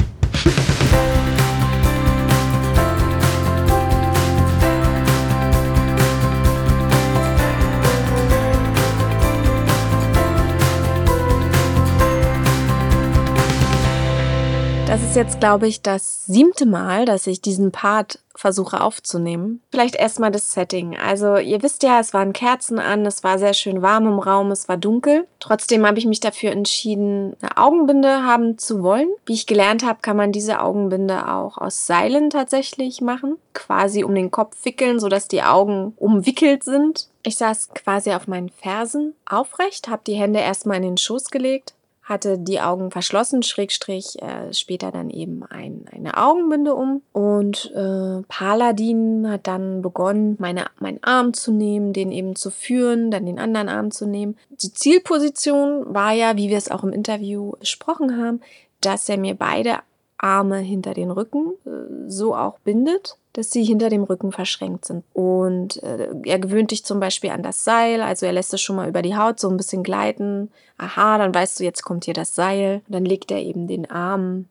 Jetzt, 15.18 15.40
glaube 15.40 15.68
ich, 15.68 15.82
das 15.82 16.26
siebte 16.26 16.68
Mal, 16.68 17.06
dass 17.06 17.26
ich 17.26 17.42
diesen 17.42 17.72
Part 17.72 18.20
versuche 18.36 18.82
aufzunehmen. 18.82 19.64
Vielleicht 19.72 19.96
erstmal 19.96 20.30
das 20.30 20.52
Setting. 20.52 20.96
Also 20.96 21.38
ihr 21.38 21.64
wisst 21.64 21.82
ja, 21.82 22.00
es 22.00 22.14
waren 22.14 22.34
Kerzen 22.34 22.78
an, 22.78 23.04
es 23.04 23.24
war 23.24 23.40
sehr 23.40 23.56
schön 23.56 23.82
warm 23.82 24.06
im 24.06 24.20
Raum, 24.20 24.52
es 24.52 24.70
war 24.70 24.78
dunkel. 24.78 25.28
Trotzdem 25.40 25.88
habe 25.88 25.98
ich 25.98 26.06
mich 26.06 26.20
dafür 26.20 26.52
entschieden, 26.52 27.36
eine 27.42 27.58
Augenbinde 27.58 28.24
haben 28.24 28.60
zu 28.60 28.84
wollen. 28.84 29.10
Wie 29.26 29.34
ich 29.34 29.48
gelernt 29.48 29.84
habe, 29.84 30.00
kann 30.04 30.18
man 30.18 30.32
diese 30.32 30.62
Augenbinde 30.62 31.28
auch 31.34 31.58
aus 31.58 31.88
Seilen 31.88 32.30
tatsächlich 32.30 33.02
machen. 33.02 33.38
Quasi 33.56 34.04
um 34.04 34.14
den 34.14 34.30
Kopf 34.30 34.56
wickeln, 34.66 35.00
sodass 35.00 35.28
die 35.28 35.42
Augen 35.42 35.94
umwickelt 35.98 36.64
sind. 36.64 37.08
Ich 37.24 37.38
saß 37.38 37.70
quasi 37.74 38.12
auf 38.14 38.28
meinen 38.28 38.50
Fersen 38.50 39.16
aufrecht, 39.26 39.90
habe 39.90 40.04
die 40.06 40.14
Hände 40.14 40.40
erstmal 40.40 40.78
in 40.78 40.84
den 40.84 40.98
Schoß 40.98 41.32
gelegt, 41.32 41.74
hatte 42.08 42.38
die 42.40 42.62
Augen 42.62 42.90
verschlossen, 42.90 43.44
Schrägstrich, 43.44 44.22
äh, 44.22 44.54
später 44.54 44.92
dann 44.92 45.10
eben 45.10 45.44
ein, 45.44 45.86
eine 45.92 46.16
Augenbinde 46.18 46.74
um. 46.74 47.02
Und 47.12 47.72
äh, 47.76 48.22
Paladin 48.30 49.30
hat 49.30 49.46
dann 49.46 49.82
begonnen, 49.82 50.38
meine, 50.40 50.68
meinen 50.80 51.04
Arm 51.04 51.34
zu 51.34 51.52
nehmen, 51.52 51.92
den 51.92 52.14
eben 52.14 52.38
zu 52.38 52.50
führen, 52.50 53.12
dann 53.12 53.26
den 53.26 53.40
anderen 53.40 53.68
Arm 53.68 53.92
zu 53.92 54.08
nehmen. 54.08 54.38
Die 54.50 54.74
Zielposition 54.74 55.94
war 55.94 56.14
ja, 56.14 56.38
wie 56.38 56.50
wir 56.50 56.58
es 56.58 56.72
auch 56.72 56.86
im 56.86 56.94
Interview 56.94 57.52
besprochen 57.60 58.18
haben, 58.18 58.40
dass 58.80 59.10
er 59.10 59.18
mir 59.18 59.36
beide 59.36 59.80
Arme 60.18 60.58
hinter 60.58 60.94
den 60.94 61.12
Rücken 61.12 61.54
äh, 61.66 62.10
so 62.10 62.36
auch 62.36 62.60
bindet, 62.60 63.18
dass 63.34 63.52
sie 63.52 63.64
hinter 63.64 63.90
dem 63.90 64.04
Rücken 64.04 64.32
verschränkt 64.32 64.86
sind. 64.86 65.04
Und 65.14 65.82
äh, 65.84 66.10
er 66.24 66.40
gewöhnt 66.40 66.72
dich 66.72 66.84
zum 66.84 67.00
Beispiel 67.00 67.30
an 67.30 67.44
das 67.44 67.64
Seil, 67.64 68.02
also 68.02 68.26
er 68.26 68.34
lässt 68.34 68.54
es 68.54 68.62
schon 68.62 68.76
mal 68.76 68.90
über 68.90 69.02
die 69.02 69.16
Haut 69.16 69.40
so 69.40 69.50
ein 69.50 69.58
bisschen 69.58 69.84
gleiten. 69.84 70.50
Aha, 70.78 71.18
dann 71.18 71.34
weißt 71.34 71.60
du, 71.60 71.64
jetzt 71.64 71.84
kommt 71.84 72.06
hier 72.06 72.14
das 72.14 72.36
Seil. 72.36 72.82
Dann 72.88 73.06
legt 73.06 73.32
er 73.32 73.40
eben 73.40 73.68
den 73.68 73.90
Arm 73.90 74.46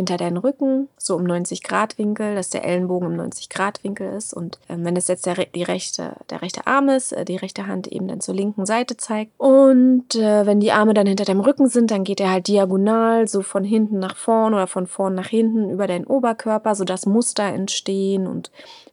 hinter 0.00 0.16
deinen 0.16 0.38
Rücken, 0.38 0.88
so 0.96 1.14
um 1.16 1.24
90 1.24 1.62
Grad 1.62 1.98
Winkel, 1.98 2.34
dass 2.34 2.50
der 2.50 2.64
Ellenbogen 2.64 3.10
im 3.10 3.16
90 3.16 3.48
Grad 3.48 3.84
Winkel 3.84 4.12
ist. 4.12 4.32
Und 4.32 4.58
ähm, 4.68 4.84
wenn 4.84 4.96
es 4.96 5.08
jetzt 5.08 5.26
der, 5.26 5.34
die 5.34 5.62
rechte, 5.62 6.16
der 6.30 6.42
rechte 6.42 6.66
Arm 6.66 6.88
ist, 6.88 7.12
äh, 7.12 7.24
die 7.24 7.36
rechte 7.36 7.66
Hand 7.66 7.86
eben 7.86 8.08
dann 8.08 8.20
zur 8.20 8.34
linken 8.34 8.66
Seite 8.66 8.96
zeigt. 8.96 9.32
Und 9.38 10.14
äh, 10.14 10.46
wenn 10.46 10.60
die 10.60 10.72
Arme 10.72 10.94
dann 10.94 11.06
hinter 11.06 11.24
deinem 11.24 11.40
Rücken 11.40 11.68
sind, 11.68 11.90
dann 11.90 12.04
geht 12.04 12.20
er 12.20 12.30
halt 12.30 12.48
diagonal, 12.48 13.28
so 13.28 13.42
von 13.42 13.62
hinten 13.62 13.98
nach 13.98 14.16
vorn 14.16 14.54
oder 14.54 14.66
von 14.66 14.86
vorn 14.86 15.14
nach 15.14 15.28
hinten 15.28 15.70
über 15.70 15.86
deinen 15.86 16.06
Oberkörper, 16.06 16.74
sodass 16.74 17.06
Muster 17.06 17.44
entstehen 17.44 18.26
und 18.26 18.50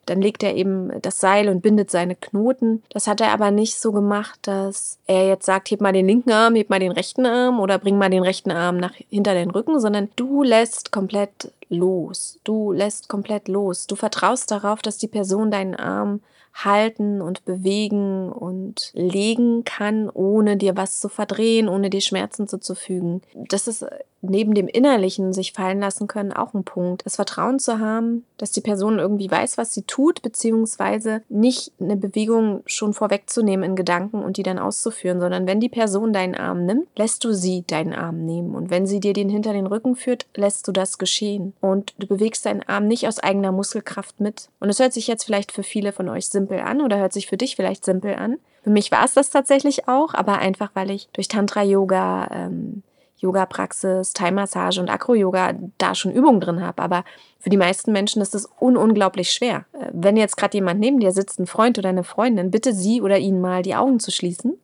dann 0.08 0.22
legt 0.22 0.42
er 0.42 0.56
eben 0.56 0.90
das 1.02 1.20
Seil 1.20 1.50
und 1.50 1.62
bindet 1.62 1.92
seine 1.92 2.16
Knoten. 2.16 2.82
Das 2.90 3.08
hat 3.08 3.22
er 3.22 3.32
aber 3.32 3.52
nicht 3.52 3.76
so 3.76 3.92
gemacht, 3.92 4.40
dass 4.44 5.00
er 5.06 5.28
jetzt 5.28 5.46
sagt, 5.46 5.70
heb 5.70 5.82
mal 5.82 5.94
den 5.94 6.08
linken 6.08 6.32
Arm, 6.32 6.56
heb 6.56 6.70
mal 6.70 6.80
den 6.80 6.92
rechten 6.92 7.26
Arm 7.26 7.60
oder 7.60 7.78
bring 7.78 7.98
mal 7.98 8.10
den 8.10 8.24
rechten 8.24 8.52
Arm 8.52 8.78
nach 8.78 8.94
hinter 9.10 9.34
den 9.34 9.52
Rücken, 9.52 9.80
sondern 9.80 10.10
du 10.16 10.44
lässt 10.44 10.92
komplett 10.98 11.54
los. 11.70 12.40
Du 12.44 12.72
lässt 12.72 13.08
komplett 13.08 13.48
los. 13.48 13.86
Du 13.86 13.96
vertraust 13.96 14.50
darauf, 14.50 14.82
dass 14.82 14.98
die 14.98 15.08
Person 15.08 15.52
deinen 15.52 15.76
Arm 15.76 16.22
halten 16.56 17.22
und 17.22 17.46
bewegen 17.46 18.32
und 18.32 18.90
legen 18.96 19.64
kann, 19.64 20.10
ohne 20.10 20.58
dir 20.58 20.76
was 20.76 21.00
zu 21.00 21.08
verdrehen, 21.08 21.70
ohne 21.70 21.92
dir 21.92 22.02
Schmerzen 22.02 22.48
zuzufügen. 22.48 23.22
Das 23.36 23.68
ist 23.68 23.86
neben 24.22 24.54
dem 24.54 24.68
Innerlichen 24.68 25.34
sich 25.34 25.54
fallen 25.54 25.80
lassen 25.80 26.08
können 26.08 26.34
auch 26.34 26.54
ein 26.54 26.64
Punkt. 26.64 27.06
Das 27.06 27.16
Vertrauen 27.16 27.60
zu 27.60 27.80
haben, 27.80 28.26
dass 28.38 28.52
die 28.52 28.62
Person 28.62 29.00
irgendwie 29.00 29.30
weiß, 29.30 29.58
was 29.58 29.74
sie 29.74 29.84
tut, 29.84 30.22
beziehungsweise 30.22 31.22
nicht 31.30 31.72
eine 31.80 31.96
Bewegung 31.96 32.62
schon 32.66 32.94
vorwegzunehmen 32.94 33.72
in 33.72 33.76
Gedanken 33.76 34.24
und 34.24 34.38
die 34.38 34.44
dann 34.44 34.60
auszuführen, 34.60 35.20
sondern 35.20 35.48
wenn 35.48 35.60
die 35.60 35.70
Person 35.70 36.14
deinen 36.14 36.36
Arm 36.36 36.66
nimmt, 36.66 36.88
lässt 36.98 37.24
du 37.24 37.34
sie 37.34 37.64
deinen 37.68 37.94
Arm 37.94 38.26
nehmen. 38.26 38.56
Und 38.56 38.70
wenn 38.70 38.88
sie 38.88 39.00
dir 39.00 39.14
den 39.14 39.30
hinter 39.30 39.54
den 39.54 39.68
Rücken 39.68 39.96
führt, 39.96 40.26
lässt 40.36 40.68
du 40.68 40.72
das 40.72 40.98
geschehen. 40.98 41.54
Und 41.62 41.94
du 41.98 42.08
bewegst 42.08 42.46
deinen 42.46 42.64
Arm 42.64 42.88
nicht 42.88 43.08
aus 43.08 43.20
eigener 43.20 43.52
Muskelkraft 43.52 44.20
mit. 44.20 44.50
Und 44.60 44.70
es 44.70 44.80
hört 44.80 44.94
sich 44.94 45.08
jetzt 45.08 45.24
vielleicht 45.24 45.52
für 45.52 45.64
viele 45.64 45.92
von 45.92 46.10
euch 46.10 46.28
simpel 46.28 46.60
an 46.60 46.82
oder 46.82 46.98
hört 46.98 47.14
sich 47.14 47.28
für 47.28 47.38
dich 47.38 47.56
vielleicht 47.56 47.86
simpel 47.86 48.16
an. 48.16 48.38
Für 48.64 48.74
mich 48.74 48.92
war 48.92 49.06
es 49.06 49.14
das 49.14 49.30
tatsächlich 49.30 49.88
auch, 49.88 50.14
aber 50.14 50.40
einfach, 50.40 50.72
weil 50.74 50.92
ich 50.92 51.08
durch 51.14 51.30
Tantra-Yoga 51.30 52.30
ähm, 52.32 52.84
Yoga-Praxis, 53.18 54.14
Thai-Massage 54.14 54.80
und 54.80 54.90
Acro-Yoga 54.90 55.54
da 55.78 55.96
schon 55.96 56.12
Übungen 56.12 56.40
drin 56.40 56.62
habe. 56.62 56.82
Aber 56.82 57.04
für 57.40 57.50
die 57.50 57.58
meisten 57.58 57.92
Menschen 57.92 58.22
ist 58.22 58.36
es 58.36 58.48
un 58.60 58.78
unglaublich 58.78 59.32
schwer. 59.32 59.66
Äh, 59.74 59.90
wenn 59.94 60.18
jetzt 60.18 60.38
gerade 60.38 60.58
jemand 60.58 60.80
neben 60.80 61.00
dir 61.00 61.12
sitzt, 61.12 61.40
ein 61.40 61.48
Freund 61.48 61.78
oder 61.78 61.90
eine 61.90 62.04
Freundin, 62.04 62.52
bitte 62.52 62.74
sie 62.74 63.02
oder 63.02 63.18
ihn 63.18 63.42
mal 63.42 63.62
die 63.64 63.76
Augen 63.76 64.00
zu 64.00 64.12
schließen 64.12 64.58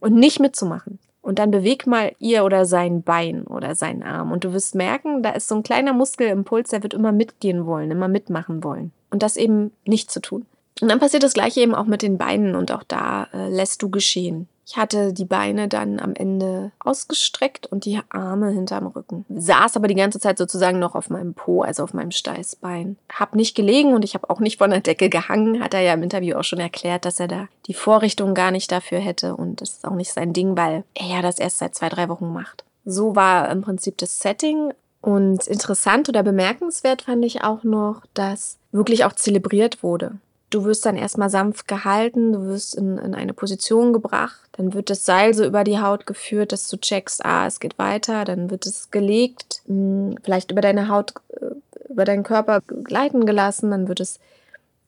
und 0.00 0.14
nicht 0.14 0.40
mitzumachen. 0.40 0.98
Und 1.22 1.40
dann 1.40 1.50
beweg 1.50 1.88
mal 1.88 2.12
ihr 2.20 2.44
oder 2.44 2.64
sein 2.66 3.02
Bein 3.02 3.42
oder 3.48 3.74
seinen 3.74 4.04
Arm. 4.04 4.30
Und 4.30 4.44
du 4.44 4.52
wirst 4.52 4.76
merken, 4.76 5.24
da 5.24 5.30
ist 5.30 5.48
so 5.48 5.56
ein 5.56 5.64
kleiner 5.64 5.92
Muskelimpuls, 5.92 6.70
der 6.70 6.84
wird 6.84 6.94
immer 6.94 7.10
mitgehen 7.10 7.66
wollen, 7.66 7.90
immer 7.90 8.06
mitmachen 8.06 8.62
wollen. 8.62 8.92
Und 9.10 9.24
das 9.24 9.36
eben 9.36 9.72
nicht 9.84 10.10
zu 10.10 10.20
tun. 10.20 10.46
Und 10.80 10.88
dann 10.88 11.00
passiert 11.00 11.24
das 11.24 11.32
gleiche 11.32 11.60
eben 11.60 11.74
auch 11.74 11.86
mit 11.86 12.02
den 12.02 12.18
Beinen 12.18 12.54
und 12.54 12.70
auch 12.70 12.84
da 12.84 13.26
äh, 13.32 13.48
lässt 13.48 13.82
du 13.82 13.90
geschehen. 13.90 14.48
Ich 14.68 14.76
hatte 14.76 15.12
die 15.12 15.24
Beine 15.24 15.68
dann 15.68 16.00
am 16.00 16.14
Ende 16.14 16.72
ausgestreckt 16.80 17.68
und 17.68 17.84
die 17.84 18.00
Arme 18.08 18.50
hinterm 18.50 18.88
Rücken. 18.88 19.24
Saß 19.28 19.76
aber 19.76 19.86
die 19.86 19.94
ganze 19.94 20.18
Zeit 20.18 20.38
sozusagen 20.38 20.80
noch 20.80 20.96
auf 20.96 21.08
meinem 21.08 21.34
Po, 21.34 21.62
also 21.62 21.84
auf 21.84 21.94
meinem 21.94 22.10
Steißbein. 22.10 22.96
Hab 23.12 23.36
nicht 23.36 23.54
gelegen 23.54 23.94
und 23.94 24.04
ich 24.04 24.14
habe 24.14 24.28
auch 24.28 24.40
nicht 24.40 24.58
von 24.58 24.70
der 24.70 24.80
Decke 24.80 25.08
gehangen. 25.08 25.62
Hat 25.62 25.72
er 25.72 25.80
ja 25.80 25.94
im 25.94 26.02
Interview 26.02 26.36
auch 26.36 26.42
schon 26.42 26.58
erklärt, 26.58 27.04
dass 27.04 27.20
er 27.20 27.28
da 27.28 27.46
die 27.66 27.74
Vorrichtung 27.74 28.34
gar 28.34 28.50
nicht 28.50 28.72
dafür 28.72 28.98
hätte 28.98 29.36
und 29.36 29.60
das 29.60 29.74
ist 29.74 29.84
auch 29.86 29.94
nicht 29.94 30.12
sein 30.12 30.32
Ding, 30.32 30.56
weil 30.56 30.82
er 30.94 31.06
ja 31.06 31.22
das 31.22 31.38
erst 31.38 31.58
seit 31.58 31.76
zwei, 31.76 31.88
drei 31.88 32.08
Wochen 32.08 32.32
macht. 32.32 32.64
So 32.84 33.14
war 33.14 33.48
im 33.50 33.62
Prinzip 33.62 33.98
das 33.98 34.18
Setting. 34.18 34.72
Und 35.00 35.46
interessant 35.46 36.08
oder 36.08 36.24
bemerkenswert 36.24 37.02
fand 37.02 37.24
ich 37.24 37.44
auch 37.44 37.62
noch, 37.62 38.02
dass 38.14 38.58
wirklich 38.72 39.04
auch 39.04 39.12
zelebriert 39.12 39.84
wurde. 39.84 40.16
Du 40.50 40.64
wirst 40.64 40.86
dann 40.86 40.96
erstmal 40.96 41.28
sanft 41.28 41.66
gehalten, 41.66 42.32
du 42.32 42.46
wirst 42.46 42.76
in, 42.76 42.98
in 42.98 43.14
eine 43.14 43.32
Position 43.32 43.92
gebracht, 43.92 44.48
dann 44.52 44.74
wird 44.74 44.90
das 44.90 45.04
Seil 45.04 45.34
so 45.34 45.44
über 45.44 45.64
die 45.64 45.80
Haut 45.80 46.06
geführt, 46.06 46.52
dass 46.52 46.68
du 46.68 46.76
checkst, 46.76 47.24
ah, 47.24 47.46
es 47.46 47.58
geht 47.58 47.78
weiter, 47.78 48.24
dann 48.24 48.50
wird 48.50 48.64
es 48.64 48.90
gelegt, 48.92 49.62
hm, 49.66 50.16
vielleicht 50.22 50.52
über 50.52 50.60
deine 50.60 50.88
Haut, 50.88 51.14
äh, 51.30 51.90
über 51.90 52.04
deinen 52.04 52.22
Körper 52.22 52.60
gleiten 52.60 53.26
gelassen, 53.26 53.72
dann 53.72 53.88
wird 53.88 54.00
es 54.00 54.20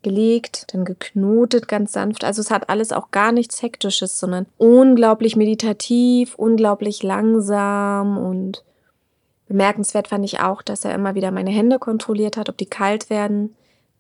gelegt, 0.02 0.72
dann 0.72 0.84
geknotet 0.84 1.68
ganz 1.68 1.92
sanft. 1.92 2.24
Also 2.24 2.40
es 2.40 2.50
hat 2.50 2.68
alles 2.68 2.92
auch 2.92 3.10
gar 3.10 3.32
nichts 3.32 3.62
Hektisches, 3.62 4.18
sondern 4.18 4.46
unglaublich 4.56 5.36
meditativ, 5.36 6.34
unglaublich 6.36 7.02
langsam 7.02 8.16
und 8.16 8.64
bemerkenswert 9.48 10.08
fand 10.08 10.24
ich 10.24 10.40
auch, 10.40 10.62
dass 10.62 10.84
er 10.84 10.94
immer 10.94 11.14
wieder 11.14 11.30
meine 11.30 11.50
Hände 11.50 11.78
kontrolliert 11.78 12.36
hat, 12.36 12.48
ob 12.48 12.56
die 12.56 12.66
kalt 12.66 13.10
werden. 13.10 13.56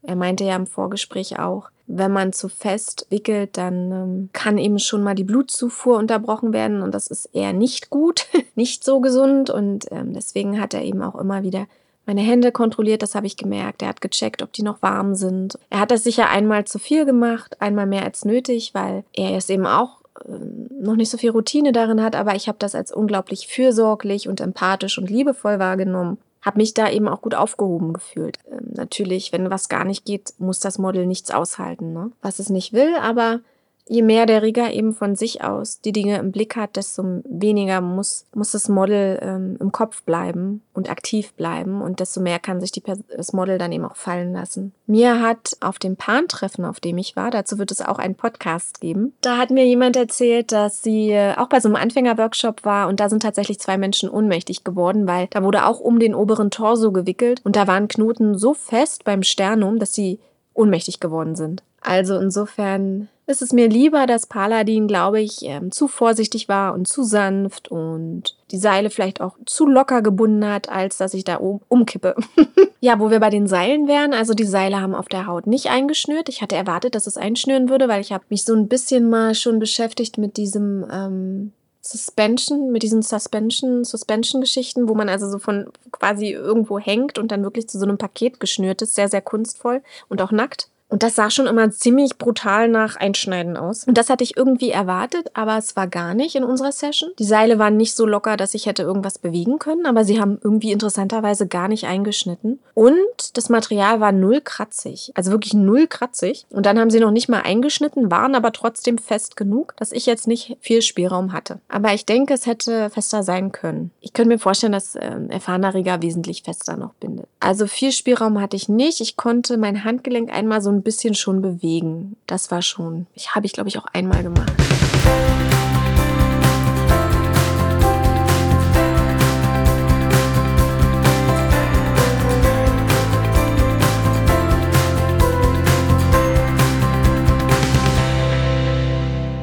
Er 0.08 0.16
meinte 0.16 0.42
ja 0.42 0.56
im 0.56 0.66
Vorgespräch 0.66 1.38
auch, 1.38 1.68
wenn 1.86 2.10
man 2.10 2.32
zu 2.32 2.48
fest 2.48 3.06
wickelt, 3.10 3.58
dann 3.58 3.92
ähm, 3.92 4.28
kann 4.32 4.56
eben 4.56 4.78
schon 4.78 5.02
mal 5.02 5.14
die 5.14 5.24
Blutzufuhr 5.24 5.98
unterbrochen 5.98 6.54
werden 6.54 6.80
und 6.80 6.94
das 6.94 7.08
ist 7.08 7.26
eher 7.34 7.52
nicht 7.52 7.90
gut, 7.90 8.26
nicht 8.54 8.84
so 8.84 9.00
gesund 9.00 9.50
und 9.50 9.84
ähm, 9.90 10.14
deswegen 10.14 10.58
hat 10.62 10.72
er 10.72 10.82
eben 10.82 11.02
auch 11.02 11.14
immer 11.14 11.42
wieder 11.42 11.66
meine 12.06 12.22
Hände 12.22 12.52
kontrolliert, 12.52 13.02
das 13.02 13.14
habe 13.14 13.26
ich 13.26 13.36
gemerkt. 13.36 13.82
Er 13.82 13.88
hat 13.88 14.00
gecheckt, 14.00 14.40
ob 14.40 14.50
die 14.54 14.62
noch 14.62 14.80
warm 14.80 15.14
sind. 15.14 15.58
Er 15.68 15.80
hat 15.80 15.90
das 15.90 16.04
sicher 16.04 16.30
einmal 16.30 16.64
zu 16.64 16.78
viel 16.78 17.04
gemacht, 17.04 17.60
einmal 17.60 17.84
mehr 17.84 18.04
als 18.04 18.24
nötig, 18.24 18.70
weil 18.72 19.04
er 19.12 19.36
es 19.36 19.50
eben 19.50 19.66
auch 19.66 19.98
ähm, 20.26 20.70
noch 20.80 20.96
nicht 20.96 21.10
so 21.10 21.18
viel 21.18 21.32
Routine 21.32 21.72
darin 21.72 22.02
hat, 22.02 22.16
aber 22.16 22.34
ich 22.34 22.48
habe 22.48 22.56
das 22.58 22.74
als 22.74 22.92
unglaublich 22.92 23.46
fürsorglich 23.48 24.26
und 24.26 24.40
empathisch 24.40 24.96
und 24.96 25.10
liebevoll 25.10 25.58
wahrgenommen 25.58 26.16
habe 26.48 26.58
mich 26.58 26.72
da 26.72 26.90
eben 26.90 27.08
auch 27.08 27.20
gut 27.20 27.34
aufgehoben 27.34 27.92
gefühlt. 27.92 28.38
Ähm, 28.50 28.72
natürlich, 28.74 29.32
wenn 29.32 29.50
was 29.50 29.68
gar 29.68 29.84
nicht 29.84 30.06
geht, 30.06 30.32
muss 30.38 30.60
das 30.60 30.78
Model 30.78 31.06
nichts 31.06 31.30
aushalten, 31.30 31.92
ne? 31.92 32.10
was 32.22 32.38
es 32.38 32.48
nicht 32.48 32.72
will, 32.72 32.96
aber 33.00 33.40
je 33.88 34.02
mehr 34.02 34.26
der 34.26 34.42
Rigger 34.42 34.72
eben 34.72 34.94
von 34.94 35.16
sich 35.16 35.42
aus 35.42 35.80
die 35.80 35.92
Dinge 35.92 36.18
im 36.18 36.32
Blick 36.32 36.56
hat, 36.56 36.76
desto 36.76 37.22
weniger 37.24 37.80
muss, 37.80 38.26
muss 38.34 38.52
das 38.52 38.68
Model 38.68 39.18
ähm, 39.22 39.56
im 39.60 39.72
Kopf 39.72 40.02
bleiben 40.02 40.62
und 40.74 40.90
aktiv 40.90 41.32
bleiben 41.32 41.80
und 41.80 42.00
desto 42.00 42.20
mehr 42.20 42.38
kann 42.38 42.60
sich 42.60 42.70
die, 42.70 42.82
das 42.82 43.32
Model 43.32 43.58
dann 43.58 43.72
eben 43.72 43.84
auch 43.84 43.96
fallen 43.96 44.32
lassen. 44.32 44.72
Mir 44.86 45.20
hat 45.20 45.56
auf 45.60 45.78
dem 45.78 45.96
Pan-Treffen, 45.96 46.64
auf 46.64 46.80
dem 46.80 46.98
ich 46.98 47.16
war, 47.16 47.30
dazu 47.30 47.58
wird 47.58 47.70
es 47.70 47.80
auch 47.80 47.98
einen 47.98 48.14
Podcast 48.14 48.80
geben, 48.80 49.14
da 49.20 49.36
hat 49.38 49.50
mir 49.50 49.66
jemand 49.66 49.96
erzählt, 49.96 50.52
dass 50.52 50.82
sie 50.82 51.10
äh, 51.10 51.34
auch 51.36 51.48
bei 51.48 51.60
so 51.60 51.68
einem 51.68 51.76
Anfänger-Workshop 51.76 52.64
war 52.64 52.88
und 52.88 53.00
da 53.00 53.08
sind 53.08 53.22
tatsächlich 53.22 53.58
zwei 53.58 53.78
Menschen 53.78 54.10
ohnmächtig 54.10 54.64
geworden, 54.64 55.06
weil 55.06 55.28
da 55.30 55.42
wurde 55.42 55.66
auch 55.66 55.80
um 55.80 55.98
den 55.98 56.14
oberen 56.14 56.50
Torso 56.50 56.92
gewickelt 56.92 57.40
und 57.44 57.56
da 57.56 57.66
waren 57.66 57.88
Knoten 57.88 58.36
so 58.36 58.54
fest 58.54 59.04
beim 59.04 59.22
Sternum, 59.22 59.78
dass 59.78 59.94
sie 59.94 60.18
ohnmächtig 60.54 61.00
geworden 61.00 61.36
sind. 61.36 61.62
Also 61.80 62.18
insofern 62.18 63.08
ist 63.28 63.42
es 63.42 63.52
mir 63.52 63.68
lieber, 63.68 64.06
dass 64.06 64.26
Paladin, 64.26 64.88
glaube 64.88 65.20
ich, 65.20 65.42
ähm, 65.42 65.70
zu 65.70 65.86
vorsichtig 65.86 66.48
war 66.48 66.72
und 66.72 66.88
zu 66.88 67.02
sanft 67.02 67.68
und 67.68 68.36
die 68.50 68.56
Seile 68.56 68.88
vielleicht 68.88 69.20
auch 69.20 69.36
zu 69.44 69.66
locker 69.66 70.00
gebunden 70.00 70.46
hat, 70.46 70.70
als 70.70 70.96
dass 70.96 71.12
ich 71.12 71.24
da 71.24 71.36
um, 71.36 71.60
umkippe. 71.68 72.16
ja, 72.80 72.98
wo 72.98 73.10
wir 73.10 73.20
bei 73.20 73.28
den 73.28 73.46
Seilen 73.46 73.86
wären, 73.86 74.14
also 74.14 74.32
die 74.32 74.44
Seile 74.44 74.80
haben 74.80 74.94
auf 74.94 75.08
der 75.08 75.26
Haut 75.26 75.46
nicht 75.46 75.66
eingeschnürt. 75.66 76.30
Ich 76.30 76.40
hatte 76.40 76.56
erwartet, 76.56 76.94
dass 76.94 77.06
es 77.06 77.18
einschnüren 77.18 77.68
würde, 77.68 77.86
weil 77.86 78.00
ich 78.00 78.12
habe 78.12 78.24
mich 78.30 78.44
so 78.44 78.54
ein 78.54 78.66
bisschen 78.66 79.10
mal 79.10 79.34
schon 79.34 79.58
beschäftigt 79.58 80.16
mit 80.16 80.38
diesem 80.38 80.86
ähm, 80.90 81.52
Suspension, 81.82 82.72
mit 82.72 82.82
diesen 82.82 83.02
Suspension, 83.02 83.84
Suspension-Geschichten, 83.84 84.88
wo 84.88 84.94
man 84.94 85.10
also 85.10 85.28
so 85.28 85.38
von 85.38 85.66
quasi 85.92 86.30
irgendwo 86.30 86.78
hängt 86.78 87.18
und 87.18 87.30
dann 87.30 87.42
wirklich 87.42 87.68
zu 87.68 87.78
so 87.78 87.84
einem 87.84 87.98
Paket 87.98 88.40
geschnürt 88.40 88.80
ist. 88.80 88.94
Sehr, 88.94 89.10
sehr 89.10 89.22
kunstvoll 89.22 89.82
und 90.08 90.22
auch 90.22 90.32
nackt. 90.32 90.70
Und 90.88 91.02
das 91.02 91.16
sah 91.16 91.30
schon 91.30 91.46
immer 91.46 91.70
ziemlich 91.70 92.16
brutal 92.16 92.68
nach 92.68 92.96
Einschneiden 92.96 93.56
aus. 93.56 93.84
Und 93.84 93.98
das 93.98 94.08
hatte 94.08 94.24
ich 94.24 94.36
irgendwie 94.36 94.70
erwartet, 94.70 95.30
aber 95.34 95.58
es 95.58 95.76
war 95.76 95.86
gar 95.86 96.14
nicht 96.14 96.34
in 96.34 96.44
unserer 96.44 96.72
Session. 96.72 97.10
Die 97.18 97.24
Seile 97.24 97.58
waren 97.58 97.76
nicht 97.76 97.94
so 97.94 98.06
locker, 98.06 98.36
dass 98.36 98.54
ich 98.54 98.66
hätte 98.66 98.82
irgendwas 98.82 99.18
bewegen 99.18 99.58
können, 99.58 99.86
aber 99.86 100.04
sie 100.04 100.20
haben 100.20 100.38
irgendwie 100.42 100.72
interessanterweise 100.72 101.46
gar 101.46 101.68
nicht 101.68 101.86
eingeschnitten. 101.86 102.58
Und 102.74 103.36
das 103.36 103.50
Material 103.50 104.00
war 104.00 104.12
null 104.12 104.40
kratzig. 104.40 105.12
Also 105.14 105.30
wirklich 105.30 105.52
null 105.52 105.86
kratzig. 105.86 106.46
Und 106.50 106.64
dann 106.64 106.78
haben 106.78 106.90
sie 106.90 107.00
noch 107.00 107.10
nicht 107.10 107.28
mal 107.28 107.42
eingeschnitten, 107.42 108.10
waren 108.10 108.34
aber 108.34 108.52
trotzdem 108.52 108.96
fest 108.96 109.36
genug, 109.36 109.74
dass 109.76 109.92
ich 109.92 110.06
jetzt 110.06 110.26
nicht 110.26 110.56
viel 110.60 110.80
Spielraum 110.80 111.32
hatte. 111.32 111.60
Aber 111.68 111.92
ich 111.92 112.06
denke, 112.06 112.32
es 112.32 112.46
hätte 112.46 112.88
fester 112.90 113.22
sein 113.22 113.52
können. 113.52 113.90
Ich 114.00 114.14
könnte 114.14 114.30
mir 114.30 114.38
vorstellen, 114.38 114.72
dass 114.72 114.94
äh, 114.94 115.16
erfahrener 115.28 115.74
Rigger 115.74 116.00
wesentlich 116.00 116.44
fester 116.44 116.76
noch 116.76 116.94
bindet. 116.94 117.26
Also 117.40 117.66
viel 117.66 117.92
Spielraum 117.92 118.40
hatte 118.40 118.56
ich 118.56 118.68
nicht. 118.68 119.00
Ich 119.00 119.16
konnte 119.16 119.58
mein 119.58 119.84
Handgelenk 119.84 120.32
einmal 120.32 120.62
so 120.62 120.70
ein 120.70 120.77
bisschen 120.82 121.14
schon 121.14 121.42
bewegen. 121.42 122.16
Das 122.26 122.50
war 122.50 122.62
schon, 122.62 123.06
ich 123.14 123.34
habe 123.34 123.46
ich 123.46 123.52
glaube 123.52 123.68
ich 123.68 123.78
auch 123.78 123.86
einmal 123.92 124.22
gemacht. 124.22 124.52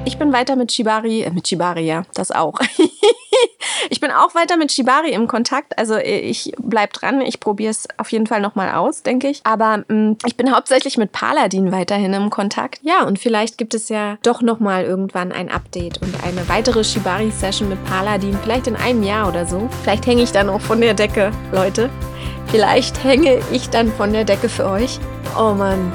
Ich 0.06 0.18
bin 0.18 0.32
weiter 0.32 0.56
mit 0.56 0.72
Shibari, 0.72 1.24
äh, 1.24 1.32
mit 1.32 1.48
Shibari, 1.48 1.86
ja, 1.86 2.04
das 2.14 2.32
auch. 2.32 2.60
Ich 3.90 4.00
bin 4.00 4.12
auch 4.12 4.36
weiter 4.36 4.58
mit 4.58 4.72
Shibari 4.72 5.12
im 5.12 5.28
Kontakt. 5.28 5.78
Also 5.78 5.96
äh, 5.96 6.20
ich 6.20 6.54
bleib 6.58 6.94
dran. 6.94 7.22
Ich 7.22 7.40
probiere 7.40 7.72
es 7.72 7.88
auf 7.98 8.12
jeden 8.12 8.28
Fall 8.28 8.42
nochmal 8.42 8.74
aus, 8.76 9.04
denke 9.04 9.28
ich. 9.28 9.42
Aber 9.44 9.84
mh, 9.88 9.94
mm, 9.94 10.18
ich 10.26 10.38
bin 10.38 10.54
hauptsächlich 10.54 10.98
mit 10.98 11.12
Paladin 11.12 11.72
weiterhin 11.72 12.14
im 12.14 12.30
Kontakt. 12.30 12.80
Ja, 12.84 13.04
und 13.04 13.20
vielleicht 13.20 13.58
gibt 13.58 13.74
es 13.74 13.90
ja 13.90 14.18
doch 14.24 14.42
nochmal 14.42 14.84
irgendwann 14.84 15.32
ein 15.32 15.50
Update 15.50 16.02
und 16.02 16.14
eine 16.24 16.48
weitere 16.50 16.84
Shibari-Session 16.84 17.70
mit 17.70 17.84
Paladin. 17.86 18.38
Vielleicht 18.44 18.68
in 18.68 18.76
einem 18.76 19.04
Jahr 19.04 19.28
oder 19.28 19.46
so. 19.46 19.70
Vielleicht 19.84 20.06
hänge 20.06 20.24
ich 20.24 20.32
dann 20.32 20.50
auch 20.50 20.62
von 20.62 20.82
der 20.82 20.94
Decke, 20.94 21.32
Leute. 21.52 21.90
Vielleicht 22.48 23.04
hänge 23.04 23.40
ich 23.52 23.70
dann 23.70 23.92
von 23.92 24.14
der 24.14 24.24
Decke 24.24 24.50
für 24.50 24.66
euch. 24.66 25.00
Oh 25.38 25.54
Mann. 25.54 25.92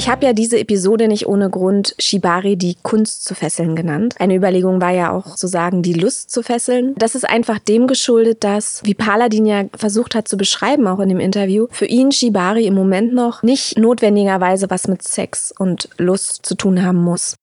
Ich 0.00 0.08
habe 0.08 0.24
ja 0.24 0.32
diese 0.32 0.58
Episode 0.58 1.08
nicht 1.08 1.26
ohne 1.26 1.50
Grund 1.50 1.94
Shibari 1.98 2.56
die 2.56 2.74
Kunst 2.82 3.26
zu 3.26 3.34
fesseln 3.34 3.76
genannt. 3.76 4.14
Eine 4.18 4.34
Überlegung 4.34 4.80
war 4.80 4.92
ja 4.92 5.12
auch 5.12 5.36
zu 5.36 5.46
sagen, 5.46 5.82
die 5.82 5.92
Lust 5.92 6.30
zu 6.30 6.42
fesseln. 6.42 6.94
Das 6.96 7.14
ist 7.14 7.28
einfach 7.28 7.58
dem 7.58 7.86
geschuldet, 7.86 8.42
dass, 8.42 8.80
wie 8.82 8.94
Paladin 8.94 9.44
ja 9.44 9.64
versucht 9.76 10.14
hat 10.14 10.26
zu 10.26 10.38
beschreiben, 10.38 10.86
auch 10.86 11.00
in 11.00 11.10
dem 11.10 11.20
Interview, 11.20 11.66
für 11.70 11.84
ihn 11.84 12.12
Shibari 12.12 12.64
im 12.66 12.72
Moment 12.72 13.12
noch 13.12 13.42
nicht 13.42 13.76
notwendigerweise 13.76 14.70
was 14.70 14.88
mit 14.88 15.02
Sex 15.02 15.52
und 15.58 15.90
Lust 15.98 16.46
zu 16.46 16.54
tun 16.54 16.82
haben 16.82 17.04
muss. 17.04 17.34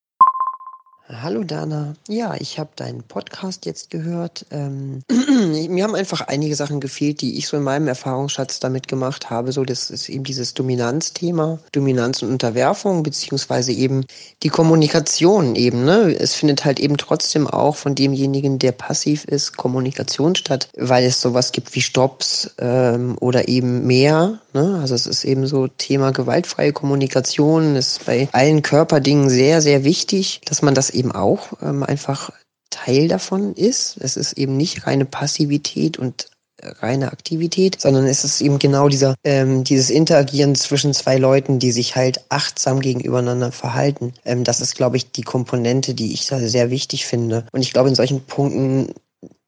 Hallo 1.10 1.46
Dana. 1.46 1.94
Ja, 2.10 2.36
ich 2.38 2.60
habe 2.60 2.72
deinen 2.76 3.02
Podcast 3.02 3.66
jetzt 3.66 3.92
gehört. 3.92 4.46
Ähm, 4.52 5.04
mir 5.70 5.86
haben 5.86 5.96
einfach 5.96 6.20
einige 6.20 6.54
Sachen 6.54 6.82
gefehlt, 6.82 7.22
die 7.22 7.38
ich 7.38 7.48
so 7.48 7.56
in 7.56 7.64
meinem 7.64 7.88
Erfahrungsschatz 7.88 8.60
damit 8.60 8.90
gemacht 8.90 9.30
habe. 9.30 9.54
So, 9.54 9.64
das 9.64 9.90
ist 9.90 10.10
eben 10.10 10.26
dieses 10.26 10.54
Dominanzthema, 10.54 11.60
Dominanz 11.72 12.24
und 12.24 12.32
Unterwerfung, 12.32 13.04
beziehungsweise 13.04 13.72
eben 13.72 14.04
die 14.44 14.50
Kommunikation 14.50 15.56
eben. 15.56 15.86
Ne? 15.86 16.14
Es 16.14 16.34
findet 16.34 16.66
halt 16.66 16.78
eben 16.78 16.98
trotzdem 16.98 17.48
auch 17.48 17.78
von 17.78 17.96
demjenigen, 17.96 18.60
der 18.60 18.74
passiv 18.74 19.24
ist, 19.24 19.56
Kommunikation 19.56 20.36
statt, 20.36 20.68
weil 20.76 21.06
es 21.06 21.22
sowas 21.22 21.54
gibt 21.54 21.74
wie 21.74 21.82
Stops 21.82 22.54
ähm, 22.58 23.16
oder 23.22 23.48
eben 23.48 23.88
mehr. 23.88 24.42
Ne? 24.54 24.80
Also 24.82 24.94
es 24.94 25.08
ist 25.08 25.24
eben 25.24 25.48
so 25.48 25.70
Thema 25.70 26.12
gewaltfreie 26.12 26.74
Kommunikation, 26.74 27.78
ist 27.78 28.06
bei 28.06 28.28
allen 28.34 28.62
Körperdingen 28.62 29.30
sehr, 29.30 29.62
sehr 29.62 29.86
wichtig, 29.86 30.42
dass 30.44 30.62
man 30.62 30.76
das 30.76 30.97
eben 30.98 31.12
auch 31.12 31.54
ähm, 31.62 31.84
einfach 31.84 32.32
Teil 32.70 33.08
davon 33.08 33.54
ist. 33.54 33.98
Es 33.98 34.18
ist 34.18 34.34
eben 34.34 34.58
nicht 34.58 34.86
reine 34.88 35.06
Passivität 35.06 35.98
und 35.98 36.30
äh, 36.62 36.70
reine 36.80 37.12
Aktivität, 37.12 37.80
sondern 37.80 38.08
es 38.08 38.24
ist 38.24 38.42
eben 38.42 38.60
genau 38.60 38.90
dieser 38.90 39.16
ähm, 39.24 39.64
dieses 39.64 39.90
Interagieren 39.90 40.56
zwischen 40.56 40.94
zwei 40.94 41.18
Leuten, 41.18 41.60
die 41.60 41.72
sich 41.72 41.96
halt 41.96 42.22
achtsam 42.30 42.80
gegenübereinander 42.80 43.52
verhalten. 43.52 44.14
Ähm, 44.26 44.44
das 44.44 44.60
ist, 44.60 44.76
glaube 44.76 44.98
ich, 44.98 45.12
die 45.12 45.22
Komponente, 45.22 45.94
die 45.94 46.14
ich 46.14 46.28
da 46.28 46.40
sehr 46.40 46.70
wichtig 46.70 47.06
finde. 47.06 47.46
Und 47.52 47.62
ich 47.62 47.72
glaube, 47.74 47.90
in 47.90 47.96
solchen 47.96 48.22
Punkten 48.26 48.94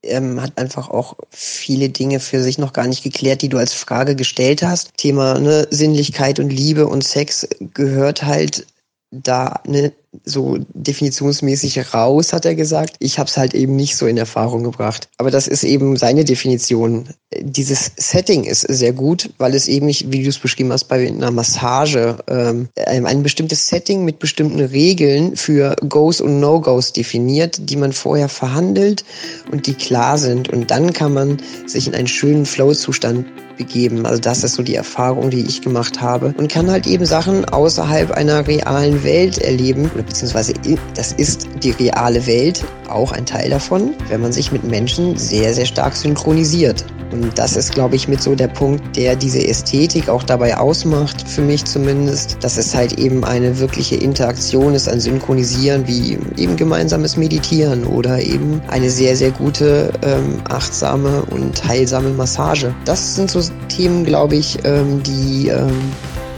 ähm, 0.04 0.41
hat 0.41 0.58
einfach 0.58 0.89
auch 0.89 1.16
viele 1.30 1.89
Dinge 1.89 2.20
für 2.20 2.41
sich 2.41 2.58
noch 2.58 2.74
gar 2.74 2.88
nicht 2.88 3.04
geklärt, 3.04 3.41
die 3.41 3.50
du 3.50 3.58
als 3.58 3.74
Frage 3.74 4.16
gestellt 4.16 4.64
hast. 4.64 4.91
Thema 4.97 5.39
ne, 5.39 5.68
Sinnlichkeit 5.72 6.39
und 6.39 6.50
Liebe 6.50 6.88
und 6.88 7.04
Sex 7.04 7.47
gehört 7.74 8.24
halt 8.24 8.66
da 9.12 9.62
ne, 9.66 9.91
so 10.24 10.57
definitionsmäßig 10.74 11.93
raus, 11.93 12.34
hat 12.34 12.45
er 12.45 12.55
gesagt. 12.55 12.95
Ich 12.99 13.20
habe 13.20 13.30
es 13.30 13.38
halt 13.38 13.53
eben 13.53 13.76
nicht 13.76 13.95
so 13.95 14.07
in 14.07 14.18
Erfahrung 14.18 14.64
gebracht. 14.64 15.07
Aber 15.18 15.30
das 15.30 15.47
ist 15.47 15.64
eben 15.64 15.97
seine 15.97 16.26
Definition. 16.26 17.10
Dieses 17.39 17.91
Setting 17.95 18.43
ist 18.43 18.62
sehr 18.62 18.93
gut, 18.93 19.32
weil 19.38 19.53
es 19.53 19.68
eben 19.68 19.86
nicht, 19.86 20.12
wie 20.12 20.24
du 20.24 20.30
es 20.30 20.39
beschrieben 20.39 20.72
hast, 20.72 20.86
bei 20.86 21.07
einer 21.07 21.32
Massage 21.32 22.18
ähm, 22.28 22.70
ein 22.86 23.24
bestimmtes 23.24 23.68
Setting 23.68 24.03
mit 24.03 24.20
bestimmten 24.20 24.60
Regeln 24.60 25.36
für 25.36 25.76
Goes 25.88 26.22
und 26.22 26.39
No-Goes 26.39 26.91
definiert, 26.93 27.70
die 27.70 27.78
man 27.78 27.93
vorher 27.93 28.30
verhandelt 28.30 29.05
und 29.51 29.68
die 29.68 29.76
klar 29.76 30.18
sind. 30.18 30.49
Und 30.49 30.72
dann 30.72 30.91
kann 30.93 31.14
man 31.14 31.38
sich 31.68 31.88
in 31.88 31.93
einen 31.93 32.07
schönen 32.07 32.47
Flow-Zustand 32.47 33.28
begeben. 33.60 34.07
Also 34.07 34.20
das 34.20 34.43
ist 34.43 34.55
so 34.55 34.64
die 34.64 34.74
Erfahrung, 34.74 35.30
die 35.30 35.41
ich 35.41 35.62
gemacht 35.62 36.01
habe 36.01 36.34
und 36.38 36.51
kann 36.51 36.72
halt 36.72 36.88
eben 36.88 37.05
Sachen 37.05 37.45
außerhalb 37.45 38.10
einer 38.10 38.47
realen 38.47 39.03
Welt 39.03 39.38
erleben 39.38 39.91
oder 39.93 40.01
beziehungsweise 40.01 40.53
das 40.95 41.12
ist 41.12 41.47
die 41.62 41.72
reale 41.72 42.26
Welt, 42.26 42.66
auch 42.89 43.12
ein 43.12 43.28
Teil 43.28 43.51
davon, 43.51 43.93
wenn 44.07 44.22
man 44.22 44.32
sich 44.32 44.51
mit 44.51 44.64
Menschen 44.64 45.16
sehr, 45.18 45.53
sehr 45.53 45.66
stark 45.66 45.95
synchronisiert. 45.95 46.86
Und 47.12 47.38
das 47.38 47.55
ist, 47.55 47.74
glaube 47.74 47.95
ich, 47.95 48.07
mit 48.07 48.22
so 48.22 48.36
der 48.36 48.47
Punkt, 48.47 48.95
der 48.95 49.16
diese 49.16 49.45
Ästhetik 49.45 50.10
auch 50.10 50.24
dabei 50.24 50.57
ausmacht, 50.57 51.28
für 51.28 51.41
mich 51.41 51.66
zumindest, 51.66 52.38
dass 52.41 52.57
es 52.57 52.76
halt 52.76 52.93
eben 52.99 53.24
eine 53.24 53.60
wirkliche 53.60 53.95
Interaktion 53.95 54.76
ist, 54.76 54.88
ein 54.88 54.99
Synchronisieren 54.99 55.88
wie 55.88 56.18
eben 56.38 56.55
gemeinsames 56.55 57.18
Meditieren 57.18 57.86
oder 57.86 58.22
eben 58.22 58.62
eine 58.68 58.89
sehr, 58.89 59.16
sehr 59.16 59.32
gute, 59.32 59.91
ähm, 60.03 60.39
achtsame 60.49 61.24
und 61.32 61.64
heilsame 61.64 62.10
Massage. 62.10 62.74
Das 62.86 63.16
sind 63.16 63.32
so 63.32 63.41
Themen, 63.68 64.03
glaube 64.05 64.36
ich, 64.36 64.57
ähm, 64.66 65.01
die 65.03 65.47
ähm, 65.47 65.91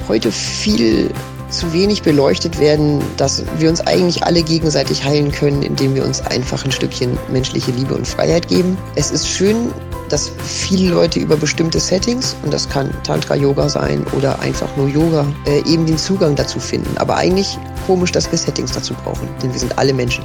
heute 0.08 0.32
viel 0.32 1.10
zu 1.52 1.72
wenig 1.74 2.02
beleuchtet 2.02 2.60
werden, 2.60 3.02
dass 3.18 3.44
wir 3.60 3.70
uns 3.70 3.82
eigentlich 3.82 4.24
alle 4.24 4.42
gegenseitig 4.42 5.04
heilen 5.04 5.32
können, 5.32 5.62
indem 5.62 5.96
wir 5.96 6.04
uns 6.06 6.22
einfach 6.22 6.64
ein 6.66 6.72
Stückchen 6.72 7.18
menschliche 7.32 7.72
Liebe 7.72 7.94
und 7.94 8.08
Freiheit 8.08 8.48
geben. 8.48 8.78
Es 8.96 9.12
ist 9.12 9.28
schön, 9.28 9.72
dass 10.12 10.32
viele 10.44 10.92
Leute 10.94 11.20
über 11.20 11.38
bestimmte 11.38 11.80
Settings, 11.80 12.36
und 12.44 12.54
das 12.54 12.68
kann 12.68 12.92
Tantra-Yoga 13.04 13.70
sein 13.70 14.06
oder 14.18 14.40
einfach 14.40 14.76
nur 14.76 14.88
Yoga, 14.88 15.26
äh, 15.46 15.60
eben 15.60 15.86
den 15.86 15.98
Zugang 15.98 16.36
dazu 16.36 16.60
finden. 16.60 16.98
Aber 16.98 17.16
eigentlich 17.16 17.58
komisch, 17.88 18.12
dass 18.12 18.32
wir 18.32 18.38
Settings 18.38 18.72
dazu 18.72 18.94
brauchen, 18.94 19.28
denn 19.42 19.52
wir 19.52 19.60
sind 19.60 19.78
alle 19.78 19.94
Menschen. 19.94 20.24